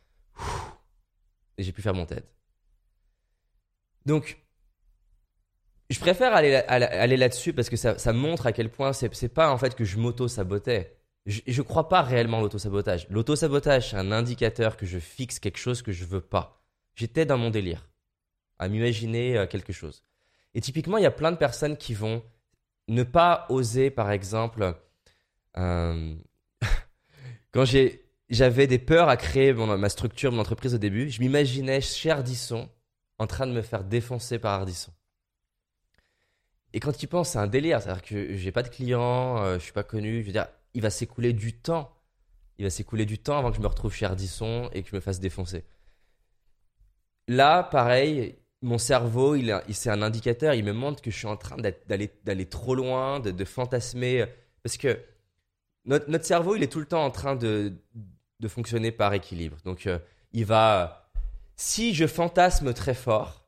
Et 1.59 1.63
j'ai 1.63 1.73
pu 1.73 1.83
faire 1.83 1.93
mon 1.93 2.07
tête. 2.07 2.35
Donc, 4.07 4.43
je 5.91 6.01
préfère 6.01 6.35
aller, 6.35 7.17
là-dessus 7.19 7.53
parce 7.53 7.69
que 7.69 7.77
ça, 7.77 8.13
montre 8.15 8.47
à 8.47 8.53
quel 8.53 8.71
point 8.71 8.95
c'est 8.95 9.29
pas 9.29 9.53
en 9.53 9.59
fait 9.59 9.75
que 9.75 9.85
je 9.85 9.99
m'auto-sabotais. 9.99 10.97
Je, 11.27 11.43
je 11.47 11.61
crois 11.61 11.91
pas 11.91 12.01
réellement 12.01 12.41
l'auto-sabotage. 12.41 13.07
L'auto-sabotage, 13.11 13.91
c'est 13.91 13.97
un 13.97 14.13
indicateur 14.13 14.79
que 14.79 14.87
je 14.87 14.99
fixe 14.99 15.39
quelque 15.39 15.59
chose 15.59 15.83
que 15.83 15.93
je 15.93 16.07
veux 16.07 16.23
pas. 16.23 16.65
J'étais 16.95 17.27
dans 17.27 17.37
mon 17.37 17.51
délire, 17.51 17.87
à 18.59 18.69
m'imaginer 18.69 19.37
euh, 19.37 19.47
quelque 19.47 19.75
chose. 19.75 20.05
Et 20.55 20.63
typiquement, 20.63 20.97
il 20.97 21.03
y 21.03 21.07
a 21.07 21.11
plein 21.11 21.33
de 21.33 21.37
personnes 21.37 21.77
qui 21.77 21.93
vont 21.93 22.23
ne 22.89 23.03
pas 23.03 23.47
oser, 23.49 23.91
par 23.91 24.11
exemple, 24.11 24.77
euh, 25.57 26.15
quand 27.53 27.65
j'avais 28.31 28.67
des 28.67 28.79
peurs 28.79 29.09
à 29.09 29.17
créer 29.17 29.53
ma 29.53 29.89
structure, 29.89 30.33
mon 30.33 30.41
entreprise 30.41 30.75
au 30.75 30.79
début, 30.79 31.11
je 31.11 31.21
m'imaginais 31.21 31.81
chez 31.81 32.11
Ardisson 32.11 32.69
en 33.19 33.27
train 33.27 33.47
de 33.47 33.53
me 33.53 33.63
faire 33.63 33.85
défoncer 33.85 34.39
par 34.39 34.53
Ardisson. 34.55 34.93
Et 36.73 36.81
quand 36.81 36.93
tu 36.93 37.07
penses, 37.07 37.31
c'est 37.31 37.39
un 37.39 37.47
délire. 37.47 37.81
C'est-à-dire 37.81 38.03
que 38.03 38.37
j'ai 38.37 38.51
pas 38.51 38.65
de 38.65 38.69
clients, 38.69 39.39
euh, 39.39 39.55
je 39.55 39.65
suis 39.65 39.73
pas 39.73 39.85
connu. 39.85 40.23
Je 40.23 40.27
veux 40.27 40.33
dire, 40.33 40.49
il 40.75 40.83
va 40.83 40.91
s'écouler 40.91 41.33
du 41.33 41.57
temps. 41.57 41.97
Il 42.59 42.65
va 42.65 42.71
s'écouler 42.71 43.07
du 43.07 43.19
temps 43.19 43.39
avant 43.39 43.51
que 43.51 43.57
je 43.57 43.63
me 43.63 43.67
retrouve 43.69 43.95
chez 43.95 44.07
Ardisson 44.07 44.69
et 44.73 44.83
que 44.83 44.91
je 44.91 44.97
me 44.97 45.01
fasse 45.01 45.21
défoncer. 45.21 45.65
Là, 47.29 47.63
pareil, 47.63 48.37
mon 48.65 48.79
cerveau, 48.79 49.35
il, 49.35 49.61
c'est 49.73 49.91
un 49.91 50.01
indicateur. 50.01 50.55
Il 50.55 50.65
me 50.65 50.73
montre 50.73 51.03
que 51.03 51.11
je 51.11 51.17
suis 51.17 51.27
en 51.27 51.37
train 51.37 51.57
d'aller, 51.59 52.47
trop 52.47 52.75
loin, 52.75 53.21
de, 53.21 53.45
fantasmer. 53.45 54.25
Parce 54.63 54.79
que 54.79 54.99
notre, 55.85 56.25
cerveau, 56.25 56.57
il 56.57 56.63
est 56.63 56.73
tout 56.73 56.81
le 56.81 56.87
temps 56.87 57.05
en 57.05 57.11
train 57.11 57.37
de, 57.37 57.75
fonctionner 58.49 58.91
par 58.91 59.13
équilibre. 59.13 59.59
Donc, 59.65 59.87
euh, 59.87 59.99
il 60.33 60.47
va. 60.47 61.11
Si 61.57 61.95
je 61.95 62.07
fantasme 62.07 62.73
très 62.73 62.95
fort, 62.95 63.47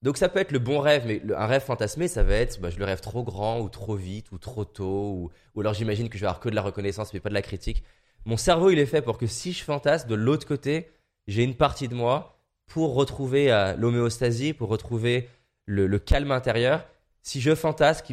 donc 0.00 0.16
ça 0.16 0.28
peut 0.28 0.38
être 0.38 0.52
le 0.52 0.58
bon 0.58 0.78
rêve, 0.78 1.04
mais 1.06 1.20
un 1.36 1.46
rêve 1.46 1.62
fantasmé, 1.62 2.08
ça 2.08 2.22
va 2.22 2.34
être 2.34 2.60
bah, 2.60 2.70
je 2.70 2.78
le 2.78 2.86
rêve 2.86 3.00
trop 3.00 3.22
grand 3.22 3.60
ou 3.60 3.68
trop 3.68 3.94
vite 3.94 4.32
ou 4.32 4.38
trop 4.38 4.64
tôt, 4.64 5.12
ou, 5.12 5.30
ou 5.54 5.60
alors 5.60 5.74
j'imagine 5.74 6.08
que 6.08 6.16
je 6.16 6.22
vais 6.22 6.28
avoir 6.28 6.40
que 6.40 6.48
de 6.48 6.54
la 6.54 6.62
reconnaissance 6.62 7.12
mais 7.12 7.20
pas 7.20 7.28
de 7.28 7.34
la 7.34 7.42
critique. 7.42 7.84
Mon 8.24 8.38
cerveau, 8.38 8.70
il 8.70 8.78
est 8.78 8.86
fait 8.86 9.02
pour 9.02 9.18
que 9.18 9.26
si 9.26 9.52
je 9.52 9.62
fantasme, 9.62 10.08
de 10.08 10.14
l'autre 10.14 10.46
côté, 10.46 10.88
j'ai 11.26 11.44
une 11.44 11.54
partie 11.54 11.88
de 11.88 11.94
moi 11.94 12.39
pour 12.70 12.94
retrouver 12.94 13.50
euh, 13.50 13.74
l'homéostasie, 13.74 14.52
pour 14.52 14.68
retrouver 14.68 15.28
le, 15.66 15.98
calme 15.98 16.30
intérieur. 16.30 16.86
Si 17.20 17.40
je 17.40 17.56
fantasme, 17.56 18.06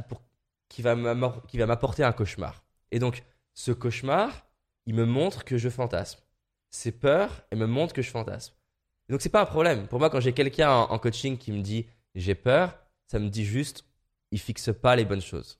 qui, 0.67 0.81
va 0.81 0.95
m'apporter 0.95 2.03
un 2.03 2.11
cauchemar. 2.11 2.63
Et 2.89 2.97
donc, 2.97 3.23
ce 3.53 3.71
cauchemar, 3.71 4.47
il 4.87 4.95
me 4.95 5.05
montre 5.05 5.45
que 5.45 5.59
je 5.59 5.69
fantasme. 5.69 6.19
Ces 6.71 6.91
peurs, 6.91 7.43
elles 7.51 7.59
me 7.59 7.67
montrent 7.67 7.93
que 7.93 8.01
je 8.01 8.09
fantasme. 8.09 8.55
Et 9.07 9.11
donc, 9.13 9.21
c'est 9.21 9.29
pas 9.29 9.41
un 9.41 9.45
problème. 9.45 9.87
Pour 9.87 9.99
moi, 9.99 10.09
quand 10.09 10.19
j'ai 10.19 10.33
quelqu'un 10.33 10.71
en, 10.71 10.97
coaching 10.97 11.37
qui 11.37 11.51
me 11.51 11.61
dit 11.61 11.85
j'ai 12.15 12.35
peur, 12.35 12.75
ça 13.05 13.19
me 13.19 13.29
dit 13.29 13.45
juste 13.45 13.85
il 14.31 14.39
fixe 14.39 14.71
pas 14.73 14.95
les 14.95 15.05
bonnes 15.05 15.21
choses. 15.21 15.59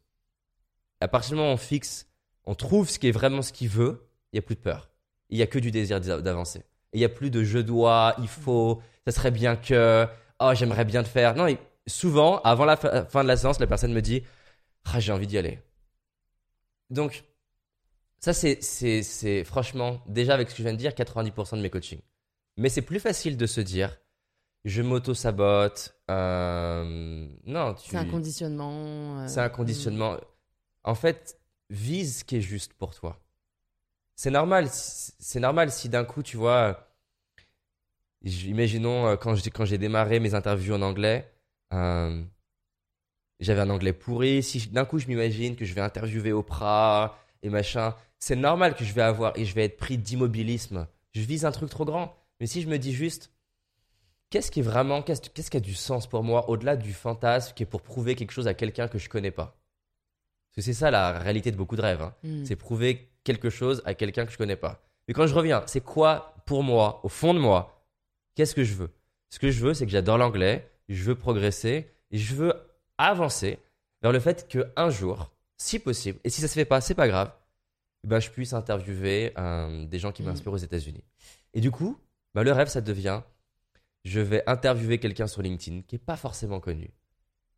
À 1.01 1.07
partir 1.07 1.31
du 1.31 1.35
moment 1.35 1.51
où 1.51 1.53
on 1.53 1.57
fixe, 1.57 2.09
on 2.45 2.55
trouve 2.55 2.89
ce 2.89 2.97
qui 2.97 3.07
est 3.07 3.11
vraiment 3.11 3.43
ce 3.43 3.53
qu'il 3.53 3.69
veut, 3.69 4.09
il 4.33 4.37
y 4.37 4.39
a 4.39 4.41
plus 4.41 4.55
de 4.55 4.61
peur. 4.61 4.89
Il 5.29 5.37
y 5.37 5.43
a 5.43 5.47
que 5.47 5.59
du 5.59 5.69
désir 5.69 6.01
d'a- 6.01 6.19
d'avancer. 6.19 6.63
Et 6.97 7.01
il 7.01 7.01
y 7.01 7.05
a 7.05 7.09
plus 7.09 7.29
de 7.29 7.43
je 7.43 7.59
dois, 7.59 8.15
il 8.17 8.27
faut, 8.27 8.81
ça 9.05 9.13
serait 9.13 9.29
bien 9.31 9.55
que, 9.55 10.07
oh 10.39 10.51
j'aimerais 10.55 10.83
bien 10.85 11.01
le 11.03 11.07
faire. 11.07 11.35
Non, 11.35 11.45
il- 11.47 11.59
souvent, 11.87 12.39
avant 12.41 12.65
la 12.65 12.75
fin 12.77 13.23
de 13.23 13.27
la 13.27 13.37
séance, 13.37 13.59
la 13.59 13.67
personne 13.67 13.93
me 13.93 14.01
dit 14.01 14.23
ah 14.85 14.99
j'ai 14.99 15.11
envie 15.11 15.27
d'y 15.27 15.37
aller. 15.37 15.59
Donc, 16.89 17.23
ça 18.19 18.33
c'est, 18.33 18.61
c'est, 18.63 19.03
c'est 19.03 19.43
franchement, 19.43 20.01
déjà 20.07 20.33
avec 20.33 20.49
ce 20.49 20.53
que 20.55 20.59
je 20.59 20.63
viens 20.63 20.73
de 20.73 20.77
dire, 20.79 20.93
90% 20.95 21.57
de 21.57 21.61
mes 21.61 21.69
coachings. 21.69 22.01
Mais 22.57 22.69
c'est 22.69 22.81
plus 22.81 22.99
facile 22.99 23.37
de 23.37 23.45
se 23.45 23.61
dire, 23.61 23.97
je 24.65 24.81
m'auto-sabote. 24.81 25.95
euh, 26.09 27.27
non, 27.45 27.73
tu... 27.75 27.91
C'est 27.91 27.97
un 27.97 28.05
conditionnement. 28.05 29.19
euh, 29.19 29.27
C'est 29.27 29.41
un 29.41 29.49
conditionnement. 29.49 30.17
En 30.83 30.95
fait, 30.95 31.39
vise 31.69 32.19
ce 32.19 32.23
qui 32.23 32.37
est 32.37 32.41
juste 32.41 32.73
pour 32.73 32.95
toi. 32.95 33.19
C'est 34.15 34.31
normal. 34.31 34.67
C'est 34.71 35.39
normal 35.39 35.71
si 35.71 35.89
d'un 35.89 36.03
coup, 36.05 36.23
tu 36.23 36.37
vois, 36.37 36.86
imaginons 38.27 39.07
euh, 39.07 39.15
quand 39.15 39.35
j'ai 39.35 39.49
quand 39.49 39.65
j'ai 39.65 39.77
démarré 39.77 40.19
mes 40.19 40.33
interviews 40.33 40.75
en 40.75 40.81
anglais, 40.81 41.31
euh, 41.73 42.23
j'avais 43.39 43.61
un 43.61 43.69
anglais 43.69 43.93
pourri. 43.93 44.43
Si 44.43 44.67
d'un 44.69 44.85
coup 44.85 44.99
je 44.99 45.07
m'imagine 45.07 45.55
que 45.55 45.65
je 45.65 45.73
vais 45.73 45.81
interviewer 45.81 46.31
Oprah 46.31 47.17
et 47.43 47.49
machin, 47.49 47.95
c'est 48.19 48.35
normal 48.35 48.75
que 48.75 48.83
je 48.83 48.93
vais 48.93 49.01
avoir 49.01 49.37
et 49.37 49.45
je 49.45 49.53
vais 49.53 49.65
être 49.65 49.77
pris 49.77 49.97
d'immobilisme. 49.97 50.87
Je 51.13 51.21
vise 51.21 51.45
un 51.45 51.51
truc 51.51 51.69
trop 51.69 51.85
grand. 51.85 52.15
Mais 52.39 52.47
si 52.47 52.61
je 52.61 52.67
me 52.67 52.77
dis 52.77 52.93
juste, 52.93 53.31
qu'est-ce 54.29 54.51
qui 54.51 54.59
est 54.59 54.63
vraiment, 54.63 55.01
qu'est-ce 55.01 55.49
qui 55.49 55.57
a 55.57 55.59
du 55.59 55.73
sens 55.73 56.07
pour 56.07 56.23
moi 56.23 56.49
au-delà 56.49 56.75
du 56.75 56.93
fantasme 56.93 57.53
qui 57.55 57.63
est 57.63 57.67
pour 57.67 57.81
prouver 57.81 58.15
quelque 58.15 58.31
chose 58.31 58.47
à 58.47 58.53
quelqu'un 58.53 58.87
que 58.87 58.97
je 58.97 59.09
connais 59.09 59.31
pas? 59.31 59.57
Parce 60.49 60.55
que 60.55 60.61
c'est 60.61 60.73
ça 60.73 60.91
la 60.91 61.19
réalité 61.19 61.51
de 61.51 61.57
beaucoup 61.57 61.75
de 61.75 61.81
rêves. 61.81 62.01
hein. 62.01 62.13
mm. 62.23 62.45
C'est 62.45 62.55
prouver 62.55 63.09
quelque 63.23 63.49
chose 63.49 63.81
à 63.85 63.93
quelqu'un 63.93 64.25
que 64.25 64.31
je 64.31 64.37
connais 64.37 64.55
pas. 64.55 64.83
Mais 65.07 65.13
quand 65.13 65.27
je 65.27 65.33
reviens, 65.33 65.63
c'est 65.67 65.81
quoi 65.81 66.35
pour 66.45 66.63
moi, 66.63 67.01
au 67.03 67.09
fond 67.09 67.33
de 67.33 67.39
moi, 67.39 67.76
qu'est-ce 68.37 68.53
que 68.53 68.63
je 68.63 68.75
veux? 68.75 68.91
Ce 69.31 69.39
que 69.39 69.49
je 69.49 69.59
veux, 69.65 69.73
c'est 69.73 69.85
que 69.85 69.91
j'adore 69.91 70.19
l'anglais, 70.19 70.69
je 70.89 71.03
veux 71.03 71.15
progresser 71.15 71.91
et 72.11 72.17
je 72.19 72.35
veux 72.35 72.53
avancer 72.99 73.57
vers 74.03 74.11
le 74.11 74.19
fait 74.19 74.47
que 74.47 74.71
un 74.75 74.91
jour, 74.91 75.31
si 75.57 75.79
possible, 75.79 76.19
et 76.23 76.29
si 76.29 76.41
ça 76.41 76.47
se 76.47 76.53
fait 76.53 76.63
pas, 76.63 76.79
c'est 76.79 76.93
pas 76.93 77.07
grave, 77.07 77.33
eh 78.03 78.07
ben, 78.07 78.19
je 78.19 78.29
puisse 78.29 78.53
interviewer 78.53 79.33
euh, 79.39 79.85
des 79.87 79.97
gens 79.97 80.11
qui 80.11 80.21
m'inspirent 80.21 80.53
aux 80.53 80.57
États-Unis. 80.57 81.03
Et 81.55 81.61
du 81.61 81.71
coup, 81.71 81.97
bah, 82.35 82.43
le 82.43 82.51
rêve, 82.51 82.67
ça 82.67 82.79
devient, 82.79 83.23
je 84.05 84.19
vais 84.19 84.43
interviewer 84.45 84.99
quelqu'un 84.99 85.25
sur 85.25 85.41
LinkedIn 85.41 85.81
qui 85.81 85.95
est 85.95 85.99
pas 85.99 86.15
forcément 86.15 86.59
connu 86.59 86.91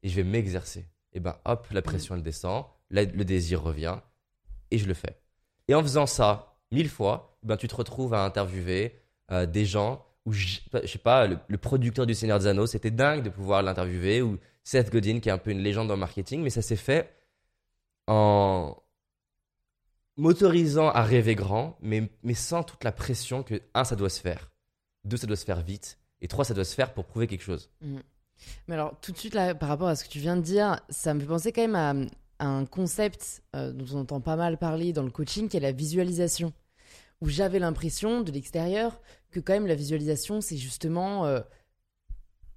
et 0.02 0.08
je 0.08 0.16
vais 0.16 0.24
m'exercer. 0.24 0.88
Et 1.12 1.20
ben 1.20 1.36
hop, 1.44 1.68
la 1.72 1.82
pression 1.82 2.16
elle 2.16 2.24
descend, 2.24 2.66
le 2.90 3.24
désir 3.24 3.62
revient 3.62 4.00
et 4.72 4.78
je 4.78 4.88
le 4.88 4.94
fais. 4.94 5.20
Et 5.68 5.76
en 5.76 5.82
faisant 5.82 6.06
ça 6.06 6.56
mille 6.72 6.90
fois, 6.90 7.38
ben 7.44 7.58
tu 7.58 7.68
te 7.68 7.76
retrouves 7.76 8.14
à 8.14 8.24
interviewer 8.24 8.96
euh, 9.32 9.46
des 9.46 9.66
gens 9.66 10.06
je, 10.32 10.60
sais 10.86 11.00
pas, 11.00 11.28
le, 11.28 11.58
producteur 11.58 12.06
du 12.06 12.14
Seigneur 12.14 12.40
des 12.40 12.48
Anneaux, 12.48 12.68
c'était 12.68 12.92
dingue 12.92 13.24
de 13.24 13.30
pouvoir 13.30 13.64
l'interviewer 13.64 14.22
ou 14.22 14.38
Seth 14.64 14.92
Godin 14.92 15.20
qui 15.20 15.30
est 15.30 15.32
un 15.32 15.38
peu 15.38 15.52
une 15.52 15.60
légende 15.60 15.88
dans 15.88 15.96
le 15.96 16.00
marketing, 16.00 16.42
mais 16.42 16.50
ça 16.50 16.62
s'est 16.62 16.76
fait 16.76 17.14
en 18.08 18.76
m'autorisant 20.18 20.90
à 20.90 21.04
rêver 21.04 21.36
grand, 21.36 21.78
mais, 21.82 22.12
mais 22.24 22.34
sans 22.34 22.64
toute 22.64 22.84
la 22.84 22.92
pression 22.92 23.44
que 23.44 23.62
un 23.74 23.84
ça 23.84 23.96
doit 23.96 24.10
se 24.10 24.20
faire, 24.20 24.52
deux 25.06 25.18
ça 25.18 25.28
doit 25.28 25.38
se 25.38 25.46
faire 25.46 25.62
vite 25.62 25.98
et 26.22 26.28
trois 26.28 26.44
ça 26.46 26.54
doit 26.54 26.66
se 26.66 26.76
faire 26.76 26.94
pour 26.94 27.06
prouver 27.06 27.28
quelque 27.28 27.44
chose. 27.44 27.72
Mais 28.68 28.76
alors, 28.76 29.00
tout 29.02 29.12
de 29.12 29.18
suite, 29.18 29.34
là, 29.34 29.56
par 29.56 29.70
rapport 29.70 29.88
à 29.88 29.96
ce 29.96 30.04
que 30.04 30.10
tu 30.10 30.20
viens 30.20 30.36
de 30.36 30.42
dire, 30.42 30.80
ça 30.90 31.14
me 31.14 31.20
fait 31.20 31.26
penser 31.26 31.52
quand 31.52 31.68
même 31.68 31.76
à, 31.76 31.94
à 32.40 32.48
un 32.48 32.66
concept 32.66 33.44
euh, 33.56 33.72
dont 33.72 33.86
on 33.94 34.02
entend 34.02 34.22
pas 34.22 34.36
mal 34.36 34.58
parler 34.58 34.94
dans 34.94 35.04
le 35.04 35.12
coaching, 35.12 35.50
qui 35.50 35.58
est 35.58 35.62
la 35.62 35.72
visualisation. 35.72 36.54
Où 37.22 37.28
j'avais 37.28 37.60
l'impression, 37.60 38.22
de 38.22 38.32
l'extérieur, 38.32 39.02
que 39.32 39.40
quand 39.40 39.54
même 39.54 39.68
la 39.68 39.76
visualisation, 39.76 40.42
c'est 40.42 40.58
justement. 40.58 41.26
euh, 41.26 41.40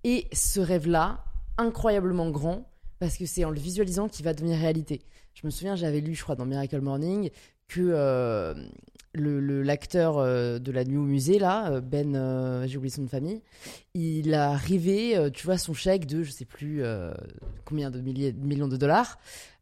et 0.05 0.27
ce 0.33 0.61
rêve-là, 0.61 1.25
incroyablement 1.59 2.31
grand, 2.31 2.69
parce 2.99 3.17
que 3.17 3.27
c'est 3.27 3.45
en 3.45 3.51
le 3.51 3.61
visualisant 3.61 4.09
qu'il 4.09 4.25
va 4.25 4.35
devenir 4.35 4.59
réalité. 4.59 5.01
Je 5.35 5.47
me 5.47 5.51
souviens, 5.51 5.77
j'avais 5.77 6.01
lu, 6.01 6.15
je 6.15 6.23
crois, 6.23 6.35
dans 6.35 6.45
Miracle 6.47 6.81
Morning, 6.81 7.31
que 7.69 7.81
euh, 7.81 8.55
le- 9.15 9.41
le- 9.41 9.63
l'acteur 9.63 10.19
euh, 10.19 10.59
de 10.59 10.73
la 10.73 10.85
nuit 10.85 10.97
au 10.97 11.05
musée, 11.05 11.39
là, 11.39 11.71
euh, 11.73 11.81
Ben, 11.81 12.17
euh, 12.17 12.67
j'ai 12.67 12.77
oublié 12.79 12.93
son 12.95 13.07
famille, 13.07 13.43
il 13.95 14.35
a 14.35 14.57
rêvé, 14.57 15.31
tu 15.33 15.47
vois, 15.47 15.59
son 15.59 15.73
chèque 15.75 16.07
de, 16.07 16.23
je 16.23 16.31
sais 16.33 16.45
plus 16.45 16.83
combien 17.65 17.91
de 17.91 18.01
milliers, 18.01 18.33
millions 18.33 18.69
de 18.69 18.77
dollars. 18.77 19.19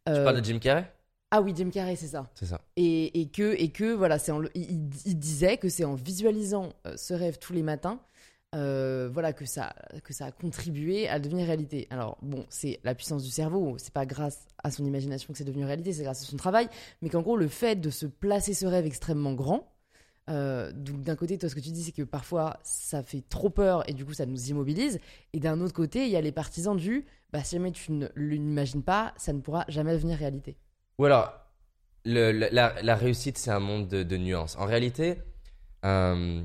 Tu 0.07 0.13
parles 0.13 0.41
de 0.41 0.45
Jim 0.45 0.59
Carrey? 0.59 0.91
Ah 1.31 1.41
oui, 1.43 1.53
Jim 1.55 1.71
Carrey, 1.71 1.97
c'est 1.97 2.09
ça. 2.09 2.29
C'est 2.35 2.47
ça. 2.47 2.61
Et, 2.77 3.21
et 3.21 3.29
que, 3.29 3.55
et 3.57 3.71
que 3.71 3.93
voilà, 3.93 4.19
c'est 4.19 4.33
il, 4.55 4.89
disait 4.89 5.59
que 5.59 5.69
c'est 5.69 5.85
en 5.85 5.95
visualisant 5.95 6.73
euh, 6.87 6.97
ce 6.97 7.15
rêve 7.15 7.39
tous 7.39 7.53
les 7.53 7.63
matins, 7.63 8.01
euh, 8.57 9.09
voilà, 9.13 9.33
que 9.33 9.45
ça, 9.45 9.73
que 10.03 10.13
ça 10.13 10.27
a 10.27 10.33
contribué 10.33 11.09
à 11.09 11.21
devenir 11.21 11.47
réalité. 11.47 11.87
Alors 11.91 12.19
bon, 12.21 12.47
c'est 12.49 12.81
la 12.83 12.97
puissance 12.97 13.23
du 13.23 13.31
cerveau, 13.31 13.77
c'est 13.79 13.93
pas 13.93 14.07
grâce 14.07 14.47
à 14.65 14.73
son 14.73 14.85
imagination 14.85 15.33
que 15.33 15.39
c'est 15.39 15.45
devenu 15.45 15.65
réalité, 15.65 15.93
c'est 15.93 16.03
grâce 16.03 16.23
à 16.23 16.27
son 16.27 16.37
travail, 16.37 16.69
mais 17.01 17.11
qu'en 17.11 17.23
gros, 17.23 17.37
le 17.37 17.47
fait 17.47 17.77
de 17.77 17.91
se 17.91 18.07
placer 18.07 18.53
ce 18.53 18.67
rêve 18.67 18.87
extrêmement 18.87 19.35
grand, 19.35 19.73
euh, 20.31 20.73
donc 20.73 21.03
d'un 21.03 21.17
côté, 21.17 21.39
toi, 21.39 21.49
ce 21.49 21.55
que 21.55 21.61
tu 21.61 21.71
dis, 21.71 21.85
c'est 21.85 21.93
que 21.93 22.03
parfois 22.03 22.59
ça 22.65 23.05
fait 23.05 23.23
trop 23.29 23.51
peur 23.51 23.89
et 23.89 23.95
du 23.95 24.05
coup 24.05 24.15
ça 24.15 24.27
nous 24.27 24.51
immobilise. 24.51 24.99
Et 25.33 25.41
d'un 25.41 25.61
autre 25.61 25.75
côté, 25.75 26.05
il 26.07 26.11
y 26.11 26.17
a 26.17 26.21
les 26.21 26.33
partisans 26.33 26.77
du, 26.77 27.07
bah 27.33 27.45
si 27.45 27.55
jamais 27.55 27.71
tu 27.73 27.93
ne 27.93 28.09
l'imagines 28.17 28.83
pas, 28.83 29.15
ça 29.17 29.33
ne 29.33 29.41
pourra 29.41 29.65
jamais 29.69 29.93
devenir 29.93 30.19
réalité. 30.19 30.57
Ou 31.01 31.07
alors, 31.07 31.33
la, 32.05 32.95
réussite, 32.95 33.39
c'est 33.39 33.51
un 33.51 33.59
monde 33.59 33.89
de, 33.89 34.17
nuances. 34.19 34.55
En 34.59 34.67
réalité, 34.67 35.17
euh, 35.87 36.45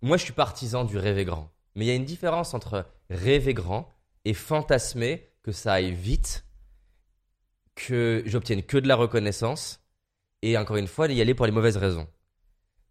moi, 0.00 0.16
je 0.16 0.24
suis 0.24 0.32
partisan 0.32 0.82
du 0.82 0.98
rêver 0.98 1.24
grand. 1.24 1.52
Mais 1.76 1.84
il 1.84 1.88
y 1.88 1.92
a 1.92 1.94
une 1.94 2.04
différence 2.04 2.52
entre 2.52 2.84
rêver 3.10 3.54
grand 3.54 3.88
et 4.24 4.34
fantasmer 4.34 5.30
que 5.44 5.52
ça 5.52 5.74
aille 5.74 5.92
vite, 5.92 6.44
que 7.76 8.24
j'obtienne 8.26 8.64
que 8.64 8.76
de 8.76 8.88
la 8.88 8.96
reconnaissance, 8.96 9.78
et 10.42 10.58
encore 10.58 10.78
une 10.78 10.88
fois, 10.88 11.06
y 11.06 11.20
aller 11.20 11.34
pour 11.34 11.46
les 11.46 11.52
mauvaises 11.52 11.76
raisons. 11.76 12.08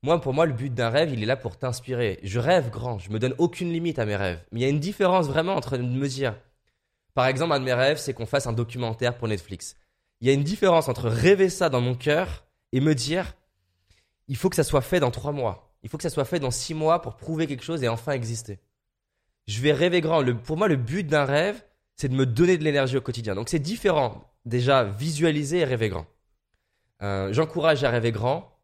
Moi, 0.03 0.21
pour 0.21 0.33
moi, 0.33 0.45
le 0.45 0.53
but 0.53 0.73
d'un 0.73 0.89
rêve, 0.89 1.11
il 1.11 1.21
est 1.21 1.25
là 1.25 1.35
pour 1.35 1.57
t'inspirer. 1.57 2.21
Je 2.23 2.39
rêve 2.39 2.69
grand, 2.69 2.99
je 2.99 3.09
me 3.09 3.19
donne 3.19 3.35
aucune 3.37 3.73
limite 3.73 3.99
à 3.99 4.05
mes 4.05 4.15
rêves. 4.15 4.41
Mais 4.53 4.61
il 4.61 4.63
y 4.63 4.65
a 4.65 4.69
une 4.69 4.79
différence 4.79 5.27
vraiment 5.27 5.55
entre 5.55 5.77
me 5.77 6.07
dire, 6.07 6.37
par 7.15 7.27
exemple, 7.27 7.51
un 7.51 7.59
de 7.59 7.65
mes 7.65 7.73
rêves, 7.73 7.97
c'est 7.97 8.13
qu'on 8.13 8.25
fasse 8.25 8.47
un 8.47 8.53
documentaire 8.53 9.17
pour 9.17 9.27
Netflix. 9.27 9.75
Il 10.21 10.27
y 10.27 10.29
a 10.29 10.33
une 10.33 10.43
différence 10.43 10.87
entre 10.87 11.09
rêver 11.09 11.49
ça 11.49 11.69
dans 11.69 11.81
mon 11.81 11.95
cœur 11.95 12.45
et 12.71 12.79
me 12.79 12.93
dire, 12.95 13.35
il 14.27 14.37
faut 14.37 14.49
que 14.49 14.55
ça 14.55 14.63
soit 14.63 14.81
fait 14.81 14.99
dans 14.99 15.11
trois 15.11 15.31
mois. 15.31 15.75
Il 15.83 15.89
faut 15.89 15.97
que 15.97 16.03
ça 16.03 16.11
soit 16.11 16.25
fait 16.25 16.39
dans 16.39 16.51
six 16.51 16.75
mois 16.75 17.01
pour 17.01 17.15
prouver 17.15 17.47
quelque 17.47 17.63
chose 17.63 17.83
et 17.83 17.87
enfin 17.87 18.11
exister. 18.11 18.59
Je 19.47 19.59
vais 19.61 19.73
rêver 19.73 19.99
grand. 19.99 20.23
Pour 20.43 20.57
moi, 20.57 20.67
le 20.67 20.75
but 20.75 21.05
d'un 21.05 21.25
rêve, 21.25 21.63
c'est 21.95 22.07
de 22.07 22.13
me 22.13 22.27
donner 22.27 22.57
de 22.57 22.63
l'énergie 22.63 22.97
au 22.97 23.01
quotidien. 23.01 23.33
Donc 23.33 23.49
c'est 23.49 23.59
différent. 23.59 24.23
Déjà, 24.45 24.83
visualiser 24.83 25.59
et 25.59 25.65
rêver 25.65 25.89
grand. 25.89 26.05
Euh, 27.01 27.33
J'encourage 27.33 27.83
à 27.83 27.89
rêver 27.89 28.11
grand 28.11 28.59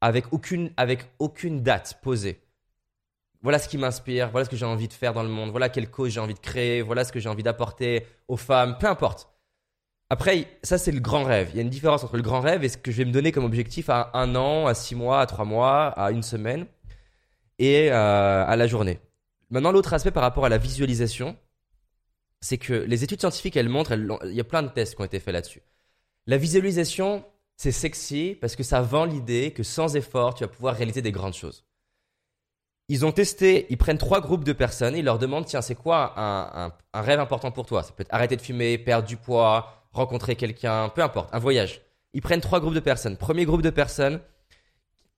avec 0.00 0.32
aucune, 0.32 0.72
avec 0.76 1.04
aucune 1.18 1.62
date 1.62 2.00
posée. 2.02 2.40
Voilà 3.42 3.58
ce 3.58 3.68
qui 3.68 3.78
m'inspire, 3.78 4.30
voilà 4.30 4.46
ce 4.46 4.50
que 4.50 4.56
j'ai 4.56 4.66
envie 4.66 4.88
de 4.88 4.92
faire 4.92 5.12
dans 5.12 5.22
le 5.22 5.28
monde, 5.28 5.50
voilà 5.50 5.68
quelle 5.68 5.90
cause 5.90 6.10
j'ai 6.10 6.20
envie 6.20 6.34
de 6.34 6.38
créer, 6.40 6.82
voilà 6.82 7.04
ce 7.04 7.12
que 7.12 7.20
j'ai 7.20 7.28
envie 7.28 7.42
d'apporter 7.42 8.06
aux 8.28 8.36
femmes, 8.36 8.76
peu 8.78 8.86
importe. 8.86 9.28
Après, 10.08 10.46
ça 10.62 10.78
c'est 10.78 10.92
le 10.92 11.00
grand 11.00 11.24
rêve. 11.24 11.50
Il 11.52 11.56
y 11.56 11.58
a 11.58 11.62
une 11.62 11.70
différence 11.70 12.04
entre 12.04 12.16
le 12.16 12.22
grand 12.22 12.40
rêve 12.40 12.62
et 12.62 12.68
ce 12.68 12.76
que 12.76 12.92
je 12.92 12.98
vais 12.98 13.04
me 13.04 13.12
donner 13.12 13.32
comme 13.32 13.44
objectif 13.44 13.90
à 13.90 14.10
un 14.14 14.34
an, 14.36 14.66
à 14.66 14.74
six 14.74 14.94
mois, 14.94 15.20
à 15.20 15.26
trois 15.26 15.44
mois, 15.44 15.88
à 15.88 16.10
une 16.12 16.22
semaine 16.22 16.66
et 17.58 17.90
euh, 17.90 18.44
à 18.46 18.56
la 18.56 18.66
journée. 18.66 19.00
Maintenant, 19.50 19.72
l'autre 19.72 19.94
aspect 19.94 20.10
par 20.10 20.22
rapport 20.22 20.44
à 20.44 20.48
la 20.48 20.58
visualisation, 20.58 21.36
c'est 22.40 22.58
que 22.58 22.72
les 22.72 23.02
études 23.02 23.20
scientifiques, 23.20 23.56
elles 23.56 23.68
montrent, 23.68 23.92
il 24.24 24.34
y 24.34 24.40
a 24.40 24.44
plein 24.44 24.62
de 24.62 24.68
tests 24.68 24.94
qui 24.94 25.00
ont 25.00 25.04
été 25.04 25.18
faits 25.18 25.34
là-dessus. 25.34 25.62
La 26.26 26.36
visualisation, 26.36 27.24
c'est 27.56 27.72
sexy 27.72 28.36
parce 28.40 28.56
que 28.56 28.62
ça 28.62 28.82
vend 28.82 29.04
l'idée 29.04 29.52
que 29.52 29.62
sans 29.62 29.96
effort, 29.96 30.34
tu 30.34 30.44
vas 30.44 30.48
pouvoir 30.48 30.76
réaliser 30.76 31.02
des 31.02 31.12
grandes 31.12 31.34
choses. 31.34 31.64
Ils 32.88 33.04
ont 33.04 33.10
testé, 33.10 33.66
ils 33.70 33.78
prennent 33.78 33.98
trois 33.98 34.20
groupes 34.20 34.44
de 34.44 34.52
personnes, 34.52 34.94
ils 34.94 35.04
leur 35.04 35.18
demandent, 35.18 35.46
tiens, 35.46 35.62
c'est 35.62 35.74
quoi 35.74 36.14
un, 36.16 36.72
rêve 36.94 37.18
important 37.18 37.50
pour 37.50 37.66
toi? 37.66 37.82
Ça 37.82 37.92
peut 37.92 38.02
être 38.02 38.14
arrêter 38.14 38.36
de 38.36 38.42
fumer, 38.42 38.78
perdre 38.78 39.08
du 39.08 39.16
poids, 39.16 39.75
rencontrer 39.96 40.36
quelqu'un, 40.36 40.88
peu 40.90 41.02
importe, 41.02 41.28
un 41.32 41.38
voyage. 41.38 41.82
Ils 42.12 42.22
prennent 42.22 42.40
trois 42.40 42.60
groupes 42.60 42.74
de 42.74 42.80
personnes. 42.80 43.16
Premier 43.16 43.44
groupe 43.44 43.62
de 43.62 43.70
personnes 43.70 44.20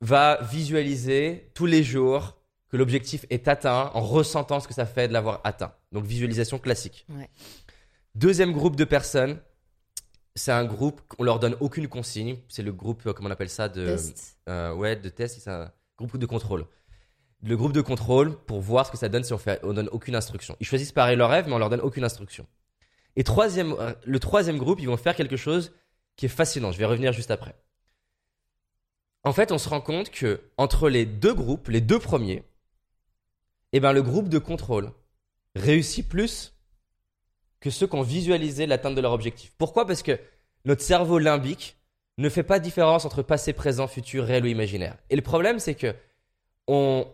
va 0.00 0.38
visualiser 0.42 1.50
tous 1.54 1.66
les 1.66 1.82
jours 1.82 2.36
que 2.70 2.76
l'objectif 2.76 3.24
est 3.30 3.48
atteint 3.48 3.90
en 3.94 4.00
ressentant 4.00 4.60
ce 4.60 4.68
que 4.68 4.74
ça 4.74 4.86
fait 4.86 5.08
de 5.08 5.12
l'avoir 5.12 5.40
atteint. 5.44 5.72
Donc 5.92 6.04
visualisation 6.04 6.58
classique. 6.58 7.06
Deuxième 8.14 8.52
groupe 8.52 8.76
de 8.76 8.84
personnes, 8.84 9.38
c'est 10.34 10.52
un 10.52 10.64
groupe, 10.64 11.00
on 11.18 11.24
leur 11.24 11.38
donne 11.38 11.56
aucune 11.60 11.88
consigne. 11.88 12.36
C'est 12.48 12.62
le 12.62 12.72
groupe, 12.72 13.06
euh, 13.06 13.12
comment 13.12 13.28
on 13.28 13.32
appelle 13.32 13.48
ça, 13.48 13.68
de 13.68 13.86
test. 13.86 14.38
Euh, 14.48 14.72
ouais, 14.72 14.96
de 14.96 15.08
test. 15.08 15.40
C'est 15.40 15.50
un 15.50 15.70
groupe 15.96 16.16
de 16.16 16.26
contrôle. 16.26 16.66
Le 17.42 17.56
groupe 17.56 17.72
de 17.72 17.80
contrôle 17.80 18.36
pour 18.36 18.60
voir 18.60 18.86
ce 18.86 18.90
que 18.90 18.98
ça 18.98 19.08
donne 19.08 19.24
si 19.24 19.32
on 19.32 19.38
fait, 19.38 19.60
on 19.62 19.72
donne 19.72 19.88
aucune 19.92 20.14
instruction. 20.14 20.56
Ils 20.60 20.66
choisissent 20.66 20.92
pareil 20.92 21.16
leur 21.16 21.30
rêve, 21.30 21.46
mais 21.46 21.54
on 21.54 21.58
leur 21.58 21.70
donne 21.70 21.80
aucune 21.80 22.04
instruction. 22.04 22.46
Et 23.18 23.24
troisième, 23.24 23.72
euh, 23.72 23.92
le 24.04 24.20
troisième 24.20 24.58
groupe, 24.58 24.78
ils 24.80 24.86
vont 24.86 24.96
faire 24.96 25.16
quelque 25.16 25.36
chose 25.36 25.72
qui 26.14 26.26
est 26.26 26.30
fascinant. 26.30 26.70
Je 26.70 26.78
vais 26.78 26.84
revenir 26.84 27.12
juste 27.12 27.32
après. 27.32 27.56
En 29.24 29.32
fait, 29.32 29.50
on 29.50 29.58
se 29.58 29.68
rend 29.68 29.80
compte 29.80 30.10
que 30.10 30.40
entre 30.56 30.88
les 30.88 31.04
deux 31.04 31.34
groupes, 31.34 31.66
les 31.66 31.80
deux 31.80 31.98
premiers, 31.98 32.44
eh 33.72 33.80
ben, 33.80 33.92
le 33.92 34.02
groupe 34.02 34.28
de 34.28 34.38
contrôle 34.38 34.92
réussit 35.56 36.08
plus 36.08 36.54
que 37.58 37.70
ceux 37.70 37.88
qui 37.88 37.96
ont 37.96 38.02
visualisé 38.02 38.66
l'atteinte 38.66 38.94
de 38.94 39.00
leur 39.00 39.12
objectif. 39.12 39.52
Pourquoi? 39.58 39.84
Parce 39.84 40.04
que 40.04 40.20
notre 40.64 40.82
cerveau 40.82 41.18
limbique 41.18 41.76
ne 42.18 42.28
fait 42.28 42.44
pas 42.44 42.60
différence 42.60 43.04
entre 43.04 43.22
passé, 43.22 43.52
présent, 43.52 43.88
futur, 43.88 44.26
réel 44.26 44.44
ou 44.44 44.46
imaginaire. 44.46 44.96
Et 45.10 45.16
le 45.16 45.22
problème, 45.22 45.58
c'est 45.58 45.74
que 45.74 45.92
on, 46.68 47.04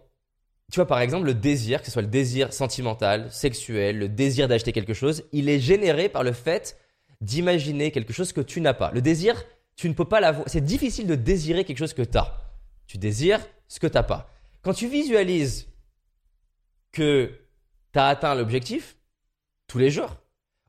tu 0.73 0.77
vois, 0.77 0.87
par 0.87 1.01
exemple, 1.01 1.27
le 1.27 1.35
désir, 1.35 1.81
que 1.81 1.87
ce 1.87 1.93
soit 1.93 2.03
le 2.03 2.09
désir 2.09 2.53
sentimental, 2.53 3.31
sexuel, 3.31 3.99
le 3.99 4.09
désir 4.09 4.49
d'acheter 4.49 4.73
quelque 4.73 4.95
chose, 4.95 5.25
il 5.33 5.49
est 5.49 5.61
généré 5.61 6.09
par 6.09 6.23
le 6.23 6.33
fait 6.33 6.79
d'imaginer 7.21 7.91
quelque 7.91 8.13
chose 8.13 8.33
que 8.33 8.41
tu 8.41 8.61
n'as 8.61 8.75
pas. 8.75 8.91
Le 8.93 9.03
désir, 9.03 9.45
tu 9.77 9.89
ne 9.89 9.95
peux 9.95 10.05
pas 10.05 10.21
l'avoir. 10.21 10.49
C'est 10.49 10.65
difficile 10.65 11.07
de 11.07 11.15
désirer 11.15 11.65
quelque 11.65 11.79
chose 11.79 11.95
que 11.95 12.03
tu 12.03 12.19
as. 12.19 12.35
Tu 12.87 12.99
désires 12.99 13.41
ce 13.69 13.81
que 13.81 13.87
tu 13.87 13.95
n'as 13.95 14.03
pas. 14.03 14.31
Quand 14.63 14.75
tu 14.75 14.89
visualises 14.89 15.69
que 16.93 17.33
tu 17.93 17.99
as 17.99 18.09
atteint 18.09 18.35
l'objectif, 18.35 18.97
tous 19.67 19.79
les 19.79 19.91
jours, 19.91 20.17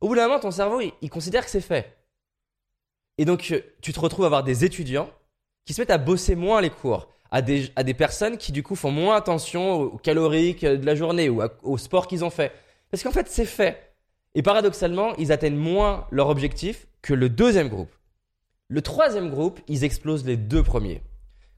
au 0.02 0.08
bout 0.10 0.16
d'un 0.16 0.28
moment, 0.28 0.40
ton 0.40 0.52
cerveau, 0.52 0.82
il, 1.02 1.10
considère 1.10 1.46
que 1.46 1.52
c'est 1.52 1.62
fait. 1.62 1.98
Et 3.18 3.26
donc, 3.26 3.52
euh, 3.52 3.62
tu 3.82 3.94
te 3.94 4.00
retrouves 4.00 4.26
à 4.26 4.28
avoir 4.28 4.44
des 4.44 4.66
étudiants 4.66 5.10
qui 5.66 5.74
se 5.74 5.82
mettent 5.82 5.92
à 5.92 5.98
bosser 5.98 6.36
moins 6.36 6.62
les 6.62 6.70
cours, 6.70 7.10
à 7.36 7.42
des, 7.42 7.70
à 7.76 7.84
des 7.84 7.94
personnes 7.94 8.38
qui, 8.38 8.54
du 8.54 8.64
coup, 8.64 8.78
font 8.78 8.92
moins 8.92 9.18
attention 9.18 9.74
aux 9.74 9.98
caloriques 9.98 10.64
de 10.64 10.86
la 10.86 10.96
journée 10.96 11.28
ou 11.28 11.42
au 11.64 11.78
sport 11.78 12.08
qu'ils 12.08 12.24
ont 12.24 12.30
fait. 12.30 12.54
Parce 12.90 13.04
qu'en 13.04 13.12
fait, 13.12 13.28
c'est 13.28 13.44
fait. 13.44 13.94
Et 14.36 14.42
paradoxalement, 14.42 15.14
ils 15.18 15.34
atteignent 15.34 15.58
moins 15.58 16.08
leur 16.12 16.30
objectif 16.30 16.88
que 17.02 17.14
le 17.14 17.28
deuxième 17.28 17.68
groupe. 17.68 17.92
Le 18.70 18.82
troisième 18.82 19.30
groupe, 19.30 19.60
ils 19.68 19.84
explosent 19.84 20.26
les 20.26 20.38
deux 20.38 20.64
premiers. 20.64 21.04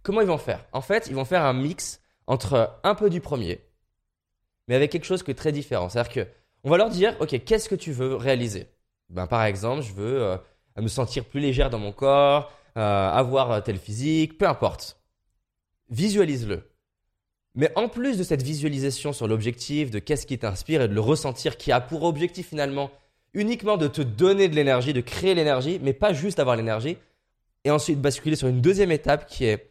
Comment 0.02 0.22
ils 0.22 0.28
vont 0.28 0.40
faire? 0.40 0.66
En 0.72 0.82
fait, 0.82 1.06
ils 1.10 1.16
vont 1.16 1.26
faire 1.26 1.44
un 1.44 1.54
mix 1.54 2.02
entre 2.26 2.80
un 2.84 2.96
peu 2.96 3.12
du 3.12 3.22
premier, 3.22 3.62
mais 4.68 4.74
avec 4.74 4.92
quelque 4.92 5.06
chose 5.06 5.24
est 5.28 5.36
très 5.36 5.52
différent. 5.52 5.90
C'est-à-dire 5.90 6.12
que 6.12 6.28
on 6.64 6.72
va 6.72 6.78
leur 6.78 6.90
dire, 6.90 7.16
ok, 7.20 7.44
qu'est-ce 7.46 7.70
que 7.70 7.76
tu 7.76 7.92
veux 7.92 8.16
réaliser? 8.16 8.66
Ben 9.10 9.28
par 9.28 9.44
exemple, 9.44 9.84
je 9.84 9.94
veux 9.94 10.24
euh, 10.24 10.38
me 10.76 10.88
sentir 10.88 11.24
plus 11.24 11.40
légère 11.40 11.70
dans 11.70 11.78
mon 11.78 11.92
corps, 11.92 12.52
euh, 12.78 13.10
avoir 13.12 13.62
tel 13.64 13.78
physique, 13.78 14.40
peu 14.40 14.48
importe. 14.48 14.97
Visualise-le. 15.90 16.70
Mais 17.56 17.72
en 17.76 17.90
plus 17.90 18.18
de 18.18 18.24
cette 18.24 18.44
visualisation 18.44 19.14
sur 19.14 19.28
l'objectif, 19.28 19.90
de 19.90 20.00
qu'est-ce 20.00 20.28
qui 20.28 20.38
t'inspire 20.38 20.82
et 20.82 20.88
de 20.88 20.94
le 20.94 21.02
ressentir, 21.02 21.58
qui 21.58 21.72
a 21.72 21.82
pour 21.82 22.04
objectif 22.04 22.50
finalement 22.50 22.92
uniquement 23.34 23.78
de 23.78 23.88
te 23.88 24.02
donner 24.02 24.48
de 24.48 24.56
l'énergie, 24.56 24.94
de 24.94 25.02
créer 25.02 25.36
l'énergie, 25.36 25.80
mais 25.82 25.94
pas 25.94 26.14
juste 26.14 26.40
avoir 26.40 26.56
l'énergie. 26.56 26.98
Et 27.64 27.72
ensuite 27.72 28.00
basculer 28.00 28.36
sur 28.36 28.48
une 28.48 28.62
deuxième 28.62 28.92
étape 28.92 29.28
qui 29.28 29.46
est 29.46 29.68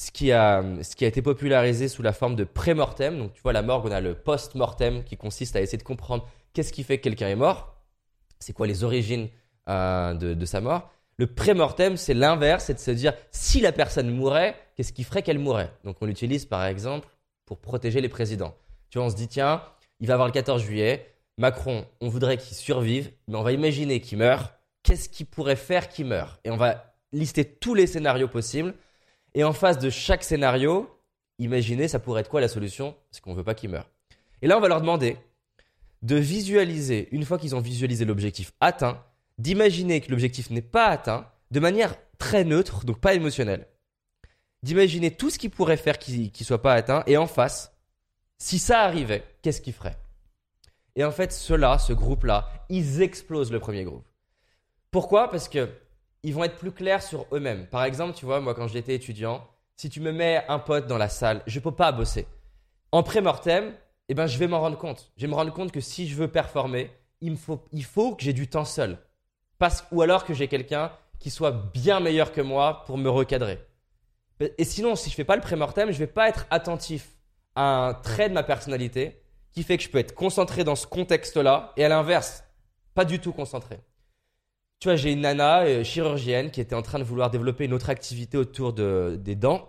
ce 0.00 0.10
qui 0.10 0.32
a, 0.32 0.64
été 1.00 1.20
popularisé 1.20 1.86
sous 1.86 2.00
la 2.00 2.14
forme 2.14 2.34
de 2.34 2.44
pré-mortem. 2.44 3.18
Donc 3.18 3.34
tu 3.34 3.42
vois, 3.42 3.52
la 3.52 3.60
morgue, 3.60 3.84
on 3.86 3.92
a 3.92 4.00
le 4.00 4.14
post-mortem 4.14 5.04
qui 5.04 5.18
consiste 5.18 5.56
à 5.56 5.60
essayer 5.60 5.76
de 5.76 5.82
comprendre 5.82 6.26
qu'est-ce 6.54 6.72
qui 6.72 6.84
fait 6.84 6.96
que 6.96 7.04
quelqu'un 7.04 7.28
est 7.28 7.36
mort, 7.36 7.76
c'est 8.38 8.54
quoi 8.54 8.66
les 8.66 8.82
origines 8.82 9.28
euh, 9.68 10.14
de, 10.14 10.44
sa 10.46 10.62
mort. 10.62 10.90
Le 11.20 11.26
pré-mortem, 11.26 11.98
c'est 11.98 12.14
l'inverse, 12.14 12.64
c'est 12.64 12.72
de 12.72 12.78
se 12.78 12.92
dire 12.92 13.12
si 13.30 13.60
la 13.60 13.72
personne 13.72 14.08
mourait, 14.08 14.56
qu'est-ce 14.74 14.94
qui 14.94 15.04
ferait 15.04 15.20
qu'elle 15.20 15.38
mourait? 15.38 15.70
Donc 15.84 15.98
on 16.00 16.06
l'utilise 16.06 16.46
par 16.46 16.64
exemple 16.64 17.10
pour 17.44 17.58
protéger 17.58 18.00
les 18.00 18.08
présidents. 18.08 18.54
Tu 18.88 18.96
vois, 18.96 19.06
on 19.06 19.10
se 19.10 19.16
dit 19.16 19.28
tiens, 19.28 19.62
il 19.98 20.06
va 20.06 20.14
avoir 20.14 20.28
le 20.28 20.32
14 20.32 20.62
juillet, 20.62 21.14
Macron, 21.36 21.84
on 22.00 22.08
voudrait 22.08 22.38
qu'il 22.38 22.56
survive, 22.56 23.12
mais 23.28 23.36
on 23.36 23.42
va 23.42 23.52
imaginer 23.52 24.00
qu'il 24.00 24.16
meurt. 24.16 24.54
Qu'est-ce 24.82 25.10
qui 25.10 25.26
pourrait 25.26 25.56
faire 25.56 25.90
qu'il 25.90 26.06
meure? 26.06 26.40
Et 26.44 26.50
on 26.50 26.56
va 26.56 26.94
lister 27.12 27.44
tous 27.44 27.74
les 27.74 27.86
scénarios 27.86 28.28
possibles. 28.28 28.72
Et 29.34 29.44
en 29.44 29.52
face 29.52 29.78
de 29.78 29.90
chaque 29.90 30.24
scénario, 30.24 30.88
imaginez, 31.38 31.86
ça 31.86 31.98
pourrait 31.98 32.22
être 32.22 32.30
quoi 32.30 32.40
la 32.40 32.48
solution? 32.48 32.96
Parce 33.10 33.20
qu'on 33.20 33.32
ne 33.32 33.36
veut 33.36 33.44
pas 33.44 33.54
qu'il 33.54 33.68
meure. 33.68 33.90
Et 34.40 34.46
là, 34.46 34.56
on 34.56 34.60
va 34.60 34.68
leur 34.68 34.80
demander 34.80 35.18
de 36.00 36.16
visualiser, 36.16 37.08
une 37.12 37.26
fois 37.26 37.38
qu'ils 37.38 37.54
ont 37.54 37.60
visualisé 37.60 38.06
l'objectif 38.06 38.52
atteint, 38.60 39.04
d'imaginer 39.40 40.00
que 40.00 40.10
l'objectif 40.10 40.50
n'est 40.50 40.62
pas 40.62 40.86
atteint 40.86 41.26
de 41.50 41.60
manière 41.60 41.94
très 42.18 42.44
neutre, 42.44 42.84
donc 42.84 43.00
pas 43.00 43.14
émotionnelle. 43.14 43.66
D'imaginer 44.62 45.10
tout 45.10 45.30
ce 45.30 45.38
qui 45.38 45.48
pourrait 45.48 45.78
faire 45.78 45.98
qu'il 45.98 46.30
ne 46.38 46.44
soit 46.44 46.62
pas 46.62 46.74
atteint, 46.74 47.02
et 47.06 47.16
en 47.16 47.26
face, 47.26 47.74
si 48.38 48.58
ça 48.58 48.82
arrivait, 48.82 49.24
qu'est-ce 49.42 49.62
qu'il 49.62 49.72
ferait? 49.72 49.98
Et 50.96 51.04
en 51.04 51.10
fait, 51.10 51.32
ceux-là, 51.32 51.78
ce 51.78 51.92
groupe-là, 51.92 52.50
ils 52.68 53.00
explosent 53.00 53.52
le 53.52 53.60
premier 53.60 53.84
groupe. 53.84 54.06
Pourquoi? 54.90 55.30
Parce 55.30 55.48
que 55.48 55.68
ils 56.22 56.34
vont 56.34 56.44
être 56.44 56.58
plus 56.58 56.72
clairs 56.72 57.02
sur 57.02 57.26
eux-mêmes. 57.32 57.66
Par 57.68 57.84
exemple, 57.84 58.14
tu 58.14 58.26
vois, 58.26 58.40
moi 58.40 58.54
quand 58.54 58.68
j'étais 58.68 58.94
étudiant, 58.94 59.46
si 59.76 59.88
tu 59.88 60.00
me 60.00 60.12
mets 60.12 60.44
un 60.48 60.58
pote 60.58 60.86
dans 60.86 60.98
la 60.98 61.08
salle, 61.08 61.42
je 61.46 61.58
peux 61.60 61.72
pas 61.72 61.92
bosser. 61.92 62.26
En 62.92 63.02
pré-mortem, 63.02 63.72
eh 64.10 64.14
ben, 64.14 64.26
je 64.26 64.36
vais 64.36 64.48
m'en 64.48 64.60
rendre 64.60 64.76
compte. 64.76 65.12
Je 65.16 65.22
vais 65.22 65.28
me 65.28 65.34
rendre 65.34 65.54
compte 65.54 65.72
que 65.72 65.80
si 65.80 66.06
je 66.06 66.16
veux 66.16 66.28
performer, 66.28 66.90
il, 67.22 67.38
faut, 67.38 67.64
il 67.72 67.84
faut 67.84 68.14
que 68.14 68.22
j'ai 68.22 68.34
du 68.34 68.48
temps 68.48 68.66
seul. 68.66 68.98
Ou 69.92 70.02
alors 70.02 70.24
que 70.24 70.34
j'ai 70.34 70.48
quelqu'un 70.48 70.92
qui 71.18 71.30
soit 71.30 71.52
bien 71.52 72.00
meilleur 72.00 72.32
que 72.32 72.40
moi 72.40 72.84
pour 72.86 72.98
me 72.98 73.10
recadrer. 73.10 73.58
Et 74.56 74.64
sinon, 74.64 74.96
si 74.96 75.10
je 75.10 75.14
fais 75.14 75.24
pas 75.24 75.36
le 75.36 75.42
pré-mortem, 75.42 75.90
je 75.90 75.98
vais 75.98 76.06
pas 76.06 76.28
être 76.28 76.46
attentif 76.50 77.10
à 77.54 77.88
un 77.88 77.94
trait 77.94 78.28
de 78.28 78.34
ma 78.34 78.42
personnalité 78.42 79.22
qui 79.52 79.62
fait 79.62 79.76
que 79.76 79.82
je 79.82 79.90
peux 79.90 79.98
être 79.98 80.14
concentré 80.14 80.64
dans 80.64 80.76
ce 80.76 80.86
contexte-là 80.86 81.72
et 81.76 81.84
à 81.84 81.88
l'inverse, 81.88 82.44
pas 82.94 83.04
du 83.04 83.18
tout 83.18 83.32
concentré. 83.32 83.80
Tu 84.78 84.88
vois, 84.88 84.96
j'ai 84.96 85.12
une 85.12 85.20
nana 85.20 85.64
euh, 85.64 85.84
chirurgienne 85.84 86.50
qui 86.50 86.60
était 86.60 86.74
en 86.74 86.80
train 86.80 86.98
de 86.98 87.04
vouloir 87.04 87.30
développer 87.30 87.66
une 87.66 87.74
autre 87.74 87.90
activité 87.90 88.38
autour 88.38 88.72
de, 88.72 89.18
des 89.20 89.34
dents 89.34 89.68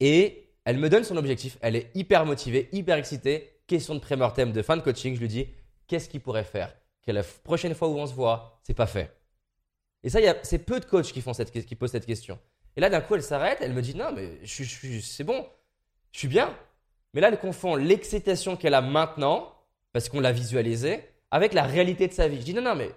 et 0.00 0.54
elle 0.64 0.78
me 0.78 0.88
donne 0.88 1.04
son 1.04 1.18
objectif. 1.18 1.58
Elle 1.60 1.76
est 1.76 1.90
hyper 1.94 2.24
motivée, 2.24 2.70
hyper 2.72 2.96
excitée. 2.96 3.50
Question 3.66 3.94
de 3.94 4.00
pré-mortem 4.00 4.52
de 4.52 4.62
fin 4.62 4.76
de 4.76 4.82
coaching. 4.82 5.14
Je 5.14 5.20
lui 5.20 5.28
dis 5.28 5.48
qu'est-ce 5.86 6.08
qu'il 6.08 6.20
pourrait 6.20 6.44
faire? 6.44 6.74
Que 7.02 7.12
la 7.12 7.22
prochaine 7.22 7.74
fois 7.74 7.88
où 7.88 7.98
on 7.98 8.06
se 8.06 8.14
voit, 8.14 8.60
c'est 8.62 8.74
pas 8.74 8.86
fait. 8.86 9.16
Et 10.04 10.10
ça, 10.10 10.20
c'est 10.42 10.58
peu 10.58 10.80
de 10.80 10.84
coachs 10.84 11.12
qui, 11.12 11.20
font 11.20 11.32
cette, 11.32 11.50
qui 11.50 11.74
posent 11.74 11.92
cette 11.92 12.06
question. 12.06 12.38
Et 12.76 12.80
là, 12.80 12.90
d'un 12.90 13.00
coup, 13.00 13.14
elle 13.14 13.22
s'arrête. 13.22 13.58
Elle 13.60 13.72
me 13.72 13.82
dit 13.82 13.94
non, 13.94 14.12
mais 14.12 14.38
je, 14.44 14.64
je, 14.64 15.00
c'est 15.00 15.24
bon, 15.24 15.46
je 16.12 16.18
suis 16.18 16.28
bien. 16.28 16.56
Mais 17.14 17.20
là, 17.20 17.28
elle 17.28 17.38
confond 17.38 17.74
l'excitation 17.74 18.56
qu'elle 18.56 18.74
a 18.74 18.80
maintenant, 18.80 19.52
parce 19.92 20.08
qu'on 20.08 20.20
l'a 20.20 20.32
visualisé, 20.32 21.04
avec 21.30 21.52
la 21.52 21.64
réalité 21.64 22.08
de 22.08 22.12
sa 22.12 22.28
vie. 22.28 22.38
Je 22.38 22.44
dis 22.44 22.54
non, 22.54 22.62
non, 22.62 22.74
mais 22.74 22.90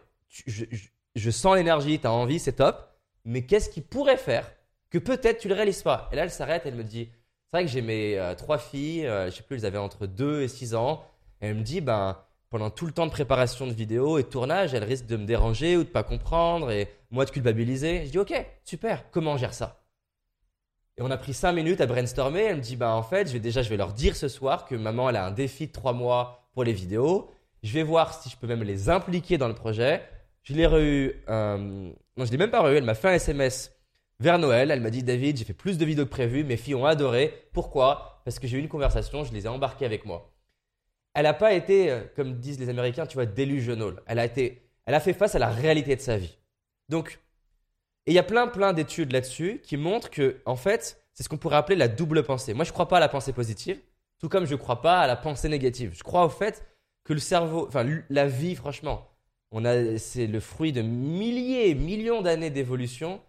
je, 1.15 1.31
sens 1.31 1.55
l'énergie, 1.55 1.99
tu 1.99 2.07
as 2.07 2.11
envie, 2.11 2.39
c'est 2.39 2.53
top, 2.53 2.89
mais 3.23 3.45
qu'est-ce 3.45 3.69
qui 3.69 3.81
pourrait 3.81 4.17
faire 4.17 4.51
que 4.89 4.97
peut-être 4.97 5.39
tu 5.39 5.47
le 5.47 5.55
réalises 5.55 5.83
pas? 5.83 6.09
Et 6.11 6.15
là, 6.15 6.23
elle 6.23 6.31
s'arrête, 6.31 6.63
elle 6.65 6.75
me 6.75 6.83
dit 6.83 7.09
c'est 7.45 7.57
vrai 7.57 7.65
que 7.65 7.71
j'ai 7.71 7.81
mes 7.81 8.17
euh, 8.17 8.35
trois 8.35 8.57
filles, 8.57 9.05
euh, 9.07 9.29
je 9.29 9.37
sais 9.37 9.43
plus, 9.43 9.57
elles 9.57 9.65
avaient 9.65 9.77
entre 9.77 10.07
2 10.07 10.41
et 10.41 10.47
6 10.47 10.75
ans. 10.75 11.05
Elle 11.39 11.55
me 11.55 11.61
dit 11.61 11.79
ben, 11.81 12.17
pendant 12.55 12.69
tout 12.69 12.85
le 12.85 12.93
temps 12.93 13.05
de 13.05 13.11
préparation 13.11 13.67
de 13.67 13.73
vidéo 13.73 14.17
et 14.17 14.23
de 14.23 14.29
tournage, 14.29 14.73
elles 14.73 14.85
risquent 14.85 15.07
de 15.07 15.17
me 15.17 15.25
déranger 15.25 15.75
ou 15.75 15.83
de 15.83 15.89
pas 15.89 16.03
comprendre 16.03 16.71
et 16.71 16.87
moi 17.11 17.25
de 17.25 17.29
culpabiliser. 17.29 18.05
Je 18.05 18.11
dis 18.11 18.17
ok, 18.17 18.33
super, 18.63 19.11
comment 19.11 19.33
on 19.33 19.37
gère 19.37 19.53
ça? 19.53 19.83
Et 20.95 21.01
on 21.01 21.11
a 21.11 21.17
pris 21.17 21.33
cinq 21.33 21.51
minutes 21.51 21.81
à 21.81 21.85
brainstormer. 21.85 22.43
Elle 22.43 22.55
me 22.55 22.61
dit, 22.61 22.77
bah 22.77 22.93
en 22.95 23.03
fait, 23.03 23.27
je 23.27 23.33
vais 23.33 23.41
déjà, 23.41 23.61
je 23.61 23.69
vais 23.69 23.75
leur 23.75 23.91
dire 23.91 24.15
ce 24.15 24.29
soir 24.29 24.63
que 24.63 24.73
maman, 24.73 25.09
elle 25.09 25.17
a 25.17 25.25
un 25.25 25.31
défi 25.31 25.67
de 25.67 25.73
trois 25.73 25.91
mois 25.91 26.47
pour 26.53 26.63
les 26.63 26.71
vidéos. 26.71 27.29
Je 27.61 27.73
vais 27.73 27.83
voir 27.83 28.13
si 28.13 28.29
je 28.29 28.37
peux 28.37 28.47
même 28.47 28.63
les 28.63 28.87
impliquer 28.87 29.37
dans 29.37 29.49
le 29.49 29.53
projet. 29.53 30.01
Je 30.43 30.53
l'ai 30.53 30.65
re 30.65 30.75
euh... 30.75 31.57
non, 31.57 32.23
je 32.23 32.31
l'ai 32.31 32.37
même 32.37 32.51
pas 32.51 32.61
re 32.61 32.67
Elle 32.67 32.85
m'a 32.85 32.95
fait 32.95 33.09
un 33.09 33.15
SMS 33.15 33.75
vers 34.21 34.39
Noël. 34.39 34.71
Elle 34.71 34.79
m'a 34.79 34.91
dit, 34.91 35.03
David, 35.03 35.35
j'ai 35.35 35.43
fait 35.43 35.51
plus 35.51 35.77
de 35.77 35.83
vidéos 35.83 36.05
que 36.05 36.09
prévu. 36.09 36.45
Mes 36.45 36.55
filles 36.55 36.75
ont 36.75 36.85
adoré. 36.85 37.33
Pourquoi? 37.51 38.21
Parce 38.23 38.39
que 38.39 38.47
j'ai 38.47 38.55
eu 38.55 38.61
une 38.61 38.69
conversation. 38.69 39.25
Je 39.25 39.33
les 39.33 39.43
ai 39.43 39.49
embarquées 39.49 39.85
avec 39.85 40.05
moi. 40.05 40.31
Elle 41.15 41.23
n'a 41.23 41.33
pas 41.33 41.53
été, 41.53 41.91
euh, 41.91 42.01
comme 42.15 42.39
disent 42.39 42.59
les 42.59 42.69
Américains, 42.69 43.07
tu 43.07 43.15
vois, 43.15 43.25
delusional. 43.25 44.01
Elle 44.05 44.19
a 44.19 44.25
été, 44.25 44.61
elle 44.85 44.93
a 44.95 44.99
fait 44.99 45.13
face 45.13 45.35
à 45.35 45.39
la 45.39 45.49
réalité 45.49 45.95
de 45.95 46.01
sa 46.01 46.17
vie. 46.17 46.37
Donc, 46.89 47.19
Et 48.07 48.11
il 48.11 48.15
y 48.15 48.19
a 48.19 48.23
plein, 48.23 48.47
plein 48.47 48.73
d'études 48.73 49.11
là-dessus 49.13 49.61
qui 49.63 49.77
montrent 49.77 50.11
que, 50.11 50.41
en 50.45 50.55
fait, 50.55 51.03
c'est 51.13 51.23
ce 51.23 51.29
qu'on 51.29 51.37
pourrait 51.37 51.57
appeler 51.57 51.77
la 51.77 51.87
double 51.87 52.23
pensée. 52.23 52.53
Moi, 52.53 52.65
je 52.65 52.71
crois 52.73 52.87
pas 52.87 52.97
à 52.97 52.99
la 52.99 53.09
pensée 53.09 53.33
positive, 53.33 53.79
tout 54.19 54.29
comme 54.29 54.45
je 54.45 54.55
crois 54.55 54.81
pas 54.81 54.99
à 55.01 55.07
la 55.07 55.15
pensée 55.15 55.49
négative. 55.49 55.93
Je 55.95 56.03
crois 56.03 56.25
au 56.25 56.29
fait 56.29 56.65
que 57.03 57.13
le 57.13 57.19
cerveau, 57.19 57.67
enfin, 57.67 57.85
la 58.09 58.27
vie, 58.27 58.55
franchement, 58.55 59.09
on 59.51 59.65
a, 59.65 59.97
c'est 59.97 60.27
le 60.27 60.39
fruit 60.39 60.73
de 60.73 60.81
milliers, 60.81 61.75
millions 61.75 62.21
d'années 62.21 62.51
d'évolution. 62.51 63.21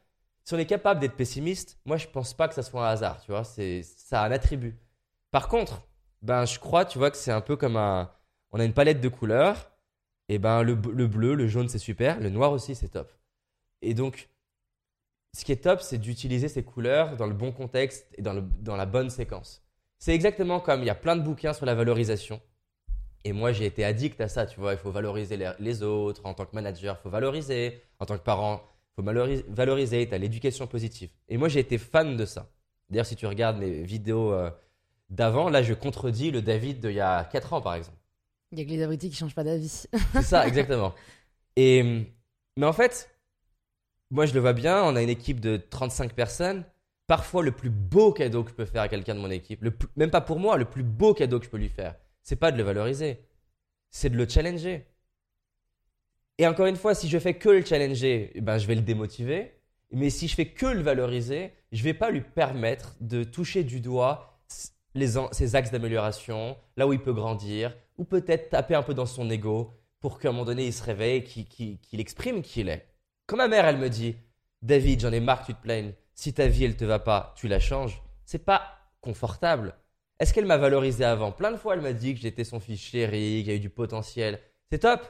Si 0.44 0.54
on 0.54 0.58
est 0.58 0.66
capable 0.66 1.00
d'être 1.00 1.16
pessimiste, 1.16 1.78
moi, 1.86 1.96
je 1.96 2.06
pense 2.08 2.34
pas 2.34 2.48
que 2.48 2.54
ça 2.54 2.62
soit 2.62 2.86
un 2.86 2.90
hasard, 2.90 3.20
tu 3.22 3.30
vois. 3.32 3.44
C'est, 3.44 3.82
ça 3.82 4.22
a 4.22 4.26
un 4.26 4.32
attribut. 4.32 4.76
Par 5.30 5.48
contre, 5.48 5.82
ben, 6.22 6.44
je 6.44 6.58
crois, 6.58 6.84
tu 6.84 6.98
vois, 6.98 7.10
que 7.10 7.16
c'est 7.16 7.32
un 7.32 7.40
peu 7.40 7.56
comme 7.56 7.76
un, 7.76 8.10
on 8.52 8.60
a 8.60 8.64
une 8.64 8.72
palette 8.72 9.00
de 9.00 9.08
couleurs. 9.08 9.70
Et 10.28 10.38
ben, 10.38 10.62
le, 10.62 10.74
le 10.74 11.06
bleu, 11.06 11.34
le 11.34 11.46
jaune, 11.46 11.68
c'est 11.68 11.78
super. 11.78 12.20
Le 12.20 12.30
noir 12.30 12.52
aussi, 12.52 12.74
c'est 12.74 12.88
top. 12.88 13.12
Et 13.82 13.94
donc, 13.94 14.28
ce 15.36 15.44
qui 15.44 15.52
est 15.52 15.62
top, 15.62 15.82
c'est 15.82 15.98
d'utiliser 15.98 16.48
ces 16.48 16.64
couleurs 16.64 17.16
dans 17.16 17.26
le 17.26 17.34
bon 17.34 17.52
contexte 17.52 18.06
et 18.16 18.22
dans, 18.22 18.32
le, 18.32 18.42
dans 18.60 18.76
la 18.76 18.86
bonne 18.86 19.10
séquence. 19.10 19.62
C'est 19.98 20.14
exactement 20.14 20.60
comme 20.60 20.80
il 20.80 20.86
y 20.86 20.90
a 20.90 20.94
plein 20.94 21.14
de 21.14 21.22
bouquins 21.22 21.52
sur 21.52 21.66
la 21.66 21.74
valorisation. 21.74 22.40
Et 23.24 23.32
moi, 23.32 23.52
j'ai 23.52 23.66
été 23.66 23.84
addict 23.84 24.20
à 24.20 24.28
ça, 24.28 24.46
tu 24.46 24.60
vois. 24.60 24.72
Il 24.72 24.78
faut 24.78 24.90
valoriser 24.90 25.38
les, 25.58 25.82
autres. 25.82 26.24
En 26.24 26.32
tant 26.32 26.46
que 26.46 26.54
manager, 26.54 26.96
il 26.98 27.02
faut 27.02 27.10
valoriser. 27.10 27.82
En 27.98 28.06
tant 28.06 28.16
que 28.16 28.22
parent, 28.22 28.62
il 28.92 29.02
faut 29.02 29.44
valoriser. 29.48 30.08
Tu 30.08 30.14
as 30.14 30.18
l'éducation 30.18 30.66
positive. 30.66 31.10
Et 31.28 31.36
moi, 31.36 31.48
j'ai 31.48 31.60
été 31.60 31.76
fan 31.76 32.16
de 32.16 32.24
ça. 32.24 32.48
D'ailleurs, 32.88 33.06
si 33.06 33.16
tu 33.16 33.26
regardes 33.26 33.58
mes 33.58 33.82
vidéos 33.82 34.32
euh, 34.32 34.50
d'avant, 35.10 35.48
là, 35.48 35.62
je 35.62 35.74
contredis 35.74 36.30
le 36.30 36.42
David 36.42 36.80
d'il 36.80 36.92
y 36.92 37.00
a 37.00 37.24
4 37.24 37.52
ans, 37.54 37.60
par 37.60 37.74
exemple. 37.74 37.96
Il 38.52 38.58
y 38.58 38.62
a 38.62 38.64
que 38.64 38.70
les 38.70 38.82
abrutis 38.82 39.10
qui 39.10 39.16
changent 39.16 39.34
pas 39.34 39.44
d'avis. 39.44 39.86
c'est 40.12 40.22
ça, 40.22 40.46
exactement. 40.46 40.94
Et, 41.56 42.06
mais 42.56 42.66
en 42.66 42.72
fait, 42.72 43.10
moi, 44.10 44.26
je 44.26 44.34
le 44.34 44.40
vois 44.40 44.52
bien, 44.52 44.82
on 44.84 44.96
a 44.96 45.02
une 45.02 45.08
équipe 45.08 45.40
de 45.40 45.56
35 45.56 46.12
personnes. 46.12 46.64
Parfois, 47.06 47.42
le 47.42 47.52
plus 47.52 47.70
beau 47.70 48.12
cadeau 48.12 48.44
que 48.44 48.50
je 48.50 48.54
peux 48.54 48.64
faire 48.64 48.82
à 48.82 48.88
quelqu'un 48.88 49.14
de 49.14 49.20
mon 49.20 49.30
équipe, 49.30 49.64
même 49.96 50.10
pas 50.10 50.20
pour 50.20 50.38
moi, 50.38 50.56
le 50.56 50.64
plus 50.64 50.82
beau 50.82 51.14
cadeau 51.14 51.38
que 51.38 51.44
je 51.44 51.50
peux 51.50 51.56
lui 51.56 51.68
faire, 51.68 51.96
c'est 52.22 52.36
pas 52.36 52.50
de 52.50 52.56
le 52.56 52.64
valoriser, 52.64 53.20
c'est 53.90 54.10
de 54.10 54.16
le 54.16 54.28
challenger. 54.28 54.86
Et 56.38 56.46
encore 56.46 56.66
une 56.66 56.76
fois, 56.76 56.94
si 56.94 57.08
je 57.08 57.18
fais 57.18 57.34
que 57.34 57.48
le 57.48 57.64
challenger, 57.64 58.32
eh 58.34 58.40
ben, 58.40 58.58
je 58.58 58.66
vais 58.66 58.74
le 58.74 58.82
démotiver. 58.82 59.52
Mais 59.92 60.10
si 60.10 60.26
je 60.28 60.34
fais 60.34 60.46
que 60.46 60.66
le 60.66 60.82
valoriser, 60.82 61.52
je 61.72 61.82
vais 61.82 61.94
pas 61.94 62.10
lui 62.10 62.20
permettre 62.20 62.96
de 63.00 63.24
toucher 63.24 63.62
du 63.62 63.80
doigt 63.80 64.40
ses 65.32 65.56
axes 65.56 65.70
d'amélioration, 65.70 66.56
là 66.76 66.86
où 66.86 66.92
il 66.92 67.00
peut 67.00 67.12
grandir, 67.12 67.74
ou 67.98 68.04
peut-être 68.04 68.50
taper 68.50 68.74
un 68.74 68.82
peu 68.82 68.94
dans 68.94 69.06
son 69.06 69.28
ego 69.30 69.74
pour 70.00 70.18
qu'à 70.18 70.28
un 70.28 70.32
moment 70.32 70.44
donné, 70.44 70.66
il 70.66 70.72
se 70.72 70.84
réveille, 70.84 71.24
qu'il 71.24 72.00
exprime 72.00 72.42
qui 72.42 72.60
il 72.60 72.68
est. 72.68 72.86
Quand 73.26 73.36
ma 73.36 73.48
mère, 73.48 73.66
elle 73.66 73.78
me 73.78 73.88
dit, 73.88 74.16
David, 74.62 75.00
j'en 75.00 75.12
ai 75.12 75.20
marre 75.20 75.42
que 75.42 75.46
tu 75.46 75.54
te 75.54 75.62
plaignes. 75.62 75.94
Si 76.14 76.32
ta 76.32 76.46
vie, 76.46 76.64
elle 76.64 76.76
te 76.76 76.84
va 76.84 76.98
pas, 76.98 77.34
tu 77.36 77.48
la 77.48 77.60
changes. 77.60 78.02
C'est 78.24 78.44
pas 78.44 78.62
confortable. 79.00 79.74
Est-ce 80.18 80.32
qu'elle 80.32 80.46
m'a 80.46 80.56
valorisé 80.56 81.04
avant? 81.04 81.32
Plein 81.32 81.52
de 81.52 81.56
fois, 81.56 81.74
elle 81.74 81.82
m'a 81.82 81.92
dit 81.92 82.14
que 82.14 82.20
j'étais 82.20 82.44
son 82.44 82.60
fils 82.60 82.80
chéri, 82.80 83.42
qu'il 83.42 83.48
y 83.48 83.50
a 83.50 83.54
eu 83.54 83.60
du 83.60 83.70
potentiel. 83.70 84.40
C'est 84.70 84.78
top. 84.78 85.00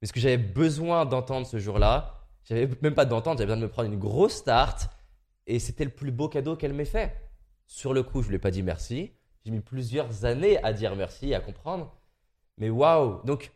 Mais 0.00 0.08
ce 0.08 0.12
que 0.12 0.20
j'avais 0.20 0.38
besoin 0.38 1.06
d'entendre 1.06 1.46
ce 1.46 1.58
jour-là, 1.58 2.26
j'avais 2.44 2.68
même 2.82 2.94
pas 2.94 3.04
d'entendre, 3.04 3.38
j'avais 3.38 3.46
besoin 3.46 3.60
de 3.60 3.66
me 3.66 3.70
prendre 3.70 3.90
une 3.92 3.98
grosse 3.98 4.34
start. 4.34 4.88
Et 5.46 5.58
c'était 5.58 5.84
le 5.84 5.90
plus 5.90 6.10
beau 6.10 6.28
cadeau 6.28 6.56
qu'elle 6.56 6.72
m'ait 6.72 6.84
fait. 6.84 7.14
Sur 7.66 7.92
le 7.92 8.02
coup, 8.02 8.22
je 8.22 8.26
ne 8.26 8.30
lui 8.30 8.36
ai 8.36 8.40
pas 8.40 8.50
dit 8.50 8.62
merci. 8.62 9.12
J'ai 9.46 9.52
mis 9.52 9.60
plusieurs 9.60 10.24
années 10.24 10.60
à 10.64 10.72
dire 10.72 10.96
merci, 10.96 11.32
à 11.32 11.38
comprendre. 11.38 11.96
Mais 12.58 12.68
waouh 12.68 13.20
Donc, 13.24 13.52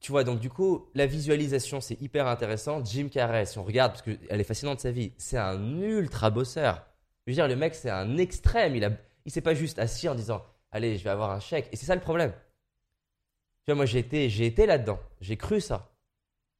tu 0.00 0.12
vois, 0.12 0.24
donc 0.24 0.40
du 0.40 0.48
coup, 0.48 0.88
la 0.94 1.04
visualisation, 1.04 1.82
c'est 1.82 2.00
hyper 2.00 2.26
intéressant. 2.26 2.82
Jim 2.82 3.08
Carrey, 3.12 3.44
si 3.44 3.58
on 3.58 3.64
regarde, 3.64 3.92
parce 3.92 4.00
qu'elle 4.02 4.40
est 4.40 4.44
fascinante 4.44 4.80
sa 4.80 4.90
vie, 4.90 5.12
c'est 5.18 5.36
un 5.36 5.78
ultra 5.82 6.30
bosseur. 6.30 6.86
Je 7.26 7.32
veux 7.32 7.34
dire, 7.34 7.48
le 7.48 7.54
mec, 7.54 7.74
c'est 7.74 7.90
un 7.90 8.16
extrême. 8.16 8.76
Il 8.76 8.84
a, 8.84 8.92
il 9.26 9.30
s'est 9.30 9.42
pas 9.42 9.52
juste 9.52 9.78
assis 9.78 10.08
en 10.08 10.14
disant, 10.14 10.42
allez, 10.70 10.96
je 10.96 11.04
vais 11.04 11.10
avoir 11.10 11.30
un 11.30 11.40
chèque. 11.40 11.68
Et 11.70 11.76
c'est 11.76 11.84
ça 11.84 11.94
le 11.94 12.00
problème. 12.00 12.32
Tu 13.66 13.72
vois, 13.72 13.74
moi, 13.74 13.84
j'ai 13.84 13.98
été, 13.98 14.30
j'ai 14.30 14.46
été 14.46 14.64
là-dedans. 14.64 15.00
J'ai 15.20 15.36
cru 15.36 15.60
ça. 15.60 15.90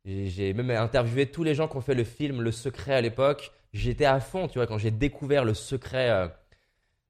J'ai 0.05 0.53
même 0.53 0.71
interviewé 0.71 1.31
tous 1.31 1.45
les 1.45 1.55
gens 1.55 1.67
qui 1.67 1.79
ont 1.79 1.81
fait 1.81 1.95
le 1.95 2.05
film 2.05 2.43
Le 2.43 2.53
Secret 2.53 2.93
à 2.93 3.01
l'époque. 3.01 3.53
J'étais 3.73 4.05
à 4.05 4.21
fond, 4.21 4.49
tu 4.49 4.59
vois, 4.59 4.67
quand 4.67 4.77
j'ai 4.77 4.91
découvert 4.91 5.47
Le 5.47 5.55
Secret. 5.55 6.11
Euh, 6.11 6.29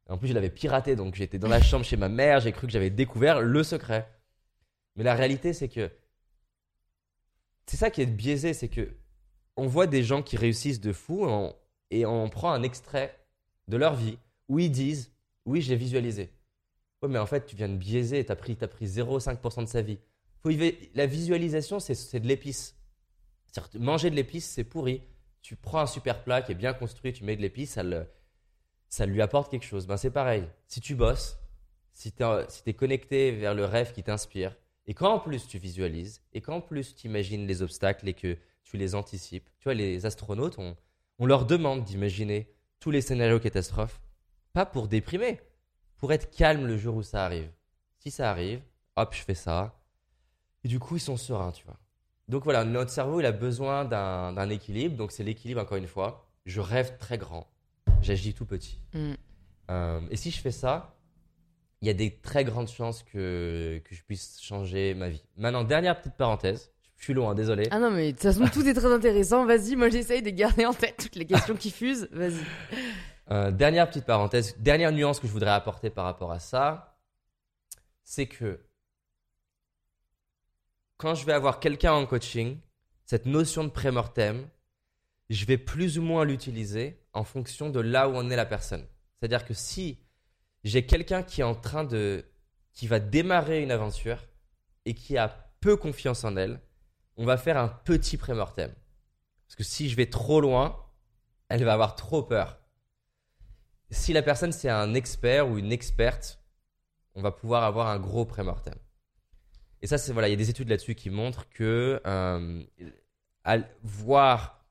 en 0.09 0.19
plus, 0.19 0.29
je 0.29 0.35
l'avais 0.35 0.51
piraté, 0.51 0.95
donc 0.95 1.15
j'étais 1.17 1.39
dans 1.39 1.49
la 1.49 1.61
chambre 1.61 1.85
chez 1.85 1.97
ma 1.97 2.09
mère. 2.09 2.41
J'ai 2.41 2.53
cru 2.53 2.67
que 2.67 2.73
j'avais 2.73 2.91
découvert 2.91 3.41
Le 3.41 3.63
Secret. 3.65 4.09
Mais 4.95 5.05
la 5.05 5.15
réalité, 5.15 5.53
c'est 5.53 5.69
que 5.69 5.91
c'est 7.67 7.77
ça 7.77 7.91
qui 7.91 8.03
est 8.03 8.07
biaisé, 8.07 8.55
c'est 8.55 8.69
que 8.69 8.97
on 9.57 9.67
voit 9.67 9.87
des 9.87 10.05
gens 10.05 10.23
qui 10.23 10.37
réussissent 10.37 10.81
de 10.81 10.93
fou 10.93 11.27
et 11.91 12.07
on, 12.07 12.29
prend 12.29 12.53
un 12.53 12.63
extrait 12.63 13.19
de 13.69 13.77
leur 13.77 13.95
vie 13.95 14.19
où 14.49 14.59
ils 14.59 14.71
disent 14.71 15.13
Oui, 15.45 15.61
j'ai 15.61 15.77
visualisé. 15.77 16.31
Oui, 17.03 17.09
mais 17.11 17.19
en 17.19 17.27
fait, 17.27 17.47
tu 17.47 17.57
viens 17.57 17.69
de 17.69 17.77
biaiser, 17.77 18.25
tu 18.25 18.31
as 18.31 18.37
pris, 18.37 18.55
pris 18.55 18.87
0,5% 18.87 19.65
de 19.65 19.69
sa 19.69 19.83
vie. 19.83 19.99
La 20.95 21.07
visualisation, 21.07 21.81
c'est 21.81 22.21
de 22.21 22.29
l'épice. 22.29 22.77
Manger 23.75 24.11
de 24.11 24.15
l'épice, 24.15 24.49
c'est 24.49 24.65
pourri. 24.65 25.03
Tu 25.43 25.57
prends 25.57 25.81
un 25.81 25.87
super 25.87 26.23
plat 26.23 26.43
qui 26.43 26.53
est 26.53 26.57
bien 26.57 26.75
construit, 26.75 27.13
tu 27.13 27.25
mets 27.25 27.37
de 27.37 27.43
l'épice, 27.43 27.73
ça, 27.73 27.83
ça 28.89 29.07
lui 29.07 29.23
apporte 29.23 29.51
quelque 29.51 29.65
chose. 29.65 29.87
Ben, 29.87 29.97
c'est 29.97 30.11
pareil. 30.11 30.49
Si 30.67 30.81
tu 30.81 30.95
bosses, 30.95 31.39
si 31.93 32.13
tu 32.13 32.23
es, 32.23 32.47
es 32.67 32.75
connecté 32.75 33.33
vers 33.33 33.55
le 33.55 33.65
rêve 33.65 33.93
qui 33.93 34.03
t'inspire, 34.03 34.57
et 34.87 34.95
quand 34.95 35.13
en 35.13 35.19
plus 35.19 35.49
tu 35.49 35.59
visualises, 35.59 36.23
et 36.33 36.41
quand 36.41 36.57
en 36.57 36.61
plus 36.61 36.95
tu 36.95 37.07
imagines 37.09 37.47
les 37.47 37.63
obstacles 37.63 38.09
et 38.09 38.15
que 38.15 38.37
tu 38.63 38.77
les 38.77 38.95
anticipes, 38.95 39.49
tu 39.59 39.65
vois, 39.65 39.75
les 39.75 40.07
astronautes, 40.07 40.59
on, 40.59 40.77
on 41.19 41.27
leur 41.27 41.47
demande 41.47 41.85
d'imaginer 41.85 42.53
tous 42.81 42.91
les 42.91 43.01
scénarios 43.01 43.41
catastrophes, 43.41 44.01
pas 44.53 44.67
pour 44.67 44.89
déprimer, 44.89 45.41
pour 45.97 46.13
être 46.13 46.31
calme 46.31 46.67
le 46.67 46.77
jour 46.77 46.97
où 46.97 47.03
ça 47.03 47.25
arrive. 47.25 47.51
Si 47.99 48.11
ça 48.11 48.31
arrive, 48.31 48.63
hop, 48.97 49.15
je 49.15 49.23
fais 49.23 49.35
ça. 49.35 49.81
Et 50.65 50.69
du 50.69 50.79
coup, 50.79 50.97
ils 50.97 51.01
sont 51.01 51.17
sereins, 51.17 51.53
tu 51.53 51.65
vois. 51.65 51.79
Donc 52.29 52.45
voilà, 52.45 52.65
notre 52.65 52.91
cerveau, 52.91 53.21
il 53.21 53.27
a 53.27 53.33
besoin 53.33 53.85
d'un 53.85 54.51
équilibre. 54.51 54.97
Donc 54.97 55.13
c'est 55.13 55.25
l'équilibre, 55.25 55.61
encore 55.61 55.77
une 55.77 55.87
fois. 55.87 56.29
Je 56.45 56.61
rêve 56.61 56.97
très 56.99 57.19
grand. 57.19 57.49
J'agis 58.03 58.35
tout 58.35 58.47
petit. 58.47 58.79
Mm. 58.95 59.13
Euh, 59.71 60.01
et 60.11 60.17
si 60.17 60.31
je 60.31 60.41
fais 60.41 60.51
ça, 60.51 60.97
il 61.81 61.89
y 61.89 61.91
a 61.91 61.95
des 61.95 62.17
très 62.19 62.45
grandes 62.45 62.69
chances 62.69 63.03
que, 63.03 63.81
que 63.85 63.95
je 63.95 64.03
puisse 64.03 64.41
changer 64.41 64.95
ma 64.95 65.09
vie. 65.09 65.25
Maintenant, 65.37 65.65
dernière 65.65 65.99
petite 65.99 66.17
parenthèse. 66.17 66.73
Je 66.97 67.05
suis 67.05 67.15
loin, 67.15 67.35
désolé. 67.35 67.69
Ah 67.71 67.79
non, 67.79 67.91
mais 67.91 68.07
de 68.07 68.11
toute 68.13 68.23
façon, 68.23 68.47
tout 68.47 68.67
est 68.67 68.73
très 68.73 68.93
intéressant. 68.93 69.45
Vas-y, 69.45 69.77
moi 69.77 69.91
j'essaye 69.91 70.23
de 70.23 70.31
garder 70.31 70.65
en 70.65 70.73
tête 70.73 70.97
toutes 70.97 71.17
les 71.17 71.27
questions 71.27 71.55
qui 71.55 71.71
fusent. 71.71 72.09
Vas-y. 72.11 72.41
Euh, 73.31 73.51
dernière 73.51 73.89
petite 73.89 74.07
parenthèse, 74.07 74.57
dernière 74.59 74.93
nuance 74.93 75.19
que 75.19 75.27
je 75.27 75.33
voudrais 75.33 75.51
apporter 75.51 75.91
par 75.91 76.05
rapport 76.05 76.31
à 76.31 76.39
ça, 76.39 76.97
c'est 78.05 78.27
que 78.27 78.61
quand 80.97 81.15
je 81.15 81.27
vais 81.27 81.33
avoir 81.33 81.59
quelqu'un 81.59 81.93
en 81.93 82.07
coaching, 82.07 82.59
cette 83.05 83.27
notion 83.27 83.65
de 83.65 83.69
pré-mortem, 83.69 84.49
je 85.29 85.45
vais 85.45 85.59
plus 85.59 85.99
ou 85.99 86.03
moins 86.03 86.25
l'utiliser 86.25 87.03
en 87.13 87.25
fonction 87.25 87.71
de 87.71 87.81
là 87.81 88.09
où 88.09 88.15
en 88.15 88.31
est 88.31 88.37
la 88.37 88.47
personne. 88.47 88.87
C'est-à-dire 89.19 89.45
que 89.45 89.55
si 89.55 89.99
j'ai 90.65 90.87
quelqu'un 90.87 91.23
qui 91.23 91.41
est 91.41 91.45
en 91.45 91.55
train 91.55 91.85
de. 91.85 92.25
qui 92.73 92.87
va 92.87 93.01
démarrer 93.01 93.63
une 93.63 93.71
aventure 93.71 94.27
et 94.85 94.95
qui 94.95 95.17
a 95.17 95.29
peu 95.61 95.77
confiance 95.77 96.25
en 96.25 96.37
elle, 96.37 96.61
on 97.17 97.25
va 97.25 97.37
faire 97.37 97.57
un 97.57 97.69
petit 97.69 98.17
prémortem. 98.17 98.73
Parce 99.47 99.57
que 99.57 99.65
si 99.65 99.89
je 99.89 99.97
vais 99.97 100.07
trop 100.07 100.41
loin, 100.41 100.85
elle 101.49 101.65
va 101.65 101.73
avoir 101.73 101.97
trop 101.97 102.23
peur. 102.23 102.59
Si 103.91 104.13
la 104.13 104.23
personne 104.23 104.53
c'est 104.53 104.69
un 104.69 104.95
expert 104.95 105.49
ou 105.49 105.59
une 105.59 105.73
experte, 105.73 106.41
on 107.15 107.23
va 107.23 107.33
pouvoir 107.33 107.65
avoir 107.65 107.89
un 107.89 107.99
gros 107.99 108.27
prémortem. 108.27 108.75
Et 109.83 109.87
ça, 109.87 109.99
c'est 109.99 110.13
voilà, 110.13 110.29
il 110.29 110.33
y 110.33 110.35
a 110.35 110.37
des 110.37 110.51
études 110.51 110.69
là-dessus 110.69 110.95
qui 110.95 111.11
montrent 111.11 111.49
que 111.49 112.01
euh, 112.07 112.65
voir 113.83 114.66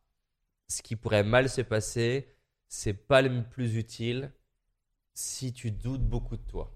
ce 0.68 0.82
qui 0.82 0.95
pourrait 0.95 1.24
mal 1.24 1.49
se 1.49 1.61
passer, 1.61 2.36
c'est 2.68 2.93
pas 2.93 3.22
le 3.22 3.43
plus 3.43 3.78
utile 3.78 4.32
si 5.13 5.53
tu 5.53 5.72
doutes 5.72 6.03
beaucoup 6.03 6.38
de 6.38 6.43
toi. 6.43 6.72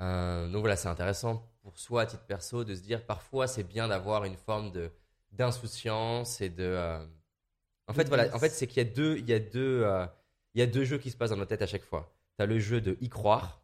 Euh, 0.00 0.48
donc 0.48 0.60
voilà, 0.60 0.76
c'est 0.76 0.88
intéressant 0.88 1.50
pour 1.62 1.78
soi 1.78 2.02
à 2.02 2.06
titre 2.06 2.24
perso 2.24 2.64
de 2.64 2.74
se 2.74 2.80
dire 2.80 3.04
parfois 3.04 3.46
c'est 3.46 3.64
bien 3.64 3.88
d'avoir 3.88 4.24
une 4.24 4.36
forme 4.36 4.70
de 4.70 4.90
d'insouciance 5.32 6.40
et 6.40 6.48
de. 6.48 6.64
Euh, 6.64 7.04
en 7.88 7.92
fait 7.92 8.08
voilà, 8.08 8.34
en 8.34 8.38
fait 8.38 8.50
c'est 8.50 8.66
qu'il 8.66 8.78
y 8.78 8.86
a 8.86 8.90
deux, 8.90 9.18
il 9.18 9.28
y 9.28 9.32
a 9.32 9.38
deux, 9.40 9.82
euh, 9.84 10.06
il 10.54 10.60
y 10.60 10.62
a 10.62 10.66
deux 10.66 10.84
jeux 10.84 10.98
qui 10.98 11.10
se 11.10 11.16
passent 11.16 11.30
dans 11.30 11.36
notre 11.36 11.50
tête 11.50 11.62
à 11.62 11.66
chaque 11.66 11.84
fois. 11.84 12.14
Tu 12.36 12.42
as 12.42 12.46
le 12.46 12.58
jeu 12.58 12.80
de 12.80 12.96
y 13.00 13.08
croire 13.08 13.62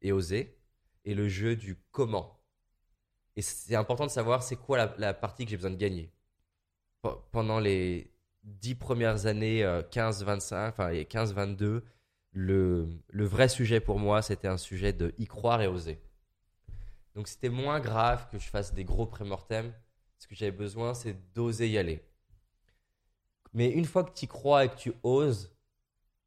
et 0.00 0.12
oser 0.12 0.58
et 1.04 1.14
le 1.14 1.28
jeu 1.28 1.54
du 1.56 1.76
comment. 1.90 2.40
Et 3.36 3.42
c'est 3.42 3.74
important 3.74 4.06
de 4.06 4.10
savoir 4.10 4.42
c'est 4.42 4.56
quoi 4.56 4.78
la, 4.78 4.94
la, 4.98 5.14
partie 5.14 5.44
que 5.44 5.50
j'ai 5.50 5.56
besoin 5.56 5.72
de 5.72 5.76
gagner. 5.76 6.13
Pendant 7.32 7.60
les 7.60 8.10
dix 8.42 8.74
premières 8.74 9.26
années, 9.26 9.62
15-25, 9.62 10.68
enfin 10.68 10.92
15-22, 10.92 11.82
le, 12.32 12.88
vrai 13.12 13.48
sujet 13.48 13.80
pour 13.80 13.98
moi, 13.98 14.22
c'était 14.22 14.48
un 14.48 14.56
sujet 14.56 14.92
de 14.92 15.14
y 15.18 15.26
croire 15.26 15.62
et 15.62 15.66
oser. 15.66 16.00
Donc 17.14 17.28
c'était 17.28 17.48
moins 17.48 17.80
grave 17.80 18.28
que 18.30 18.38
je 18.38 18.48
fasse 18.48 18.74
des 18.74 18.84
gros 18.84 19.06
prémortems. 19.06 19.72
Ce 20.18 20.26
que 20.26 20.34
j'avais 20.34 20.50
besoin, 20.50 20.94
c'est 20.94 21.16
d'oser 21.34 21.68
y 21.68 21.78
aller. 21.78 22.02
Mais 23.52 23.70
une 23.70 23.84
fois 23.84 24.02
que 24.04 24.12
tu 24.12 24.26
crois 24.26 24.64
et 24.64 24.68
que 24.68 24.76
tu 24.76 24.92
oses, 25.02 25.54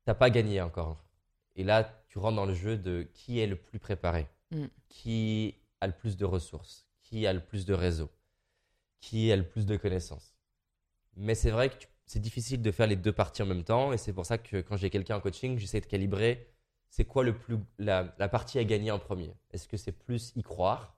t'as 0.05 0.13
pas 0.13 0.29
gagné 0.29 0.61
encore. 0.61 1.05
Et 1.55 1.63
là, 1.63 1.83
tu 2.07 2.19
rentres 2.19 2.37
dans 2.37 2.45
le 2.45 2.53
jeu 2.53 2.77
de 2.77 3.07
qui 3.13 3.39
est 3.39 3.47
le 3.47 3.57
plus 3.57 3.79
préparé, 3.79 4.27
Mm. 4.51 4.65
qui 4.87 5.55
a 5.81 5.87
le 5.87 5.93
plus 5.93 6.15
de 6.15 6.25
ressources, 6.25 6.87
qui 7.03 7.27
a 7.27 7.33
le 7.33 7.41
plus 7.41 7.65
de 7.65 7.73
réseau, 7.73 8.09
qui 9.01 9.31
a 9.31 9.35
le 9.35 9.47
plus 9.47 9.65
de 9.65 9.75
connaissances. 9.75 10.36
Mais 11.17 11.35
c'est 11.35 11.51
vrai 11.51 11.69
que 11.69 11.75
c'est 12.05 12.19
difficile 12.21 12.61
de 12.61 12.71
faire 12.71 12.87
les 12.87 12.95
deux 12.95 13.11
parties 13.11 13.43
en 13.43 13.45
même 13.47 13.63
temps. 13.63 13.93
Et 13.93 13.97
c'est 13.97 14.13
pour 14.13 14.25
ça 14.25 14.37
que 14.37 14.61
quand 14.61 14.77
j'ai 14.77 14.89
quelqu'un 14.89 15.17
en 15.17 15.21
coaching, 15.21 15.57
j'essaie 15.59 15.81
de 15.81 15.85
calibrer 15.87 16.47
c'est 16.89 17.05
quoi 17.05 17.23
le 17.23 17.37
plus, 17.37 17.57
la, 17.79 18.15
la 18.17 18.29
partie 18.29 18.59
à 18.59 18.63
gagner 18.63 18.91
en 18.91 18.99
premier. 18.99 19.33
Est-ce 19.51 19.67
que 19.67 19.75
c'est 19.77 19.91
plus 19.91 20.31
y 20.37 20.41
croire 20.43 20.95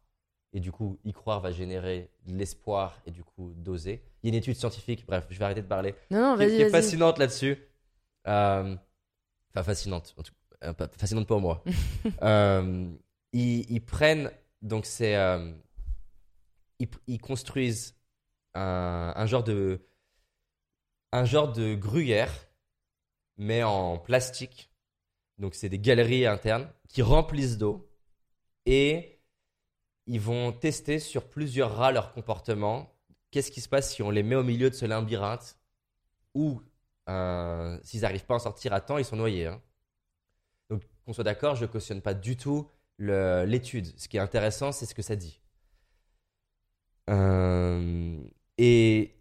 et 0.53 0.59
du 0.59 0.71
coup, 0.71 0.99
y 1.03 1.13
croire 1.13 1.41
va 1.41 1.51
générer 1.51 2.11
de 2.25 2.35
l'espoir 2.35 3.01
et 3.05 3.11
du 3.11 3.23
coup, 3.23 3.53
doser. 3.55 4.03
Il 4.23 4.27
y 4.27 4.31
a 4.31 4.35
une 4.35 4.39
étude 4.39 4.55
scientifique, 4.55 5.05
bref, 5.05 5.27
je 5.29 5.37
vais 5.39 5.45
arrêter 5.45 5.61
de 5.61 5.67
parler, 5.67 5.95
Non, 6.11 6.21
non, 6.21 6.37
qui, 6.37 6.51
qui 6.53 6.57
vas-y, 6.57 6.61
est 6.61 6.69
vas-y. 6.69 6.69
fascinante 6.69 7.17
là-dessus. 7.19 7.57
Euh, 8.27 8.75
Enfin, 9.53 9.63
fascinante, 9.63 10.13
en 10.17 10.23
tout 10.23 10.33
euh, 10.63 10.73
fascinante 10.97 11.27
pour 11.27 11.39
moi. 11.41 11.63
Euh, 12.23 12.89
ils, 13.33 13.69
ils 13.71 13.83
prennent, 13.85 14.31
donc 14.61 14.85
c'est. 14.85 15.15
euh, 15.15 15.51
ils, 16.79 16.89
ils 17.07 17.19
construisent 17.19 17.95
un, 18.55 19.13
un 19.15 19.25
genre 19.25 19.43
de. 19.43 19.81
Un 21.11 21.25
genre 21.25 21.51
de 21.51 21.75
gruyère, 21.75 22.33
mais 23.37 23.63
en 23.63 23.97
plastique. 23.97 24.71
Donc, 25.37 25.55
c'est 25.55 25.69
des 25.69 25.79
galeries 25.79 26.25
internes 26.25 26.71
qui 26.87 27.01
remplissent 27.01 27.57
d'eau. 27.57 27.89
Et 28.65 29.21
ils 30.05 30.19
vont 30.19 30.51
tester 30.51 30.99
sur 30.99 31.29
plusieurs 31.29 31.75
rats 31.75 31.91
leur 31.91 32.13
comportement. 32.13 32.95
Qu'est-ce 33.31 33.51
qui 33.51 33.61
se 33.61 33.69
passe 33.69 33.93
si 33.93 34.03
on 34.03 34.09
les 34.11 34.23
met 34.23 34.35
au 34.35 34.43
milieu 34.43 34.69
de 34.69 34.75
ce 34.75 34.85
labyrinthe 34.85 35.57
ou 36.35 36.61
euh, 37.09 37.79
s'ils 37.83 38.01
n'arrivent 38.01 38.25
pas 38.25 38.35
à 38.35 38.37
en 38.37 38.39
sortir 38.39 38.73
à 38.73 38.81
temps, 38.81 38.97
ils 38.97 39.05
sont 39.05 39.15
noyés. 39.15 39.47
hein. 39.47 39.61
Donc, 40.69 40.83
qu'on 41.05 41.13
soit 41.13 41.23
d'accord, 41.23 41.55
je 41.55 41.63
ne 41.63 41.67
cautionne 41.67 42.01
pas 42.01 42.13
du 42.13 42.37
tout 42.37 42.69
l'étude. 42.99 43.97
Ce 43.99 44.07
qui 44.07 44.17
est 44.17 44.19
intéressant, 44.19 44.71
c'est 44.71 44.85
ce 44.85 44.93
que 44.95 45.01
ça 45.01 45.15
dit. 45.15 45.41
Euh, 47.09 48.21
et 48.57 49.18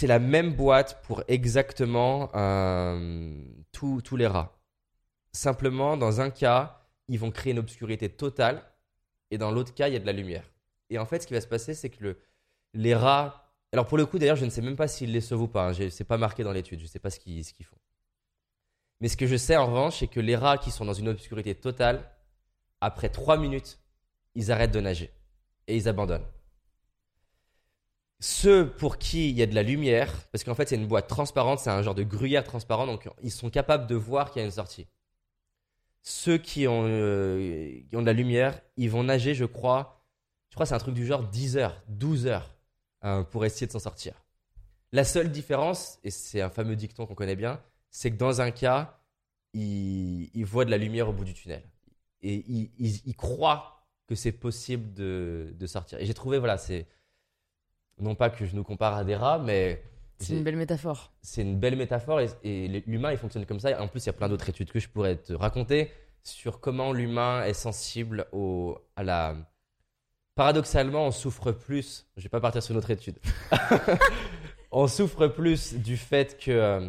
c'est 0.00 0.06
la 0.06 0.18
même 0.18 0.54
boîte 0.54 1.02
pour 1.02 1.22
exactement 1.28 2.30
euh, 2.34 3.44
tous 3.70 4.00
tous 4.00 4.16
les 4.16 4.26
rats. 4.26 4.58
Simplement, 5.32 5.98
dans 5.98 6.22
un 6.22 6.30
cas, 6.30 6.86
ils 7.08 7.18
vont 7.18 7.30
créer 7.30 7.52
une 7.52 7.58
obscurité 7.58 8.08
totale, 8.08 8.62
et 9.30 9.36
dans 9.36 9.50
l'autre 9.50 9.74
cas, 9.74 9.88
il 9.88 9.92
y 9.92 9.96
a 9.96 9.98
de 9.98 10.06
la 10.06 10.12
lumière. 10.12 10.50
Et 10.88 10.98
en 10.98 11.04
fait, 11.04 11.20
ce 11.20 11.26
qui 11.26 11.34
va 11.34 11.42
se 11.42 11.46
passer, 11.46 11.74
c'est 11.74 11.90
que 11.90 12.02
le, 12.02 12.18
les 12.72 12.94
rats. 12.94 13.52
Alors, 13.72 13.86
pour 13.86 13.98
le 13.98 14.06
coup, 14.06 14.18
d'ailleurs, 14.18 14.36
je 14.36 14.46
ne 14.46 14.50
sais 14.50 14.62
même 14.62 14.74
pas 14.74 14.88
s'ils 14.88 15.12
les 15.12 15.20
sauvent 15.20 15.42
ou 15.42 15.48
pas. 15.48 15.68
Hein. 15.68 15.90
C'est 15.90 16.04
pas 16.04 16.16
marqué 16.16 16.44
dans 16.44 16.52
l'étude. 16.52 16.78
Je 16.78 16.84
ne 16.84 16.88
sais 16.88 16.98
pas 16.98 17.10
ce 17.10 17.20
qu'ils 17.20 17.44
ce 17.44 17.52
qu'ils 17.52 17.66
font. 17.66 17.76
Mais 19.02 19.08
ce 19.08 19.18
que 19.18 19.26
je 19.26 19.36
sais 19.36 19.56
en 19.58 19.66
revanche, 19.66 19.98
c'est 19.98 20.08
que 20.08 20.20
les 20.20 20.34
rats 20.34 20.56
qui 20.56 20.70
sont 20.70 20.86
dans 20.86 20.94
une 20.94 21.08
obscurité 21.10 21.54
totale, 21.54 22.10
après 22.80 23.10
3 23.10 23.36
minutes, 23.36 23.78
ils 24.34 24.50
arrêtent 24.50 24.72
de 24.72 24.80
nager 24.80 25.12
et 25.66 25.76
ils 25.76 25.88
abandonnent. 25.90 26.26
Ceux 28.20 28.68
pour 28.68 28.98
qui 28.98 29.30
il 29.30 29.36
y 29.36 29.42
a 29.42 29.46
de 29.46 29.54
la 29.54 29.62
lumière, 29.62 30.14
parce 30.30 30.44
qu'en 30.44 30.54
fait 30.54 30.68
c'est 30.68 30.76
une 30.76 30.86
boîte 30.86 31.08
transparente, 31.08 31.58
c'est 31.58 31.70
un 31.70 31.82
genre 31.82 31.94
de 31.94 32.02
gruyère 32.02 32.44
transparent, 32.44 32.86
donc 32.86 33.08
ils 33.22 33.30
sont 33.30 33.48
capables 33.48 33.86
de 33.86 33.94
voir 33.94 34.30
qu'il 34.30 34.40
y 34.40 34.42
a 34.42 34.46
une 34.46 34.52
sortie. 34.52 34.86
Ceux 36.02 36.38
qui 36.38 36.68
ont, 36.68 36.84
euh, 36.86 37.80
qui 37.88 37.96
ont 37.96 38.02
de 38.02 38.06
la 38.06 38.12
lumière, 38.12 38.60
ils 38.76 38.90
vont 38.90 39.04
nager, 39.04 39.34
je 39.34 39.46
crois, 39.46 40.04
je 40.50 40.54
crois 40.54 40.66
c'est 40.66 40.74
un 40.74 40.78
truc 40.78 40.94
du 40.94 41.06
genre 41.06 41.24
10 41.24 41.56
heures, 41.56 41.82
12 41.88 42.26
heures 42.26 42.54
euh, 43.04 43.22
pour 43.22 43.44
essayer 43.46 43.66
de 43.66 43.72
s'en 43.72 43.78
sortir. 43.78 44.14
La 44.92 45.04
seule 45.04 45.30
différence, 45.30 45.98
et 46.04 46.10
c'est 46.10 46.42
un 46.42 46.50
fameux 46.50 46.76
dicton 46.76 47.06
qu'on 47.06 47.14
connaît 47.14 47.36
bien, 47.36 47.62
c'est 47.90 48.10
que 48.10 48.16
dans 48.16 48.42
un 48.42 48.50
cas, 48.50 49.00
ils, 49.54 50.44
voient 50.44 50.64
de 50.64 50.70
la 50.70 50.78
lumière 50.78 51.08
au 51.08 51.12
bout 51.12 51.24
du 51.24 51.34
tunnel. 51.34 51.62
Et 52.22 52.44
ils 52.46 53.16
croient 53.16 53.86
que 54.06 54.14
c'est 54.14 54.32
possible 54.32 54.92
de, 54.92 55.54
de 55.56 55.66
sortir. 55.66 56.00
Et 56.00 56.06
j'ai 56.06 56.14
trouvé, 56.14 56.38
voilà, 56.38 56.58
c'est. 56.58 56.86
Non 58.00 58.14
pas 58.14 58.30
que 58.30 58.44
je 58.46 58.54
nous 58.54 58.64
compare 58.64 58.94
à 58.96 59.04
des 59.04 59.16
rats, 59.16 59.38
mais 59.38 59.82
C'est 60.18 60.34
une 60.34 60.42
belle 60.44 60.56
métaphore. 60.56 61.12
c'est 61.22 61.42
une 61.42 61.58
belle 61.58 61.76
métaphore 61.76 62.20
et, 62.20 62.28
et 62.44 62.68
l'humain 62.86 63.12
il 63.12 63.18
fonctionne 63.18 63.46
comme 63.46 63.60
ça. 63.60 63.80
En 63.82 63.88
plus, 63.88 64.04
il 64.04 64.06
y 64.06 64.10
a 64.10 64.12
plein 64.14 64.28
d'autres 64.28 64.48
études 64.48 64.70
que 64.72 64.78
je 64.80 64.88
pourrais 64.88 65.16
te 65.16 65.32
raconter 65.32 65.90
sur 66.22 66.60
comment 66.60 66.92
l'humain 66.92 67.44
est 67.44 67.54
sensible 67.54 68.26
au, 68.32 68.78
à 68.96 69.02
la. 69.02 69.34
Paradoxalement, 70.34 71.06
on 71.06 71.10
souffre 71.10 71.52
plus. 71.52 72.06
Je 72.16 72.22
vais 72.22 72.28
pas 72.28 72.40
partir 72.40 72.62
sur 72.62 72.72
une 72.72 72.78
autre 72.78 72.90
étude. 72.90 73.18
on 74.70 74.86
souffre 74.86 75.26
plus 75.26 75.74
du 75.74 75.96
fait 75.96 76.38
que 76.38 76.50
euh, 76.50 76.88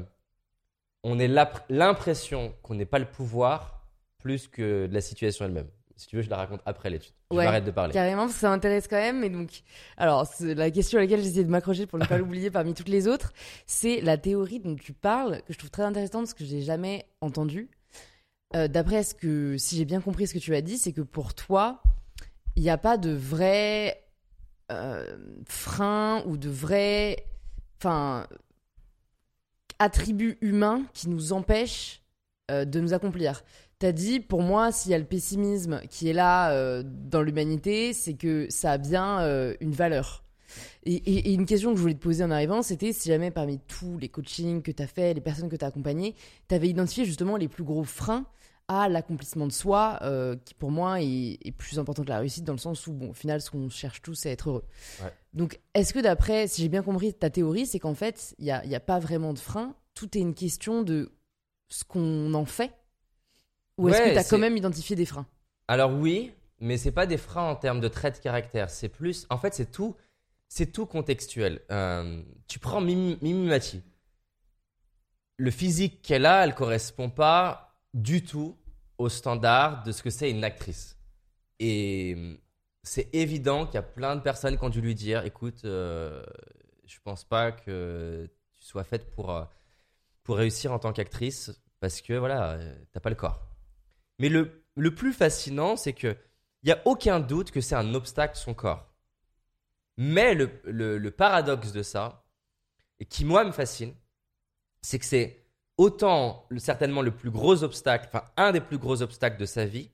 on 1.03 1.19
ait 1.19 1.27
l'impression 1.69 2.53
qu'on 2.61 2.75
n'ait 2.75 2.85
pas 2.85 2.99
le 2.99 3.05
pouvoir 3.09 3.85
plus 4.19 4.47
que 4.47 4.85
de 4.87 4.93
la 4.93 5.01
situation 5.01 5.45
elle-même. 5.45 5.67
Si 5.95 6.07
tu 6.07 6.15
veux, 6.15 6.21
je 6.21 6.29
la 6.29 6.37
raconte 6.37 6.61
après 6.65 6.89
l'étude. 6.89 7.13
Je 7.31 7.37
Ouais, 7.37 7.45
m'arrête 7.45 7.65
de 7.65 7.71
parler. 7.71 7.93
Carrément, 7.93 8.23
parce 8.23 8.33
que 8.33 8.39
ça 8.39 8.49
m'intéresse 8.49 8.87
quand 8.87 8.97
même. 8.97 9.23
Et 9.23 9.29
donc, 9.29 9.61
alors, 9.97 10.27
la 10.39 10.71
question 10.71 10.97
à 10.97 11.01
laquelle 11.01 11.21
j'essaie 11.21 11.43
de 11.43 11.49
m'accrocher 11.49 11.85
pour 11.85 11.99
ne 11.99 12.05
pas 12.05 12.17
l'oublier 12.19 12.51
parmi 12.51 12.73
toutes 12.73 12.89
les 12.89 13.07
autres, 13.07 13.33
c'est 13.65 14.01
la 14.01 14.17
théorie 14.17 14.59
dont 14.59 14.75
tu 14.75 14.93
parles, 14.93 15.41
que 15.47 15.53
je 15.53 15.57
trouve 15.57 15.71
très 15.71 15.83
intéressante 15.83 16.23
parce 16.23 16.33
que 16.33 16.45
je 16.45 16.51
l'ai 16.51 16.61
jamais 16.61 17.05
entendue. 17.21 17.69
Euh, 18.55 18.67
D'après 18.67 19.03
ce 19.03 19.15
que, 19.15 19.57
si 19.57 19.77
j'ai 19.77 19.85
bien 19.85 20.01
compris 20.01 20.27
ce 20.27 20.33
que 20.33 20.39
tu 20.39 20.55
as 20.55 20.61
dit, 20.61 20.77
c'est 20.77 20.91
que 20.93 21.01
pour 21.01 21.33
toi, 21.33 21.81
il 22.55 22.63
n'y 22.63 22.69
a 22.69 22.77
pas 22.77 22.97
de 22.97 23.11
vrai 23.11 24.03
euh, 24.71 25.17
frein 25.47 26.23
ou 26.25 26.37
de 26.37 26.49
vrai, 26.49 27.25
enfin, 27.77 28.27
attribut 29.79 30.37
humain 30.41 30.83
qui 30.93 31.09
nous 31.09 31.33
empêche 31.33 32.01
euh, 32.51 32.65
de 32.65 32.79
nous 32.79 32.93
accomplir. 32.93 33.43
T'as 33.81 33.91
dit, 33.91 34.19
pour 34.19 34.43
moi, 34.43 34.71
s'il 34.71 34.91
y 34.91 34.93
a 34.93 34.99
le 34.99 35.05
pessimisme 35.05 35.81
qui 35.89 36.07
est 36.07 36.13
là 36.13 36.51
euh, 36.51 36.83
dans 36.85 37.23
l'humanité, 37.23 37.93
c'est 37.93 38.13
que 38.13 38.45
ça 38.51 38.73
a 38.73 38.77
bien 38.77 39.21
euh, 39.21 39.55
une 39.59 39.71
valeur. 39.71 40.23
Et, 40.83 40.93
et- 40.93 41.29
et 41.29 41.33
une 41.33 41.47
question 41.47 41.71
que 41.71 41.77
je 41.77 41.81
voulais 41.81 41.95
te 41.95 41.99
poser 41.99 42.23
en 42.23 42.29
arrivant, 42.29 42.61
c'était 42.61 42.93
si 42.93 43.09
jamais 43.09 43.31
parmi 43.31 43.57
tous 43.57 43.97
les 43.97 44.07
coachings 44.07 44.61
que 44.61 44.69
tu 44.69 44.83
as 44.83 44.87
fait, 44.87 45.15
les 45.15 45.21
personnes 45.21 45.49
que 45.49 45.55
tu 45.55 45.65
as 45.65 45.69
accompagnées, 45.69 46.13
tu 46.47 46.53
avais 46.53 46.69
identifié 46.69 47.05
justement 47.05 47.37
les 47.37 47.47
plus 47.47 47.63
gros 47.63 47.83
freins 47.83 48.27
à 48.67 48.87
l'accomplissement 48.87 49.47
de 49.47 49.51
soi, 49.51 49.97
euh, 50.03 50.35
qui 50.45 50.53
pour 50.53 50.69
moi 50.69 51.01
est, 51.01 51.39
est 51.43 51.51
plus 51.51 51.79
important 51.79 52.03
que 52.03 52.09
la 52.09 52.19
réussite, 52.19 52.43
dans 52.43 52.53
le 52.53 52.59
sens 52.59 52.85
où, 52.85 52.93
bon, 52.93 53.09
au 53.09 53.13
final, 53.13 53.41
ce 53.41 53.49
qu'on 53.49 53.67
cherche 53.69 54.03
tous, 54.03 54.13
c'est 54.13 54.29
être 54.29 54.49
heureux. 54.49 54.63
Ouais. 55.01 55.11
Donc, 55.33 55.59
est-ce 55.73 55.91
que 55.93 55.99
d'après, 55.99 56.47
si 56.47 56.61
j'ai 56.61 56.69
bien 56.69 56.83
compris 56.83 57.13
ta 57.15 57.31
théorie, 57.31 57.65
c'est 57.65 57.79
qu'en 57.79 57.95
fait, 57.95 58.35
il 58.37 58.45
n'y 58.45 58.51
a, 58.51 58.63
y 58.65 58.75
a 58.75 58.79
pas 58.79 58.99
vraiment 58.99 59.33
de 59.33 59.39
frein, 59.39 59.75
tout 59.95 60.15
est 60.17 60.21
une 60.21 60.35
question 60.35 60.83
de 60.83 61.11
ce 61.69 61.83
qu'on 61.83 62.33
en 62.35 62.45
fait 62.45 62.71
Ou 63.77 63.89
est-ce 63.89 64.01
Ouais, 64.01 64.09
que 64.09 64.09
tu 64.11 64.17
as 64.17 64.23
quand 64.23 64.37
même 64.37 64.57
identifié 64.57 64.95
des 64.95 65.05
freins? 65.05 65.27
Alors 65.67 65.91
oui, 65.93 66.33
mais 66.59 66.77
c'est 66.77 66.91
pas 66.91 67.05
des 67.07 67.17
freins 67.17 67.49
en 67.49 67.55
termes 67.55 67.79
de 67.79 67.87
traits 67.87 68.17
de 68.17 68.21
caractère. 68.21 68.69
C'est 68.69 68.89
plus, 68.89 69.25
en 69.29 69.37
fait, 69.37 69.53
c'est 69.53 69.71
tout, 69.71 69.95
c'est 70.47 70.71
tout 70.71 70.85
contextuel. 70.85 71.61
Euh, 71.71 72.21
tu 72.47 72.59
prends 72.59 72.81
Mimi, 72.81 73.17
Mimi 73.21 73.47
Mati. 73.47 73.81
Le 75.37 75.51
physique 75.51 76.01
qu'elle 76.01 76.25
a, 76.25 76.43
elle 76.43 76.53
correspond 76.55 77.09
pas 77.09 77.75
du 77.93 78.23
tout 78.23 78.57
au 78.97 79.09
standard 79.09 79.83
de 79.83 79.91
ce 79.91 80.03
que 80.03 80.09
c'est 80.09 80.29
une 80.29 80.43
actrice. 80.43 80.97
Et 81.59 82.15
euh, 82.17 82.37
c'est 82.83 83.09
évident 83.13 83.65
qu'il 83.65 83.75
y 83.75 83.77
a 83.77 83.83
plein 83.83 84.15
de 84.15 84.21
personnes 84.21 84.57
qui 84.57 84.63
ont 84.63 84.69
dû 84.69 84.81
lui 84.81 84.95
dire, 84.95 85.25
écoute, 85.25 85.65
euh, 85.65 86.23
je 86.85 86.97
pense 87.03 87.23
pas 87.23 87.51
que 87.51 88.29
tu 88.55 88.65
sois 88.65 88.83
faite 88.83 89.11
pour 89.11 89.31
euh, 89.31 89.43
pour 90.23 90.37
réussir 90.37 90.71
en 90.71 90.79
tant 90.79 90.93
qu'actrice 90.93 91.51
parce 91.79 92.01
que 92.01 92.13
voilà, 92.13 92.59
t'as 92.91 92.99
pas 92.99 93.09
le 93.09 93.15
corps. 93.15 93.50
Mais 94.21 94.29
le, 94.29 94.93
plus 94.93 95.13
fascinant, 95.13 95.75
c'est 95.75 95.93
que 95.93 96.15
il 96.61 96.67
n'y 96.67 96.71
a 96.71 96.81
aucun 96.85 97.19
doute 97.19 97.49
que 97.49 97.59
c'est 97.59 97.73
un 97.73 97.95
obstacle 97.95 98.37
son 98.37 98.53
corps. 98.53 98.93
Mais 99.97 100.35
le, 100.35 101.09
paradoxe 101.09 101.71
de 101.71 101.81
ça, 101.81 102.23
et 102.99 103.05
qui 103.05 103.25
moi 103.25 103.43
me 103.43 103.51
fascine, 103.51 103.95
c'est 104.83 104.99
que 104.99 105.05
c'est 105.05 105.43
autant 105.75 106.47
certainement 106.57 107.01
le 107.01 107.09
plus 107.09 107.31
gros 107.31 107.63
obstacle, 107.63 108.09
enfin 108.09 108.23
un 108.37 108.51
des 108.51 108.61
plus 108.61 108.77
gros 108.77 109.01
obstacles 109.01 109.39
de 109.39 109.47
sa 109.47 109.65
vie, 109.65 109.89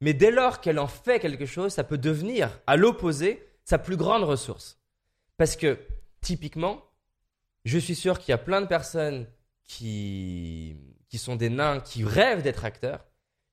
mais 0.00 0.14
dès 0.14 0.30
lors 0.30 0.62
qu'elle 0.62 0.78
en 0.78 0.86
fait 0.86 1.20
quelque 1.20 1.44
chose, 1.44 1.74
ça 1.74 1.84
peut 1.84 1.98
devenir, 1.98 2.58
à 2.66 2.76
l'opposé, 2.76 3.46
sa 3.62 3.76
plus 3.76 3.98
grande 3.98 4.24
ressource. 4.24 4.80
Parce 5.36 5.54
que, 5.54 5.78
typiquement, 6.22 6.82
je 7.66 7.76
suis 7.76 7.94
sûr 7.94 8.20
qu'il 8.20 8.30
y 8.30 8.32
a 8.32 8.38
plein 8.38 8.62
de 8.62 8.66
personnes 8.68 9.26
qui 9.64 10.78
sont 11.12 11.36
des 11.36 11.50
nains, 11.50 11.80
qui 11.80 12.04
rêvent 12.04 12.42
d'être 12.42 12.64
acteurs, 12.64 13.05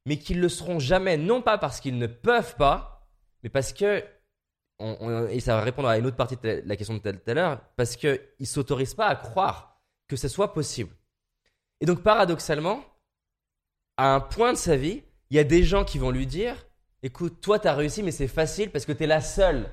mais 0.05 0.17
qui 0.17 0.35
ne 0.35 0.41
le 0.41 0.49
seront 0.49 0.79
jamais, 0.79 1.17
non 1.17 1.41
pas 1.41 1.57
parce 1.57 1.79
qu'ils 1.79 1.97
ne 1.97 2.07
peuvent 2.07 2.55
pas, 2.55 3.07
mais 3.43 3.49
parce 3.49 3.73
que, 3.73 4.03
on- 4.79 5.27
et 5.27 5.39
ça 5.39 5.55
va 5.55 5.61
répondre 5.61 5.87
à 5.87 5.97
une 5.97 6.05
autre 6.05 6.17
partie 6.17 6.35
de 6.37 6.61
la 6.65 6.75
question 6.75 6.95
de 6.95 6.99
tout 6.99 7.19
à 7.29 7.33
l'heure, 7.33 7.61
parce 7.77 7.95
qu'ils 7.95 8.19
ne 8.39 8.45
s'autorisent 8.45 8.95
pas 8.95 9.07
à 9.07 9.15
croire 9.15 9.81
que 10.07 10.15
ce 10.15 10.27
soit 10.27 10.53
possible. 10.53 10.93
Et 11.79 11.85
donc, 11.85 12.01
paradoxalement, 12.03 12.83
à 13.97 14.13
un 14.15 14.19
point 14.19 14.53
de 14.53 14.57
sa 14.57 14.75
vie, 14.75 15.03
il 15.29 15.37
y 15.37 15.39
a 15.39 15.43
des 15.43 15.63
gens 15.63 15.85
qui 15.85 15.97
vont 15.99 16.11
lui 16.11 16.27
dire 16.27 16.55
Écoute, 17.05 17.41
toi, 17.41 17.59
tu 17.59 17.67
as 17.67 17.73
réussi, 17.73 18.01
mais 18.01 18.11
c'est 18.11 18.29
facile 18.29 18.71
parce 18.71 18.85
que 18.85 18.93
tu 18.93 19.03
es 19.03 19.07
la 19.07 19.19
seule 19.19 19.69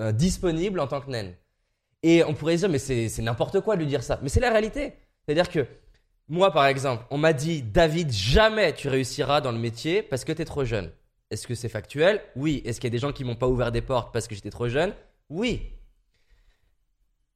euh, 0.00 0.10
disponible 0.10 0.80
en 0.80 0.88
tant 0.88 1.00
que 1.00 1.08
naine. 1.10 1.36
Et 2.02 2.24
on 2.24 2.34
pourrait 2.34 2.56
dire, 2.56 2.68
mais 2.68 2.78
c'est 2.80 3.22
n'importe 3.22 3.60
quoi 3.60 3.76
de 3.76 3.82
lui 3.82 3.86
dire 3.86 4.02
ça. 4.02 4.18
Mais 4.22 4.28
c'est 4.28 4.40
la 4.40 4.50
réalité. 4.50 4.94
C'est-à-dire 5.24 5.48
que 5.48 5.66
moi, 6.30 6.52
par 6.52 6.66
exemple, 6.66 7.04
on 7.10 7.18
m'a 7.18 7.32
dit, 7.32 7.60
David, 7.60 8.12
jamais 8.12 8.72
tu 8.72 8.88
réussiras 8.88 9.40
dans 9.40 9.50
le 9.52 9.58
métier 9.58 10.00
parce 10.02 10.24
que 10.24 10.30
tu 10.32 10.40
es 10.40 10.44
trop 10.44 10.64
jeune. 10.64 10.90
Est-ce 11.30 11.46
que 11.46 11.54
c'est 11.56 11.68
factuel? 11.68 12.22
Oui. 12.36 12.62
Est-ce 12.64 12.80
qu'il 12.80 12.88
y 12.88 12.92
a 12.92 12.96
des 12.96 12.98
gens 12.98 13.12
qui 13.12 13.24
m'ont 13.24 13.34
pas 13.34 13.48
ouvert 13.48 13.72
des 13.72 13.82
portes 13.82 14.12
parce 14.12 14.28
que 14.28 14.34
j'étais 14.36 14.50
trop 14.50 14.68
jeune? 14.68 14.94
Oui. 15.28 15.72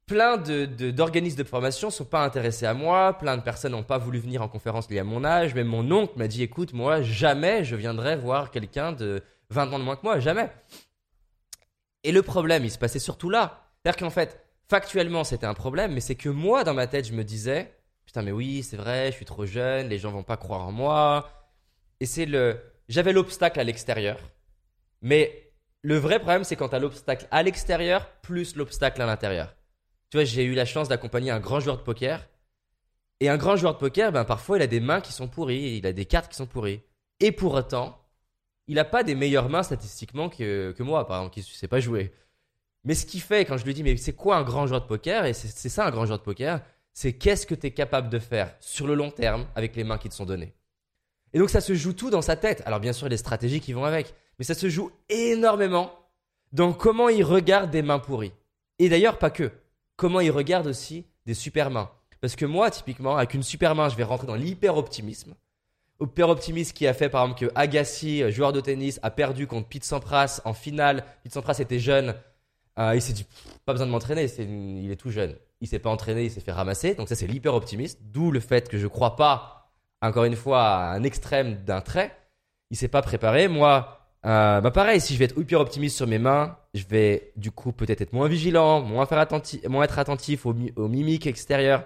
Plein 0.06 0.36
de- 0.36 0.66
de- 0.66 0.90
d'organismes 0.92 1.38
de, 1.38 1.44
formation 1.44 1.90
sont 1.90 2.04
pas 2.04 2.24
intéressés 2.24 2.66
à 2.66 2.74
moi. 2.74 3.18
Plein 3.18 3.36
de 3.36 3.42
personnes 3.42 3.72
n'ont 3.72 3.82
pas 3.82 3.98
voulu 3.98 4.20
venir 4.20 4.42
en 4.42 4.48
conférence 4.48 4.88
liée 4.88 5.00
à 5.00 5.04
mon 5.04 5.24
âge. 5.24 5.54
Même 5.54 5.66
mon 5.66 5.90
oncle 5.90 6.12
m'a 6.16 6.28
dit, 6.28 6.42
écoute, 6.42 6.72
moi, 6.72 7.02
jamais 7.02 7.64
je 7.64 7.74
viendrai 7.74 8.16
voir 8.16 8.50
quelqu'un 8.52 8.92
de 8.92 9.22
20 9.50 9.72
ans 9.72 9.78
de 9.80 9.84
moins 9.84 9.96
que 9.96 10.02
moi. 10.04 10.20
Jamais. 10.20 10.50
Et 12.04 12.12
le 12.12 12.22
problème, 12.22 12.64
il 12.64 12.70
se 12.70 12.78
passait 12.78 12.98
surtout 13.00 13.30
là. 13.30 13.70
C'est-à-dire 13.82 13.98
qu'en 14.06 14.10
fait, 14.10 14.40
factuellement, 14.68 15.24
c'était 15.24 15.46
un 15.46 15.54
problème, 15.54 15.92
mais 15.94 16.00
c'est 16.00 16.14
que 16.14 16.28
moi, 16.28 16.62
dans 16.64 16.74
ma 16.74 16.86
tête, 16.86 17.06
je 17.06 17.12
me 17.12 17.24
disais, 17.24 17.74
mais 18.22 18.32
oui, 18.32 18.62
c'est 18.62 18.76
vrai, 18.76 19.10
je 19.10 19.16
suis 19.16 19.24
trop 19.24 19.46
jeune, 19.46 19.88
les 19.88 19.98
gens 19.98 20.10
vont 20.10 20.22
pas 20.22 20.36
croire 20.36 20.66
en 20.66 20.72
moi. 20.72 21.30
Et 22.00 22.06
c'est 22.06 22.26
le. 22.26 22.60
J'avais 22.88 23.12
l'obstacle 23.12 23.60
à 23.60 23.64
l'extérieur. 23.64 24.18
Mais 25.02 25.52
le 25.82 25.96
vrai 25.96 26.18
problème, 26.18 26.44
c'est 26.44 26.56
quand 26.56 26.70
tu 26.70 26.74
as 26.76 26.78
l'obstacle 26.78 27.26
à 27.30 27.42
l'extérieur 27.42 28.10
plus 28.22 28.56
l'obstacle 28.56 29.02
à 29.02 29.06
l'intérieur. 29.06 29.54
Tu 30.10 30.16
vois, 30.16 30.24
j'ai 30.24 30.44
eu 30.44 30.54
la 30.54 30.64
chance 30.64 30.88
d'accompagner 30.88 31.30
un 31.30 31.40
grand 31.40 31.60
joueur 31.60 31.76
de 31.78 31.82
poker. 31.82 32.28
Et 33.20 33.28
un 33.28 33.36
grand 33.36 33.56
joueur 33.56 33.74
de 33.74 33.78
poker, 33.78 34.12
ben, 34.12 34.24
parfois, 34.24 34.58
il 34.58 34.62
a 34.62 34.66
des 34.66 34.80
mains 34.80 35.00
qui 35.00 35.12
sont 35.12 35.28
pourries, 35.28 35.76
il 35.78 35.86
a 35.86 35.92
des 35.92 36.04
cartes 36.04 36.30
qui 36.30 36.36
sont 36.36 36.46
pourries. 36.46 36.82
Et 37.20 37.32
pour 37.32 37.54
autant, 37.54 38.00
il 38.66 38.76
n'a 38.76 38.84
pas 38.84 39.02
des 39.02 39.14
meilleures 39.14 39.48
mains 39.48 39.62
statistiquement 39.62 40.28
que, 40.28 40.72
que 40.72 40.82
moi, 40.82 41.06
par 41.06 41.18
exemple, 41.18 41.34
qui 41.34 41.40
ne 41.40 41.44
sait 41.44 41.68
pas 41.68 41.80
jouer. 41.80 42.12
Mais 42.84 42.94
ce 42.94 43.06
qui 43.06 43.20
fait, 43.20 43.44
quand 43.44 43.56
je 43.56 43.64
lui 43.64 43.74
dis, 43.74 43.82
mais 43.82 43.96
c'est 43.96 44.12
quoi 44.14 44.36
un 44.36 44.42
grand 44.42 44.66
joueur 44.66 44.82
de 44.82 44.86
poker? 44.86 45.24
Et 45.24 45.32
c'est 45.32 45.68
ça 45.68 45.86
un 45.86 45.90
grand 45.90 46.06
joueur 46.06 46.18
de 46.18 46.24
poker, 46.24 46.60
c'est 46.94 47.12
qu'est-ce 47.12 47.46
que 47.46 47.54
tu 47.54 47.66
es 47.66 47.70
capable 47.72 48.08
de 48.08 48.18
faire 48.18 48.54
sur 48.60 48.86
le 48.86 48.94
long 48.94 49.10
terme 49.10 49.46
avec 49.54 49.76
les 49.76 49.84
mains 49.84 49.98
qui 49.98 50.08
te 50.08 50.14
sont 50.14 50.24
données. 50.24 50.54
Et 51.34 51.38
donc 51.38 51.50
ça 51.50 51.60
se 51.60 51.74
joue 51.74 51.92
tout 51.92 52.08
dans 52.08 52.22
sa 52.22 52.36
tête. 52.36 52.62
Alors 52.64 52.80
bien 52.80 52.92
sûr, 52.92 53.08
les 53.08 53.16
stratégies 53.16 53.60
qui 53.60 53.72
vont 53.72 53.84
avec, 53.84 54.14
mais 54.38 54.44
ça 54.44 54.54
se 54.54 54.70
joue 54.70 54.90
énormément 55.08 55.90
dans 56.52 56.72
comment 56.72 57.08
il 57.08 57.24
regarde 57.24 57.70
des 57.70 57.82
mains 57.82 57.98
pourries. 57.98 58.32
Et 58.78 58.88
d'ailleurs, 58.88 59.18
pas 59.18 59.30
que. 59.30 59.50
Comment 59.96 60.20
il 60.20 60.30
regarde 60.30 60.66
aussi 60.66 61.04
des 61.26 61.34
super 61.34 61.70
mains. 61.70 61.90
Parce 62.20 62.36
que 62.36 62.46
moi, 62.46 62.70
typiquement, 62.70 63.16
avec 63.16 63.34
une 63.34 63.42
super 63.42 63.74
main, 63.74 63.88
je 63.88 63.96
vais 63.96 64.04
rentrer 64.04 64.26
dans 64.26 64.34
l'hyper-optimisme. 64.34 65.34
Hyper-optimisme 66.00 66.72
qui 66.72 66.86
a 66.86 66.94
fait, 66.94 67.08
par 67.08 67.24
exemple, 67.24 67.40
que 67.40 67.52
Agassi, 67.54 68.30
joueur 68.32 68.52
de 68.52 68.60
tennis, 68.60 68.98
a 69.02 69.10
perdu 69.10 69.46
contre 69.46 69.68
Pete 69.68 69.84
Sampras 69.84 70.40
en 70.44 70.54
finale. 70.54 71.04
Pete 71.22 71.32
Sampras 71.32 71.58
était 71.58 71.78
jeune. 71.78 72.14
Euh, 72.78 72.94
il 72.94 73.02
s'est 73.02 73.12
dit, 73.12 73.26
pas 73.64 73.72
besoin 73.72 73.86
de 73.86 73.92
m'entraîner, 73.92 74.24
il 74.24 74.90
est 74.90 74.96
tout 74.96 75.10
jeune. 75.10 75.36
Il 75.60 75.68
s'est 75.68 75.78
pas 75.78 75.90
entraîné, 75.90 76.24
il 76.24 76.30
s'est 76.30 76.40
fait 76.40 76.52
ramasser. 76.52 76.94
Donc 76.94 77.08
ça, 77.08 77.14
c'est 77.14 77.26
l'hyper-optimiste. 77.26 78.00
D'où 78.02 78.30
le 78.30 78.40
fait 78.40 78.68
que 78.68 78.78
je 78.78 78.86
crois 78.86 79.16
pas, 79.16 79.72
encore 80.02 80.24
une 80.24 80.36
fois, 80.36 80.62
à 80.62 80.92
un 80.92 81.02
extrême 81.02 81.64
d'un 81.64 81.80
trait. 81.80 82.16
Il 82.70 82.76
s'est 82.76 82.88
pas 82.88 83.02
préparé. 83.02 83.48
Moi, 83.48 84.04
euh, 84.26 84.60
bah 84.60 84.70
pareil, 84.70 85.00
si 85.00 85.14
je 85.14 85.18
vais 85.18 85.26
être 85.26 85.38
hyper 85.38 85.60
optimiste 85.60 85.96
sur 85.96 86.06
mes 86.06 86.18
mains, 86.18 86.56
je 86.72 86.84
vais 86.86 87.32
du 87.36 87.50
coup 87.50 87.72
peut-être 87.72 88.00
être 88.00 88.12
moins 88.12 88.26
vigilant, 88.26 88.80
moins 88.80 89.06
faire 89.06 89.26
moins 89.68 89.84
être 89.84 89.98
attentif 89.98 90.46
aux, 90.46 90.54
aux 90.76 90.88
mimiques 90.88 91.26
extérieures, 91.26 91.84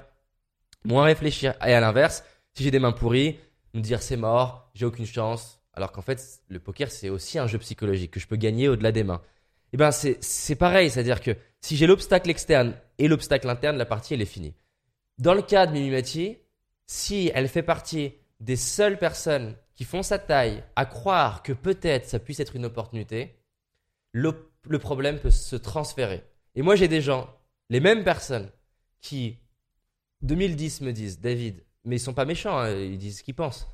moins 0.85 1.05
réfléchir. 1.05 1.55
Et 1.67 1.73
à 1.75 1.81
l'inverse, 1.81 2.25
si 2.55 2.63
j'ai 2.63 2.71
des 2.71 2.79
mains 2.79 2.93
pourries, 2.93 3.39
me 3.75 3.81
dire 3.81 4.03
c'est 4.03 4.17
mort, 4.17 4.71
j'ai 4.75 4.87
aucune 4.87 5.07
chance. 5.07 5.61
Alors 5.75 5.91
qu'en 5.91 6.03
fait, 6.03 6.23
le 6.49 6.61
poker 6.61 6.91
c'est 6.91 7.09
aussi 7.09 7.39
un 7.39 7.49
jeu 7.49 7.59
psychologique 7.59 8.13
que 8.13 8.21
je 8.21 8.29
peux 8.29 8.37
gagner 8.37 8.69
au-delà 8.69 8.93
des 8.93 9.05
mains. 9.05 9.21
Et 9.73 9.77
ben 9.77 9.91
c'est 9.91 10.57
pareil, 10.57 10.91
c'est-à-dire 10.91 11.21
que 11.21 11.37
si 11.61 11.77
j'ai 11.77 11.87
l'obstacle 11.87 12.31
externe 12.31 12.75
et 12.99 13.09
l'obstacle 13.09 13.49
interne, 13.49 13.77
la 13.77 13.87
partie 13.87 14.15
elle 14.15 14.23
est 14.23 14.27
finie. 14.27 14.55
Dans 15.19 15.35
le 15.35 15.43
cas 15.43 15.67
de 15.67 15.73
Mimimati, 15.73 16.39
si 16.87 17.31
elle 17.35 17.49
fait 17.49 17.63
partie 17.63 18.15
des 18.41 18.57
seules 18.57 18.99
personnes 18.99 19.57
qui 19.75 19.85
font 19.85 20.03
sa 20.03 20.19
taille 20.19 20.65
à 20.77 20.87
croire 20.87 21.43
que 21.43 21.53
peut-être 21.53 22.07
ça 22.07 22.19
puisse 22.19 22.41
être 22.41 22.57
une 22.57 22.65
opportunité, 22.65 23.37
le, 24.13 24.51
le 24.67 24.79
problème 24.79 25.19
peut 25.19 25.31
se 25.31 25.57
transférer. 25.57 26.25
Et 26.55 26.63
moi, 26.63 26.77
j'ai 26.77 26.89
des 26.89 27.01
gens, 27.01 27.29
les 27.69 27.81
mêmes 27.81 28.05
personnes, 28.05 28.51
qui, 29.01 29.39
2010, 30.23 30.81
me 30.81 30.93
disent 30.93 31.21
David, 31.21 31.65
mais 31.85 31.97
ils 31.97 32.01
sont 32.01 32.15
pas 32.15 32.25
méchants, 32.25 32.59
hein, 32.59 32.71
ils 32.71 32.99
disent 32.99 33.19
ce 33.19 33.23
qu'ils 33.23 33.35
pensent. 33.35 33.69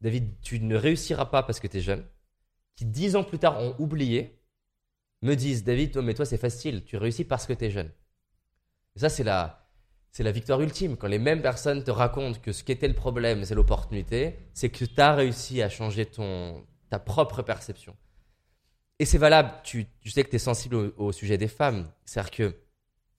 David, 0.00 0.40
tu 0.42 0.60
ne 0.60 0.76
réussiras 0.76 1.26
pas 1.26 1.42
parce 1.42 1.60
que 1.60 1.66
tu 1.66 1.78
es 1.78 1.80
jeune. 1.80 2.04
Qui, 2.74 2.84
dix 2.84 3.16
ans 3.16 3.24
plus 3.24 3.38
tard, 3.38 3.60
ont 3.60 3.74
oublié, 3.78 4.35
me 5.22 5.34
disent 5.34 5.64
David, 5.64 5.92
toi, 5.92 6.02
mais 6.02 6.14
toi, 6.14 6.24
c'est 6.24 6.38
facile, 6.38 6.84
tu 6.84 6.96
réussis 6.96 7.24
parce 7.24 7.46
que 7.46 7.52
tu 7.52 7.64
es 7.64 7.70
jeune. 7.70 7.90
Et 8.96 9.00
ça, 9.00 9.08
c'est 9.08 9.24
la, 9.24 9.66
c'est 10.10 10.22
la 10.22 10.32
victoire 10.32 10.60
ultime. 10.60 10.96
Quand 10.96 11.08
les 11.08 11.18
mêmes 11.18 11.42
personnes 11.42 11.84
te 11.84 11.90
racontent 11.90 12.38
que 12.40 12.52
ce 12.52 12.64
qui 12.64 12.72
était 12.72 12.88
le 12.88 12.94
problème, 12.94 13.44
c'est 13.44 13.54
l'opportunité, 13.54 14.38
c'est 14.54 14.70
que 14.70 14.84
tu 14.84 15.00
as 15.00 15.14
réussi 15.14 15.60
à 15.62 15.68
changer 15.68 16.06
ton, 16.06 16.64
ta 16.88 16.98
propre 16.98 17.42
perception. 17.42 17.94
Et 18.98 19.04
c'est 19.04 19.18
valable, 19.18 19.52
tu, 19.62 19.86
tu 20.00 20.10
sais 20.10 20.24
que 20.24 20.30
tu 20.30 20.36
es 20.36 20.38
sensible 20.38 20.76
au, 20.96 21.12
sujet 21.12 21.36
des 21.36 21.48
femmes. 21.48 21.86
C'est-à-dire 22.06 22.30
que 22.30 22.56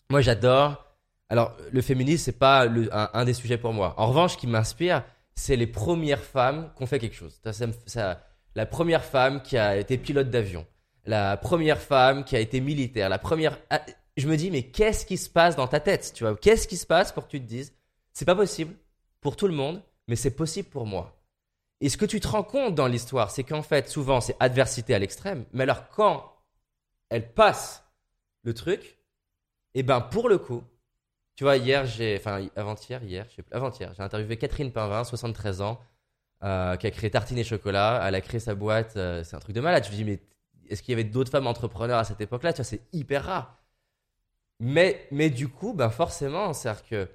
moi, 0.09 0.21
j'adore. 0.21 0.83
Alors, 1.29 1.55
le 1.71 1.81
féminisme, 1.81 2.23
c'est 2.23 2.39
pas 2.39 2.67
un, 3.13 3.25
des 3.25 3.33
sujets 3.33 3.57
pour 3.57 3.73
moi. 3.73 3.93
En 3.97 4.07
revanche, 4.07 4.33
ce 4.33 4.37
qui 4.37 4.47
m'inspire, 4.47 5.03
c'est 5.35 5.55
les 5.55 5.67
premières 5.67 6.23
femmes 6.23 6.71
qui 6.75 6.81
ont 6.81 6.87
fait 6.87 6.99
quelque 6.99 7.15
chose. 7.15 7.39
Ça- 7.85 8.23
la 8.55 8.65
première 8.65 9.03
femme 9.03 9.43
qui 9.43 9.55
a 9.55 9.77
été 9.77 9.99
pilote 9.99 10.31
d'avion, 10.31 10.65
la 11.07 11.37
première 11.37 11.79
femme 11.79 12.23
qui 12.23 12.35
a 12.35 12.39
été 12.39 12.59
militaire, 12.59 13.09
la 13.09 13.17
première. 13.17 13.57
Ah, 13.69 13.81
Je 14.17 14.27
me 14.27 14.35
dis, 14.35 14.51
mais 14.51 14.63
qu'est-ce 14.63 15.05
qui 15.05 15.17
se 15.17 15.29
passe 15.29 15.55
dans 15.55 15.67
ta 15.67 15.79
tête 15.79 16.11
Tu 16.13 16.23
vois, 16.23 16.35
qu'est-ce 16.35 16.67
qui 16.67 16.77
se 16.77 16.85
passe 16.85 17.11
pour 17.11 17.25
que 17.25 17.31
tu 17.31 17.41
te 17.41 17.47
dises, 17.47 17.73
c'est 18.13 18.25
pas 18.25 18.35
possible 18.35 18.75
pour 19.21 19.35
tout 19.35 19.47
le 19.47 19.53
monde, 19.53 19.81
mais 20.07 20.15
c'est 20.15 20.35
possible 20.35 20.69
pour 20.69 20.85
moi? 20.85 21.17
Et 21.79 21.89
ce 21.89 21.97
que 21.97 22.05
tu 22.05 22.19
te 22.19 22.27
rends 22.27 22.43
compte 22.43 22.75
dans 22.75 22.87
l'histoire, 22.87 23.31
c'est 23.31 23.43
qu'en 23.43 23.61
fait, 23.61 23.87
souvent, 23.87 24.19
c'est 24.19 24.35
adversité 24.39 24.93
à 24.95 24.99
l'extrême. 24.99 25.45
Mais 25.53 25.63
alors, 25.63 25.87
quand 25.89 26.33
elle 27.09 27.31
passe 27.33 27.83
le 28.43 28.53
truc, 28.53 28.97
et 29.75 29.83
ben 29.83 30.01
pour 30.01 30.27
le 30.27 30.39
coup, 30.39 30.63
tu 31.35 31.43
vois, 31.43 31.57
hier, 31.57 31.85
j'ai, 31.85 32.17
enfin, 32.17 32.47
avant-hier, 32.55 33.03
hier, 33.03 33.27
avant-hier, 33.51 33.93
j'ai 33.95 34.01
interviewé 34.01 34.37
Catherine 34.37 34.71
Pinvin, 34.71 35.03
73 35.03 35.61
ans, 35.61 35.79
euh, 36.43 36.75
qui 36.77 36.87
a 36.87 36.91
créé 36.91 37.11
Tartine 37.11 37.37
et 37.37 37.43
Chocolat. 37.43 38.03
Elle 38.07 38.15
a 38.15 38.21
créé 38.21 38.39
sa 38.39 38.55
boîte, 38.55 38.97
euh, 38.97 39.23
c'est 39.23 39.35
un 39.35 39.39
truc 39.39 39.55
de 39.55 39.61
malade. 39.61 39.85
Je 39.85 39.91
me 39.91 39.95
dis, 39.95 40.03
mais 40.03 40.19
est-ce 40.69 40.81
qu'il 40.83 40.91
y 40.91 40.95
avait 40.95 41.03
d'autres 41.03 41.31
femmes 41.31 41.47
entrepreneurs 41.47 41.99
à 41.99 42.03
cette 42.03 42.21
époque-là? 42.21 42.53
Tu 42.53 42.57
vois, 42.57 42.65
c'est 42.65 42.81
hyper 42.93 43.25
rare. 43.25 43.57
Mais, 44.59 45.07
mais 45.11 45.29
du 45.29 45.47
coup, 45.47 45.73
ben 45.73 45.89
forcément, 45.89 46.53
c'est-à-dire 46.53 46.83
que 46.87 47.09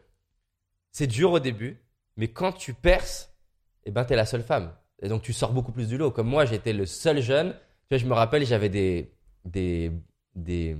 c'est 0.90 1.06
dur 1.06 1.32
au 1.32 1.40
début, 1.40 1.80
mais 2.16 2.28
quand 2.28 2.52
tu 2.52 2.74
perces, 2.74 3.32
eh 3.84 3.90
ben, 3.90 4.04
t'es 4.04 4.16
la 4.16 4.26
seule 4.26 4.42
femme. 4.42 4.72
Et 5.00 5.08
donc, 5.08 5.22
tu 5.22 5.32
sors 5.32 5.52
beaucoup 5.52 5.72
plus 5.72 5.88
du 5.88 5.96
lot. 5.98 6.10
Comme 6.10 6.28
moi, 6.28 6.44
j'étais 6.44 6.72
le 6.72 6.86
seul 6.86 7.20
jeune. 7.20 7.52
Tu 7.52 7.88
vois, 7.90 7.98
je 7.98 8.06
me 8.06 8.14
rappelle, 8.14 8.46
j'avais 8.46 8.68
des, 8.68 9.12
des, 9.44 9.90
des, 10.36 10.76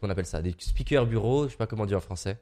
qu'on 0.00 0.10
appelle 0.10 0.26
ça, 0.26 0.42
des 0.42 0.54
speakers 0.58 1.06
bureaux, 1.06 1.46
je 1.46 1.52
sais 1.52 1.56
pas 1.56 1.66
comment 1.66 1.86
dire 1.86 1.98
en 1.98 2.00
français, 2.00 2.38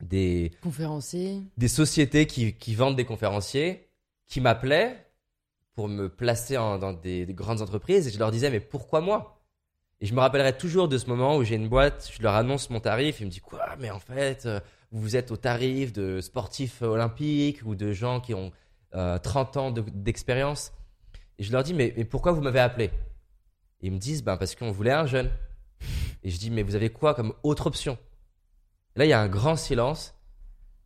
des, 0.00 0.52
Conférencier. 0.62 1.42
des 1.58 1.68
sociétés 1.68 2.26
qui, 2.26 2.54
qui 2.54 2.74
vendent 2.74 2.96
des 2.96 3.04
conférenciers 3.04 3.88
qui 4.26 4.40
m'appelaient 4.40 5.04
pour 5.74 5.88
me 5.88 6.08
placer 6.08 6.54
dans 6.54 6.92
des, 6.92 7.26
des 7.26 7.34
grandes 7.34 7.62
entreprises 7.62 8.06
et 8.06 8.10
je 8.10 8.18
leur 8.18 8.30
disais 8.30 8.50
mais 8.50 8.60
pourquoi 8.60 9.00
moi? 9.00 9.36
Et 10.00 10.06
je 10.06 10.14
me 10.14 10.20
rappellerai 10.20 10.56
toujours 10.56 10.88
de 10.88 10.96
ce 10.96 11.06
moment 11.06 11.36
où 11.36 11.44
j'ai 11.44 11.56
une 11.56 11.68
boîte, 11.68 12.10
je 12.16 12.22
leur 12.22 12.34
annonce 12.34 12.70
mon 12.70 12.80
tarif, 12.80 13.20
ils 13.20 13.26
me 13.26 13.30
disent 13.30 13.40
quoi 13.40 13.76
mais 13.78 13.90
en 13.90 13.98
fait 14.00 14.46
euh, 14.46 14.60
vous 14.92 15.16
êtes 15.16 15.30
au 15.30 15.36
tarif 15.36 15.92
de 15.92 16.20
sportifs 16.20 16.82
olympiques 16.82 17.60
ou 17.64 17.74
de 17.74 17.92
gens 17.92 18.20
qui 18.20 18.34
ont 18.34 18.50
euh, 18.94 19.18
30 19.18 19.56
ans 19.56 19.70
de- 19.70 19.82
d'expérience 19.82 20.72
et 21.38 21.42
je 21.44 21.52
leur 21.52 21.62
dis 21.62 21.74
mais, 21.74 21.94
mais 21.96 22.04
pourquoi 22.04 22.32
vous 22.32 22.40
m'avez 22.40 22.60
appelé? 22.60 22.90
Et 23.82 23.86
ils 23.86 23.92
me 23.92 23.98
disent 23.98 24.22
ben 24.22 24.36
parce 24.36 24.54
qu'on 24.54 24.72
voulait 24.72 24.92
un 24.92 25.06
jeune. 25.06 25.30
Et 26.22 26.28
je 26.30 26.38
dis 26.38 26.50
mais 26.50 26.62
vous 26.62 26.74
avez 26.74 26.90
quoi 26.90 27.14
comme 27.14 27.32
autre 27.42 27.66
option? 27.66 27.96
Là 28.96 29.04
il 29.06 29.08
y 29.08 29.12
a 29.14 29.20
un 29.20 29.28
grand 29.28 29.56
silence 29.56 30.14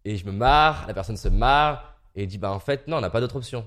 et 0.05 0.17
je 0.17 0.27
me 0.27 0.33
marre, 0.33 0.87
la 0.87 0.95
personne 0.95 1.17
se 1.17 1.29
marre 1.29 1.97
et 2.15 2.27
dit 2.27 2.39
bah 2.39 2.53
en 2.53 2.61
fait 2.61 2.87
non, 2.87 2.99
on 2.99 3.01
n'a 3.01 3.11
pas 3.11 3.21
d'autre 3.21 3.37
option. 3.37 3.67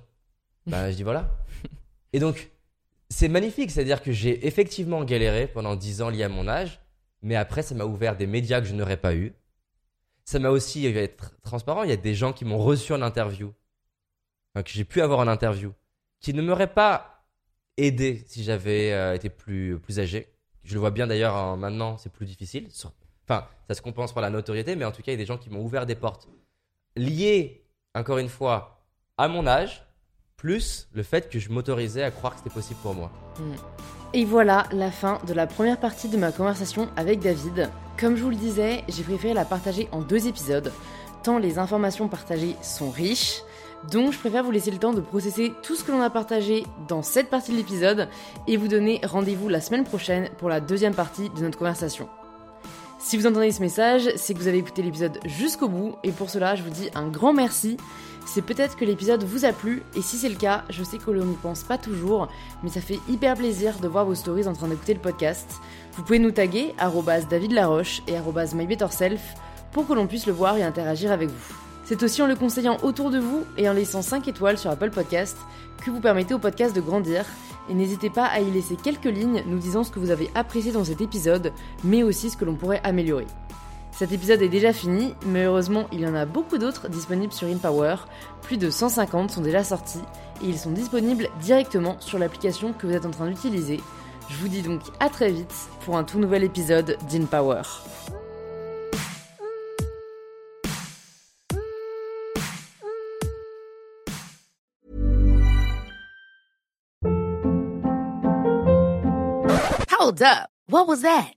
Bah 0.67 0.91
je 0.91 0.95
dis 0.97 1.03
voilà. 1.03 1.29
Et 2.13 2.19
donc 2.19 2.51
c'est 3.09 3.29
magnifique, 3.29 3.71
c'est-à-dire 3.71 4.01
que 4.01 4.11
j'ai 4.11 4.45
effectivement 4.47 5.03
galéré 5.03 5.47
pendant 5.47 5.75
10 5.75 6.01
ans 6.01 6.09
lié 6.09 6.23
à 6.23 6.29
mon 6.29 6.47
âge, 6.47 6.81
mais 7.21 7.35
après 7.35 7.61
ça 7.63 7.73
m'a 7.73 7.85
ouvert 7.85 8.17
des 8.17 8.27
médias 8.27 8.59
que 8.61 8.67
je 8.67 8.75
n'aurais 8.75 8.97
pas 8.97 9.15
eu. 9.15 9.33
Ça 10.25 10.39
m'a 10.39 10.49
aussi 10.49 10.83
je 10.83 10.89
vais 10.89 11.03
être 11.05 11.39
transparent, 11.41 11.83
il 11.83 11.89
y 11.89 11.93
a 11.93 11.97
des 11.97 12.15
gens 12.15 12.33
qui 12.33 12.43
m'ont 12.43 12.57
reçu 12.57 12.91
en 12.93 13.01
interview, 13.01 13.53
enfin, 14.53 14.63
que 14.63 14.69
j'ai 14.71 14.83
pu 14.83 15.01
avoir 15.01 15.19
en 15.19 15.27
interview, 15.27 15.73
qui 16.19 16.33
ne 16.33 16.41
m'auraient 16.41 16.73
pas 16.73 17.25
aidé 17.77 18.23
si 18.27 18.43
j'avais 18.43 18.91
euh, 18.91 19.15
été 19.15 19.29
plus 19.29 19.79
plus 19.79 19.99
âgé. 19.99 20.27
Je 20.63 20.73
le 20.73 20.81
vois 20.81 20.91
bien 20.91 21.07
d'ailleurs 21.07 21.35
en- 21.35 21.55
maintenant, 21.55 21.97
c'est 21.97 22.11
plus 22.11 22.25
difficile. 22.25 22.67
Enfin, 23.23 23.47
ça 23.69 23.73
se 23.73 23.81
compense 23.81 24.13
par 24.13 24.21
la 24.21 24.29
notoriété, 24.29 24.75
mais 24.75 24.83
en 24.83 24.91
tout 24.91 25.01
cas, 25.01 25.11
il 25.11 25.15
y 25.15 25.17
a 25.17 25.17
des 25.17 25.25
gens 25.25 25.37
qui 25.37 25.49
m'ont 25.49 25.61
ouvert 25.63 25.85
des 25.85 25.95
portes 25.95 26.27
liées, 26.97 27.63
encore 27.95 28.17
une 28.17 28.27
fois, 28.29 28.85
à 29.17 29.27
mon 29.29 29.47
âge, 29.47 29.83
plus 30.37 30.87
le 30.93 31.01
fait 31.01 31.31
que 31.31 31.39
je 31.39 31.49
m'autorisais 31.49 32.03
à 32.03 32.11
croire 32.11 32.33
que 32.33 32.37
c'était 32.37 32.53
possible 32.53 32.79
pour 32.83 32.93
moi. 32.93 33.11
Et 34.13 34.23
voilà 34.23 34.67
la 34.71 34.91
fin 34.91 35.17
de 35.25 35.33
la 35.33 35.47
première 35.47 35.79
partie 35.79 36.09
de 36.09 36.17
ma 36.17 36.31
conversation 36.31 36.89
avec 36.95 37.21
David. 37.21 37.71
Comme 37.99 38.15
je 38.15 38.21
vous 38.21 38.29
le 38.29 38.35
disais, 38.35 38.83
j'ai 38.87 39.01
préféré 39.01 39.33
la 39.33 39.45
partager 39.45 39.89
en 39.91 40.01
deux 40.01 40.27
épisodes, 40.27 40.71
tant 41.23 41.39
les 41.39 41.57
informations 41.57 42.07
partagées 42.07 42.55
sont 42.61 42.91
riches, 42.91 43.41
donc 43.91 44.13
je 44.13 44.19
préfère 44.19 44.43
vous 44.43 44.51
laisser 44.51 44.69
le 44.69 44.77
temps 44.77 44.93
de 44.93 45.01
processer 45.01 45.53
tout 45.63 45.75
ce 45.75 45.83
que 45.83 45.91
l'on 45.91 46.01
a 46.01 46.11
partagé 46.11 46.67
dans 46.87 47.01
cette 47.01 47.31
partie 47.31 47.51
de 47.51 47.57
l'épisode 47.57 48.07
et 48.47 48.57
vous 48.57 48.67
donner 48.67 49.01
rendez-vous 49.03 49.49
la 49.49 49.59
semaine 49.59 49.85
prochaine 49.85 50.29
pour 50.37 50.49
la 50.49 50.61
deuxième 50.61 50.93
partie 50.93 51.31
de 51.31 51.41
notre 51.41 51.57
conversation. 51.57 52.09
Si 52.99 53.17
vous 53.17 53.25
entendez 53.25 53.51
ce 53.51 53.61
message, 53.61 54.07
c'est 54.17 54.35
que 54.35 54.39
vous 54.39 54.47
avez 54.47 54.59
écouté 54.59 54.83
l'épisode 54.83 55.17
jusqu'au 55.25 55.67
bout 55.67 55.95
et 56.03 56.11
pour 56.11 56.29
cela 56.29 56.53
je 56.53 56.61
vous 56.61 56.69
dis 56.69 56.91
un 56.93 57.07
grand 57.07 57.33
merci. 57.33 57.77
C'est 58.29 58.41
peut-être 58.41 58.75
que 58.75 58.83
l'épisode 58.83 59.23
vous 59.23 59.45
a 59.45 59.53
plu 59.53 59.81
et 59.95 60.01
si 60.01 60.17
c'est 60.17 60.27
le 60.27 60.35
cas, 60.35 60.65
je 60.69 60.83
sais 60.83 60.97
que 60.97 61.09
l'on 61.09 61.23
n'y 61.23 61.35
pense 61.35 61.63
pas 61.63 61.77
toujours, 61.77 62.27
mais 62.61 62.69
ça 62.69 62.81
fait 62.81 62.99
hyper 63.09 63.35
plaisir 63.35 63.79
de 63.79 63.87
voir 63.87 64.05
vos 64.05 64.15
stories 64.15 64.47
en 64.47 64.53
train 64.53 64.67
d'écouter 64.67 64.93
le 64.93 64.99
podcast. 64.99 65.49
Vous 65.93 66.03
pouvez 66.03 66.19
nous 66.19 66.31
taguer 66.31 66.75
@davidlaroche 67.29 68.03
et 68.05 68.15
@mybetterself 68.53 69.21
pour 69.71 69.87
que 69.87 69.93
l'on 69.93 70.07
puisse 70.07 70.27
le 70.27 70.33
voir 70.33 70.57
et 70.57 70.63
interagir 70.63 71.11
avec 71.11 71.29
vous. 71.29 71.55
C'est 71.85 72.03
aussi 72.03 72.21
en 72.21 72.27
le 72.27 72.35
conseillant 72.35 72.77
autour 72.83 73.11
de 73.11 73.17
vous 73.17 73.43
et 73.57 73.69
en 73.69 73.73
laissant 73.73 74.01
5 74.01 74.27
étoiles 74.27 74.57
sur 74.57 74.69
Apple 74.69 74.91
Podcast 74.91 75.37
que 75.83 75.89
vous 75.89 76.01
permettez 76.01 76.33
au 76.33 76.39
podcast 76.39 76.75
de 76.75 76.81
grandir. 76.81 77.25
Et 77.69 77.73
n'hésitez 77.73 78.09
pas 78.09 78.25
à 78.25 78.41
y 78.41 78.51
laisser 78.51 78.75
quelques 78.75 79.05
lignes 79.05 79.41
nous 79.47 79.57
disant 79.57 79.85
ce 79.85 79.91
que 79.91 79.99
vous 79.99 80.11
avez 80.11 80.29
apprécié 80.35 80.73
dans 80.73 80.83
cet 80.83 80.99
épisode, 80.99 81.53
mais 81.83 82.03
aussi 82.03 82.29
ce 82.29 82.35
que 82.37 82.45
l'on 82.45 82.55
pourrait 82.55 82.81
améliorer. 82.83 83.25
Cet 83.97 84.11
épisode 84.11 84.43
est 84.43 84.47
déjà 84.47 84.73
fini, 84.73 85.15
mais 85.25 85.45
heureusement 85.45 85.87
il 85.91 86.01
y 86.01 86.05
en 86.05 86.13
a 86.13 86.27
beaucoup 86.27 86.59
d'autres 86.59 86.87
disponibles 86.87 87.33
sur 87.33 87.47
InPower. 87.47 87.95
Plus 88.43 88.57
de 88.57 88.69
150 88.69 89.31
sont 89.31 89.41
déjà 89.41 89.63
sortis 89.63 90.03
et 90.43 90.45
ils 90.45 90.59
sont 90.59 90.69
disponibles 90.69 91.29
directement 91.41 91.99
sur 91.99 92.19
l'application 92.19 92.73
que 92.73 92.85
vous 92.85 92.93
êtes 92.93 93.07
en 93.07 93.09
train 93.09 93.25
d'utiliser. 93.25 93.79
Je 94.29 94.35
vous 94.35 94.49
dis 94.49 94.61
donc 94.61 94.81
à 94.99 95.09
très 95.09 95.31
vite 95.31 95.51
pour 95.83 95.97
un 95.97 96.03
tout 96.03 96.19
nouvel 96.19 96.43
épisode 96.43 96.95
d'InPower. 97.09 97.63
Hold 109.89 110.21
up. 110.21 110.49
What 110.69 110.85
was 110.85 111.01
that? 111.01 111.36